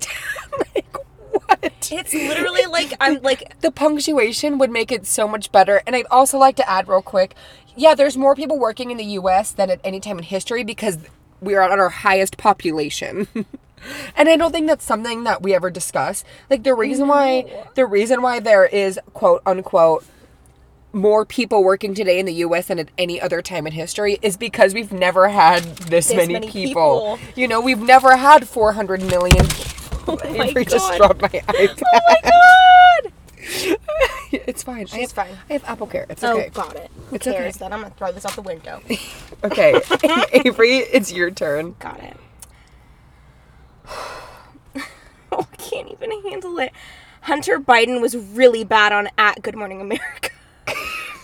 like 0.74 0.96
what? 1.32 1.90
It's 1.90 2.14
literally 2.14 2.66
like 2.66 2.92
I'm 3.00 3.20
like 3.20 3.60
the 3.62 3.72
punctuation 3.72 4.58
would 4.58 4.70
make 4.70 4.92
it 4.92 5.06
so 5.06 5.26
much 5.26 5.50
better. 5.50 5.82
And 5.86 5.96
I'd 5.96 6.06
also 6.08 6.38
like 6.38 6.54
to 6.56 6.70
add 6.70 6.86
real 6.86 7.02
quick, 7.02 7.34
yeah, 7.76 7.96
there's 7.96 8.16
more 8.16 8.36
people 8.36 8.56
working 8.56 8.92
in 8.92 8.96
the 8.96 9.04
US 9.20 9.50
than 9.50 9.70
at 9.70 9.80
any 9.82 9.98
time 9.98 10.18
in 10.18 10.24
history 10.24 10.62
because 10.62 10.98
we 11.40 11.56
are 11.56 11.62
at 11.62 11.76
our 11.76 11.88
highest 11.88 12.36
population. 12.36 13.26
and 14.16 14.28
I 14.28 14.36
don't 14.36 14.52
think 14.52 14.68
that's 14.68 14.84
something 14.84 15.24
that 15.24 15.42
we 15.42 15.52
ever 15.52 15.68
discuss. 15.68 16.22
Like 16.48 16.62
the 16.62 16.74
reason 16.74 17.08
why 17.08 17.66
the 17.74 17.86
reason 17.86 18.22
why 18.22 18.38
there 18.38 18.66
is 18.66 19.00
quote 19.14 19.42
unquote 19.44 20.04
more 20.92 21.24
people 21.26 21.62
working 21.64 21.94
today 21.94 22.18
in 22.18 22.26
the 22.26 22.34
US 22.34 22.66
than 22.68 22.78
at 22.78 22.90
any 22.98 23.20
other 23.20 23.42
time 23.42 23.66
in 23.66 23.72
history 23.74 24.18
is 24.22 24.36
because 24.36 24.74
we've 24.74 24.92
never 24.92 25.28
had 25.28 25.62
this, 25.76 26.08
This 26.08 26.16
many, 26.16 26.32
many 26.34 26.48
people. 26.48 27.16
people. 27.18 27.18
You 27.36 27.48
know, 27.48 27.60
we've 27.60 27.80
never 27.82 28.16
had 28.16 28.48
400 28.48 29.02
million 29.02 29.46
oh 30.08 30.16
people. 30.16 30.20
Oh 30.24 30.34
my 30.36 30.48
Avery 30.48 30.64
just 30.64 30.88
God. 30.90 30.96
dropped 30.96 31.22
my 31.22 31.28
iPad. 31.28 31.82
Oh 31.94 32.00
my 32.08 32.20
god! 32.22 33.12
It's 34.32 34.62
fine. 34.62 34.88
I 34.92 34.98
She's 34.98 35.12
have, 35.12 35.12
fine. 35.12 35.38
I 35.48 35.54
have 35.54 35.64
Apple 35.64 35.86
Care. 35.86 36.06
It's 36.10 36.22
Oh, 36.22 36.38
okay. 36.38 36.50
got 36.50 36.76
it. 36.76 36.90
Who 37.08 37.16
It's 37.16 37.24
cares? 37.26 37.56
okay. 37.56 37.58
Then 37.58 37.72
I'm 37.72 37.82
gonna 37.82 37.94
throw 37.96 38.12
this 38.12 38.26
out 38.26 38.34
the 38.34 38.42
window. 38.42 38.82
Okay. 39.44 39.80
Avery, 40.32 40.78
it's 40.78 41.12
your 41.12 41.30
turn. 41.30 41.76
got 41.78 42.00
it. 42.02 42.16
oh, 45.32 45.46
I 45.52 45.56
can't 45.56 45.90
even 45.90 46.10
handle 46.24 46.58
it. 46.58 46.72
Hunter 47.22 47.58
Biden 47.60 48.00
was 48.00 48.16
really 48.16 48.64
bad 48.64 48.92
on 48.92 49.08
at 49.18 49.42
Good 49.42 49.56
Morning 49.56 49.80
America. 49.80 50.30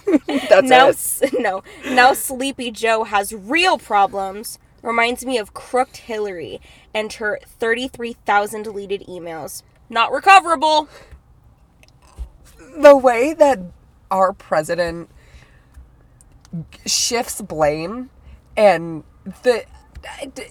That's 0.48 0.68
now, 0.68 0.88
it. 0.88 1.34
no, 1.38 1.62
now 1.86 2.12
Sleepy 2.12 2.70
Joe 2.70 3.04
has 3.04 3.32
real 3.32 3.78
problems. 3.78 4.58
Reminds 4.82 5.24
me 5.24 5.38
of 5.38 5.54
crooked 5.54 5.96
Hillary 5.96 6.60
and 6.92 7.10
her 7.14 7.40
33,000 7.46 8.62
deleted 8.62 9.02
emails. 9.08 9.62
Not 9.88 10.12
recoverable. 10.12 10.88
The 12.76 12.94
way 12.96 13.32
that 13.32 13.60
our 14.10 14.34
president 14.34 15.08
shifts 16.86 17.40
blame 17.40 18.10
and 18.56 19.04
the 19.42 19.64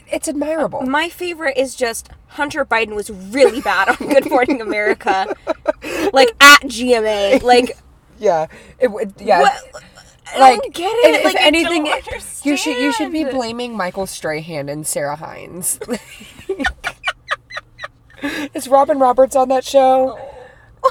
it's 0.07 0.27
admirable. 0.27 0.79
Uh, 0.81 0.85
my 0.85 1.09
favorite 1.09 1.57
is 1.57 1.75
just 1.75 2.09
Hunter 2.27 2.65
Biden 2.65 2.95
was 2.95 3.09
really 3.09 3.61
bad 3.61 3.89
on 3.89 4.07
Good 4.07 4.29
Morning 4.29 4.61
America. 4.61 5.35
like 6.13 6.29
at 6.39 6.61
GMA. 6.63 7.43
Like 7.43 7.77
Yeah. 8.23 8.47
It 8.79 8.87
would 8.89 9.13
yeah. 9.19 9.41
what? 9.41 9.83
I 10.33 10.39
Like 10.39 10.61
don't 10.61 10.73
get 10.73 10.91
it. 10.91 11.15
If, 11.15 11.25
like 11.25 11.35
if 11.35 11.41
anything, 11.41 11.85
you 12.43 12.55
should 12.57 12.77
you 12.77 12.93
should 12.93 13.11
be 13.11 13.25
blaming 13.25 13.75
Michael 13.75 14.07
Strahan 14.07 14.69
and 14.69 14.87
Sara 14.87 15.17
Haines. 15.17 15.77
Is 18.53 18.67
Robin 18.69 18.99
Roberts 18.99 19.35
on 19.35 19.49
that 19.49 19.65
show? 19.65 20.17
Oh. 20.17 20.29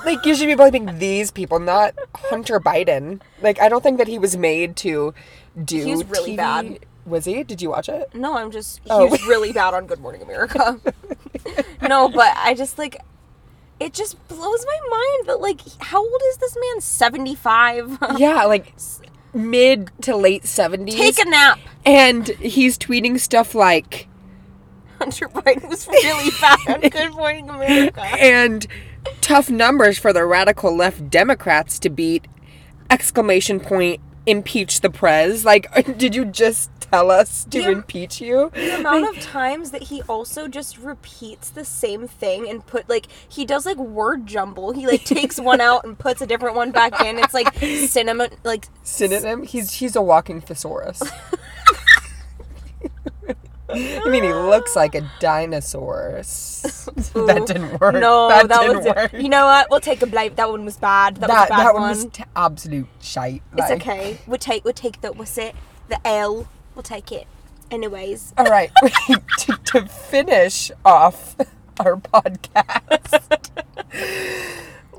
Like 0.04 0.24
you 0.26 0.34
should 0.34 0.46
be 0.46 0.54
blaming 0.54 0.98
these 0.98 1.30
people, 1.30 1.58
not 1.58 1.94
Hunter 2.14 2.60
Biden. 2.60 3.20
Like 3.40 3.58
I 3.60 3.68
don't 3.70 3.82
think 3.82 3.98
that 3.98 4.08
he 4.08 4.18
was 4.18 4.36
made 4.36 4.76
to 4.76 5.14
do. 5.64 5.84
He 5.84 5.92
was 5.92 6.04
really 6.06 6.32
TV. 6.32 6.36
bad. 6.36 6.78
Was 7.06 7.24
he? 7.24 7.42
Did 7.42 7.60
you 7.62 7.70
watch 7.70 7.88
it? 7.88 8.14
No, 8.14 8.36
I'm 8.36 8.50
just 8.50 8.78
he 8.84 8.90
Oh. 8.90 9.06
was 9.06 9.26
really 9.26 9.52
bad 9.52 9.74
on 9.74 9.86
Good 9.86 10.00
Morning 10.00 10.22
America. 10.22 10.78
no, 11.82 12.08
but 12.08 12.32
I 12.36 12.54
just 12.54 12.78
like 12.78 12.96
it 13.80 13.92
just 13.92 14.16
blows 14.28 14.64
my 14.66 14.78
mind 14.90 15.28
that 15.28 15.40
like 15.40 15.60
how 15.80 16.00
old 16.02 16.20
is 16.30 16.36
this 16.38 16.56
man? 16.56 16.80
75. 16.80 17.98
Yeah, 18.18 18.44
like 18.44 18.74
mid 19.34 19.90
to 20.02 20.16
late 20.16 20.44
seventies. 20.44 20.94
Take 20.94 21.18
a 21.18 21.28
nap. 21.28 21.58
and 21.84 22.28
he's 22.28 22.76
tweeting 22.78 23.18
stuff 23.18 23.54
like 23.54 24.08
Hunter 24.98 25.28
Biden 25.28 25.68
was 25.68 25.88
really 25.88 26.30
bad 26.40 26.58
on 26.68 26.80
Good 26.90 27.12
Morning 27.14 27.48
America. 27.50 28.00
and 28.02 28.66
tough 29.20 29.50
numbers 29.50 29.98
for 29.98 30.12
the 30.12 30.24
radical 30.24 30.76
left 30.76 31.10
Democrats 31.10 31.78
to 31.80 31.90
beat 31.90 32.26
exclamation 32.90 33.58
point 33.58 34.00
impeach 34.26 34.80
the 34.80 34.90
prez. 34.90 35.44
Like 35.44 35.66
did 35.98 36.14
you 36.14 36.24
just 36.24 36.70
tell 36.92 37.10
us 37.10 37.44
to 37.44 37.60
Yeah. 37.60 37.70
impeach 37.70 38.20
you? 38.20 38.50
The 38.54 38.76
amount 38.80 39.16
of 39.16 39.22
times 39.22 39.70
that 39.70 39.84
he 39.84 40.02
also 40.02 40.46
just 40.46 40.76
repeats 40.78 41.48
the 41.50 41.64
same 41.64 42.06
thing 42.06 42.48
and 42.48 42.64
put 42.66 42.88
like 42.88 43.06
he 43.28 43.44
does 43.46 43.64
like 43.64 43.78
word 43.78 44.26
jumble. 44.26 44.72
He 44.72 44.86
like 44.86 45.04
takes 45.04 45.40
one 45.40 45.60
out 45.68 45.84
and 45.84 45.98
puts 45.98 46.20
a 46.20 46.26
different 46.26 46.54
one 46.56 46.70
back 46.70 47.00
in. 47.00 47.18
It's 47.18 47.34
like 47.34 47.54
cinnamon 47.56 48.30
like 48.44 48.66
Synonym? 48.82 49.44
He's 49.44 49.72
he's 49.74 49.96
a 49.96 50.02
walking 50.02 50.40
thesaurus. 50.40 51.02
I 53.74 54.10
mean, 54.10 54.22
he 54.22 54.32
looks 54.34 54.76
like 54.76 54.94
a 54.94 55.10
dinosaur. 55.18 56.12
that 56.20 57.44
didn't 57.46 57.80
work. 57.80 57.94
No, 57.94 58.28
that, 58.28 58.48
that, 58.48 58.60
didn't 58.60 58.76
was 58.84 58.86
work. 58.94 59.12
You 59.14 59.30
know 59.30 59.46
what? 59.46 59.70
We'll 59.70 59.80
take 59.80 60.02
a 60.02 60.06
blame. 60.06 60.34
That 60.34 60.50
one 60.50 60.66
was 60.66 60.76
bad. 60.76 61.16
That, 61.16 61.30
was 61.30 61.36
that 61.38 61.46
a 61.46 61.48
bad 61.48 61.58
that 61.58 61.72
one. 61.72 61.82
one 61.82 61.90
was 61.90 62.04
t- 62.04 62.24
absolute 62.36 62.88
shite. 63.00 63.42
it's 63.56 63.70
okay. 63.70 64.18
We'll 64.26 64.36
take 64.36 64.64
we'll 64.66 64.74
take 64.74 65.00
the 65.00 65.12
what's 65.14 65.38
it? 65.38 65.54
The 65.88 66.06
L. 66.06 66.48
We'll 66.74 66.82
take 66.82 67.12
it. 67.12 67.26
Anyways. 67.70 68.34
All 68.36 68.46
right, 68.46 68.70
to, 69.38 69.58
to 69.64 69.86
finish 69.86 70.70
off 70.84 71.36
our 71.80 71.96
podcast, 71.96 73.50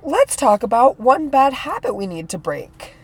let's 0.01 0.35
talk 0.35 0.63
about 0.63 0.99
one 0.99 1.29
bad 1.29 1.53
habit 1.53 1.93
we 1.93 2.07
need 2.07 2.29
to 2.29 2.37
break. 2.37 2.95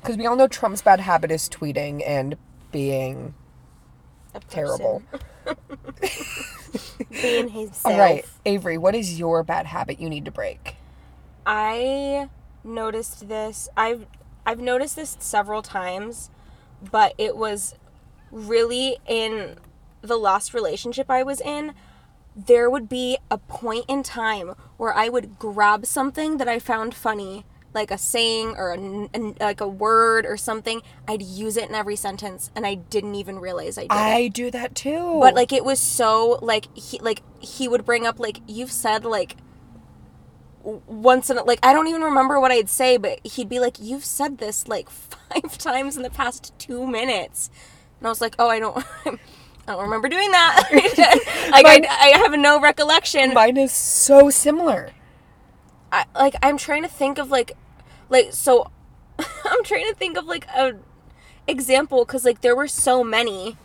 Because 0.00 0.18
we 0.18 0.26
all 0.26 0.36
know 0.36 0.46
Trump's 0.48 0.82
bad 0.82 1.00
habit 1.00 1.30
is 1.30 1.48
tweeting 1.48 2.02
and 2.06 2.36
being 2.70 3.34
terrible. 4.50 5.02
Being 7.10 7.48
himself. 7.48 7.86
All 7.86 7.98
right, 7.98 8.24
Avery, 8.44 8.78
what 8.78 8.94
is 8.94 9.18
your 9.18 9.42
bad 9.42 9.66
habit 9.66 10.00
you 10.00 10.08
need 10.08 10.24
to 10.24 10.30
break? 10.30 10.76
I 11.46 12.28
noticed 12.62 13.28
this. 13.28 13.68
I've 13.76 14.06
I've 14.46 14.60
noticed 14.60 14.96
this 14.96 15.16
several 15.20 15.62
times 15.62 16.30
but 16.90 17.14
it 17.18 17.36
was 17.36 17.74
really 18.30 18.96
in 19.06 19.56
the 20.02 20.16
last 20.16 20.52
relationship 20.54 21.10
I 21.10 21.22
was 21.22 21.40
in. 21.40 21.74
There 22.36 22.68
would 22.68 22.88
be 22.88 23.18
a 23.30 23.38
point 23.38 23.84
in 23.88 24.02
time 24.02 24.54
where 24.76 24.92
I 24.92 25.08
would 25.08 25.38
grab 25.38 25.86
something 25.86 26.38
that 26.38 26.48
I 26.48 26.58
found 26.58 26.92
funny, 26.92 27.44
like 27.72 27.92
a 27.92 27.98
saying 27.98 28.54
or 28.56 28.72
a, 28.72 28.76
an- 28.76 29.36
like 29.40 29.60
a 29.60 29.68
word 29.68 30.26
or 30.26 30.36
something. 30.36 30.82
I'd 31.06 31.22
use 31.22 31.56
it 31.56 31.68
in 31.68 31.76
every 31.76 31.94
sentence, 31.96 32.50
and 32.56 32.66
I 32.66 32.74
didn't 32.74 33.14
even 33.14 33.38
realize 33.38 33.78
I 33.78 33.82
did. 33.82 33.92
it. 33.92 33.96
I 33.96 34.28
do 34.28 34.50
that 34.50 34.74
too. 34.74 35.18
But 35.20 35.34
like 35.34 35.52
it 35.52 35.64
was 35.64 35.78
so 35.78 36.38
like 36.42 36.66
he 36.76 36.98
like 36.98 37.22
he 37.38 37.68
would 37.68 37.84
bring 37.84 38.04
up 38.04 38.18
like 38.18 38.40
you've 38.48 38.72
said 38.72 39.04
like 39.04 39.36
once 40.64 41.30
in 41.30 41.38
a, 41.38 41.44
like 41.44 41.58
I 41.62 41.72
don't 41.72 41.88
even 41.88 42.02
remember 42.02 42.40
what 42.40 42.50
I'd 42.50 42.68
say, 42.68 42.96
but 42.96 43.20
he'd 43.26 43.48
be 43.48 43.60
like 43.60 43.76
you've 43.80 44.04
said 44.04 44.38
this 44.38 44.66
like 44.68 44.88
five 44.90 45.58
times 45.58 45.96
in 45.96 46.02
the 46.02 46.10
past 46.10 46.52
two 46.58 46.86
minutes, 46.86 47.50
and 48.00 48.06
I 48.06 48.10
was 48.10 48.20
like 48.20 48.34
oh 48.38 48.48
I 48.48 48.58
don't. 48.58 48.84
I 49.66 49.72
don't 49.72 49.84
remember 49.84 50.10
doing 50.10 50.30
that. 50.30 50.68
like 51.50 51.64
Mine- 51.64 51.86
I, 51.88 52.12
I 52.14 52.18
have 52.18 52.38
no 52.38 52.60
recollection. 52.60 53.32
mine 53.32 53.56
is 53.56 53.72
so 53.72 54.28
similar. 54.28 54.90
I, 55.90 56.04
like 56.14 56.34
I'm 56.42 56.58
trying 56.58 56.82
to 56.82 56.88
think 56.88 57.16
of 57.18 57.30
like 57.30 57.52
like 58.10 58.34
so 58.34 58.70
I'm 59.18 59.64
trying 59.64 59.86
to 59.88 59.94
think 59.94 60.18
of 60.18 60.26
like 60.26 60.46
a 60.48 60.74
example 61.46 62.04
cuz 62.04 62.24
like 62.26 62.42
there 62.42 62.54
were 62.54 62.68
so 62.68 63.02
many 63.02 63.56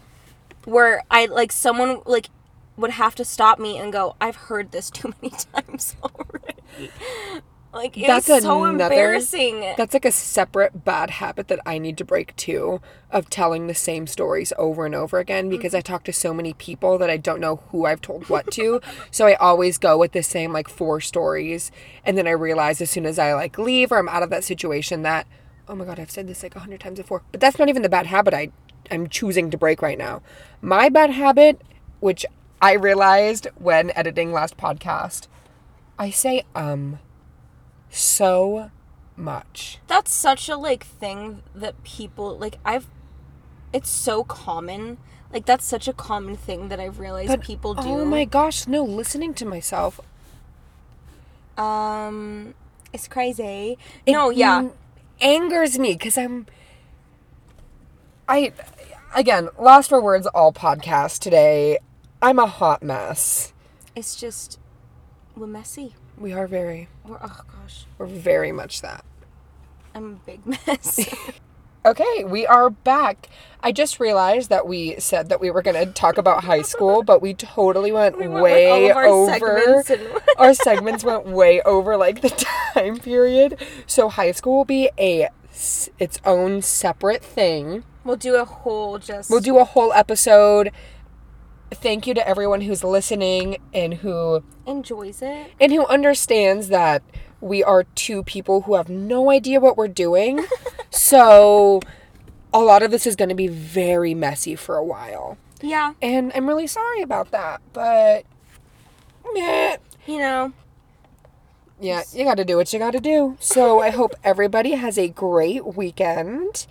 where 0.66 1.04
I 1.12 1.26
like 1.26 1.52
someone 1.52 2.02
like 2.06 2.30
would 2.78 2.92
have 2.92 3.16
to 3.16 3.26
stop 3.26 3.60
me 3.60 3.78
and 3.78 3.92
go 3.92 4.16
I've 4.22 4.36
heard 4.48 4.72
this 4.72 4.90
too 4.90 5.14
many 5.22 5.34
times 5.54 5.98
already. 6.02 6.59
Like 7.72 7.96
it 7.98 8.08
That's 8.08 8.28
was 8.28 8.42
so 8.42 8.64
another- 8.64 8.94
embarrassing. 8.94 9.62
That's 9.78 9.94
like 9.94 10.06
a 10.06 10.12
separate 10.12 10.84
bad 10.84 11.12
habit 11.12 11.50
that 11.50 11.60
I 11.66 11.78
need 11.78 11.98
to 12.00 12.06
break 12.06 12.36
too 12.36 12.82
of 13.12 13.30
telling 13.30 13.68
the 13.68 13.76
same 13.76 14.08
stories 14.08 14.52
over 14.58 14.88
and 14.88 14.96
over 14.96 15.20
again 15.20 15.50
because 15.50 15.76
I 15.76 15.80
mm-hmm. 15.80 15.94
talk 15.94 16.04
to 16.06 16.14
so 16.14 16.34
many 16.34 16.54
people 16.54 16.98
that 16.98 17.12
I 17.12 17.18
don't 17.18 17.40
know 17.40 17.58
who 17.70 17.86
I've 17.86 18.02
told 18.02 18.28
what 18.28 18.50
to. 18.54 18.82
so 19.12 19.28
I 19.28 19.36
always 19.36 19.78
go 19.78 20.00
with 20.00 20.14
the 20.14 20.24
same 20.24 20.52
like 20.52 20.68
four 20.68 21.00
stories 21.00 21.72
and 22.04 22.18
then 22.18 22.28
I 22.28 22.32
realize 22.32 22.82
as 22.82 22.90
soon 22.90 23.06
as 23.06 23.20
I 23.20 23.34
like 23.34 23.60
leave 23.60 23.92
or 23.92 24.00
I'm 24.00 24.10
out 24.10 24.24
of 24.24 24.32
that 24.32 24.44
situation 24.44 25.04
that 25.04 25.28
oh 25.68 25.76
my 25.76 25.86
god, 25.86 26.00
I've 26.00 26.10
said 26.10 26.28
this 26.28 26.42
like 26.42 26.56
a 26.56 26.60
hundred 26.60 26.80
times 26.80 26.98
before. 26.98 27.22
But 27.32 27.40
that's 27.40 27.60
not 27.60 27.70
even 27.70 27.84
the 27.84 27.90
bad 27.90 28.08
habit 28.08 28.34
I 28.34 28.52
I'm 28.90 29.08
choosing 29.08 29.52
to 29.52 29.58
break 29.58 29.84
right 29.84 29.98
now. 29.98 30.24
My 30.60 30.90
bad 30.90 31.12
habit, 31.12 31.62
which 32.00 32.26
I 32.60 32.74
realized 32.74 33.48
when 33.60 33.92
editing 33.96 34.34
last 34.34 34.58
podcast, 34.58 35.28
I 36.00 36.10
say 36.10 36.44
um 36.56 37.00
so 37.90 38.72
much. 39.18 39.80
That's 39.88 40.12
such 40.14 40.48
a 40.50 40.56
like 40.56 40.86
thing 40.86 41.44
that 41.54 41.84
people 41.84 42.38
like 42.38 42.58
I've 42.66 42.88
it's 43.74 43.90
so 43.90 44.24
common. 44.24 44.98
Like 45.32 45.46
that's 45.46 45.66
such 45.66 45.88
a 45.88 45.94
common 45.94 46.36
thing 46.36 46.70
that 46.70 46.80
I've 46.80 47.00
realized 47.00 47.28
But, 47.28 47.42
people 47.42 47.76
do. 47.76 47.82
Oh 47.82 48.06
my 48.06 48.26
gosh, 48.26 48.66
no, 48.66 48.84
listening 48.84 49.34
to 49.36 49.46
myself. 49.46 50.00
Um, 51.58 52.56
it's 52.94 53.08
crazy. 53.08 53.78
it 54.06 54.12
no, 54.14 54.30
yeah, 54.30 54.70
angers 55.22 55.78
me 55.78 55.94
because 55.94 56.18
I'm. 56.18 56.48
I, 58.28 58.54
again, 59.16 59.50
lost 59.60 59.90
for 59.90 60.02
words 60.02 60.26
all 60.28 60.54
podcast 60.54 61.20
today. 61.20 61.80
I'm 62.22 62.40
a 62.40 62.46
hot 62.48 62.82
mess. 62.82 63.54
it's 63.96 64.16
just 64.16 64.60
we're 65.40 65.48
messy. 65.48 65.96
We 66.18 66.34
are 66.34 66.48
very, 66.48 66.90
We're 67.06 67.18
oh 67.22 67.42
gosh, 67.62 67.86
we're 67.98 68.06
very 68.08 68.52
much 68.52 68.82
that. 68.82 69.06
I'm 69.96 70.20
a 70.24 70.30
big 70.30 70.46
mess. 70.46 71.00
Okay, 71.86 72.26
we 72.26 72.46
are 72.46 72.70
back. 72.70 73.30
I 73.64 73.72
just 73.72 74.02
realized 74.02 74.50
that 74.50 74.68
we 74.68 75.00
said 75.00 75.30
that 75.30 75.40
we 75.40 75.50
were 75.50 75.62
going 75.62 75.78
to 75.78 75.90
talk 75.94 76.18
about 76.18 76.44
high 76.44 76.62
school, 76.62 77.04
but 77.12 77.22
we 77.22 77.34
totally 77.34 77.94
went, 77.94 78.18
We 78.20 78.28
went 78.28 78.44
way 78.44 78.92
our 78.92 79.06
over. 79.06 79.32
segments 79.32 79.90
and- 79.90 80.10
our 80.38 80.54
segments 80.54 81.06
went 81.06 81.26
way 81.26 81.62
over 81.62 81.96
like 81.96 82.20
the 82.22 82.32
time 82.74 82.98
period. 82.98 83.58
So 83.88 84.10
high 84.10 84.34
school 84.34 84.58
will 84.58 84.66
be 84.66 84.90
a 85.00 85.30
its 86.00 86.20
own 86.26 86.62
separate 86.62 87.24
thing. 87.24 87.86
we'll 88.04 88.18
do 88.18 88.36
a 88.36 88.44
whole 88.44 89.00
just. 89.00 89.30
We'll 89.30 89.40
do 89.40 89.58
a 89.58 89.64
whole 89.64 89.94
episode. 89.94 90.72
Thank 91.72 92.08
you 92.08 92.14
to 92.16 92.28
everyone 92.28 92.62
who's 92.62 92.84
listening 92.84 93.58
and 93.74 93.96
who 93.96 94.44
enjoys 94.66 95.22
it. 95.22 95.52
and 95.60 95.72
who 95.72 95.86
understands 95.86 96.68
that 96.70 97.04
we 97.42 97.64
are 97.64 97.84
two 97.84 98.24
people 98.24 98.62
who 98.62 98.76
have 98.76 98.90
no 98.90 99.30
idea 99.32 99.60
what 99.60 99.78
we're 99.78 99.88
doing. 99.88 100.46
so 100.90 101.80
a 102.54 102.60
lot 102.60 102.82
of 102.84 102.92
this 102.92 103.06
is 103.08 103.16
going 103.16 103.30
to 103.30 103.36
be 103.36 103.48
very 103.48 104.14
messy 104.14 104.56
for 104.56 104.76
a 104.76 104.84
while. 104.84 105.38
Yeah, 105.62 105.94
And 106.02 106.32
I'm 106.36 106.48
really 106.48 106.68
sorry 106.68 107.02
about 107.02 107.32
that, 107.32 107.62
but 107.74 108.26
meh. 109.34 109.78
you 110.08 110.18
know. 110.18 110.54
Yeah, 111.82 112.04
you 112.14 112.24
got 112.26 112.36
to 112.36 112.46
do 112.46 112.58
what 112.58 112.72
you 112.74 112.80
got 112.80 112.92
to 112.92 113.00
do. 113.00 113.38
So 113.40 113.80
I 113.80 113.90
hope 114.00 114.16
everybody 114.24 114.72
has 114.72 114.98
a 114.98 115.08
great 115.08 115.76
weekend 115.76 116.66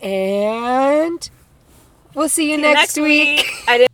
and 0.00 1.28
we'll 2.14 2.28
see 2.28 2.50
you 2.50 2.58
next, 2.58 2.96
week. 2.98 3.46
I 3.66 3.78
didn't. 3.78 3.93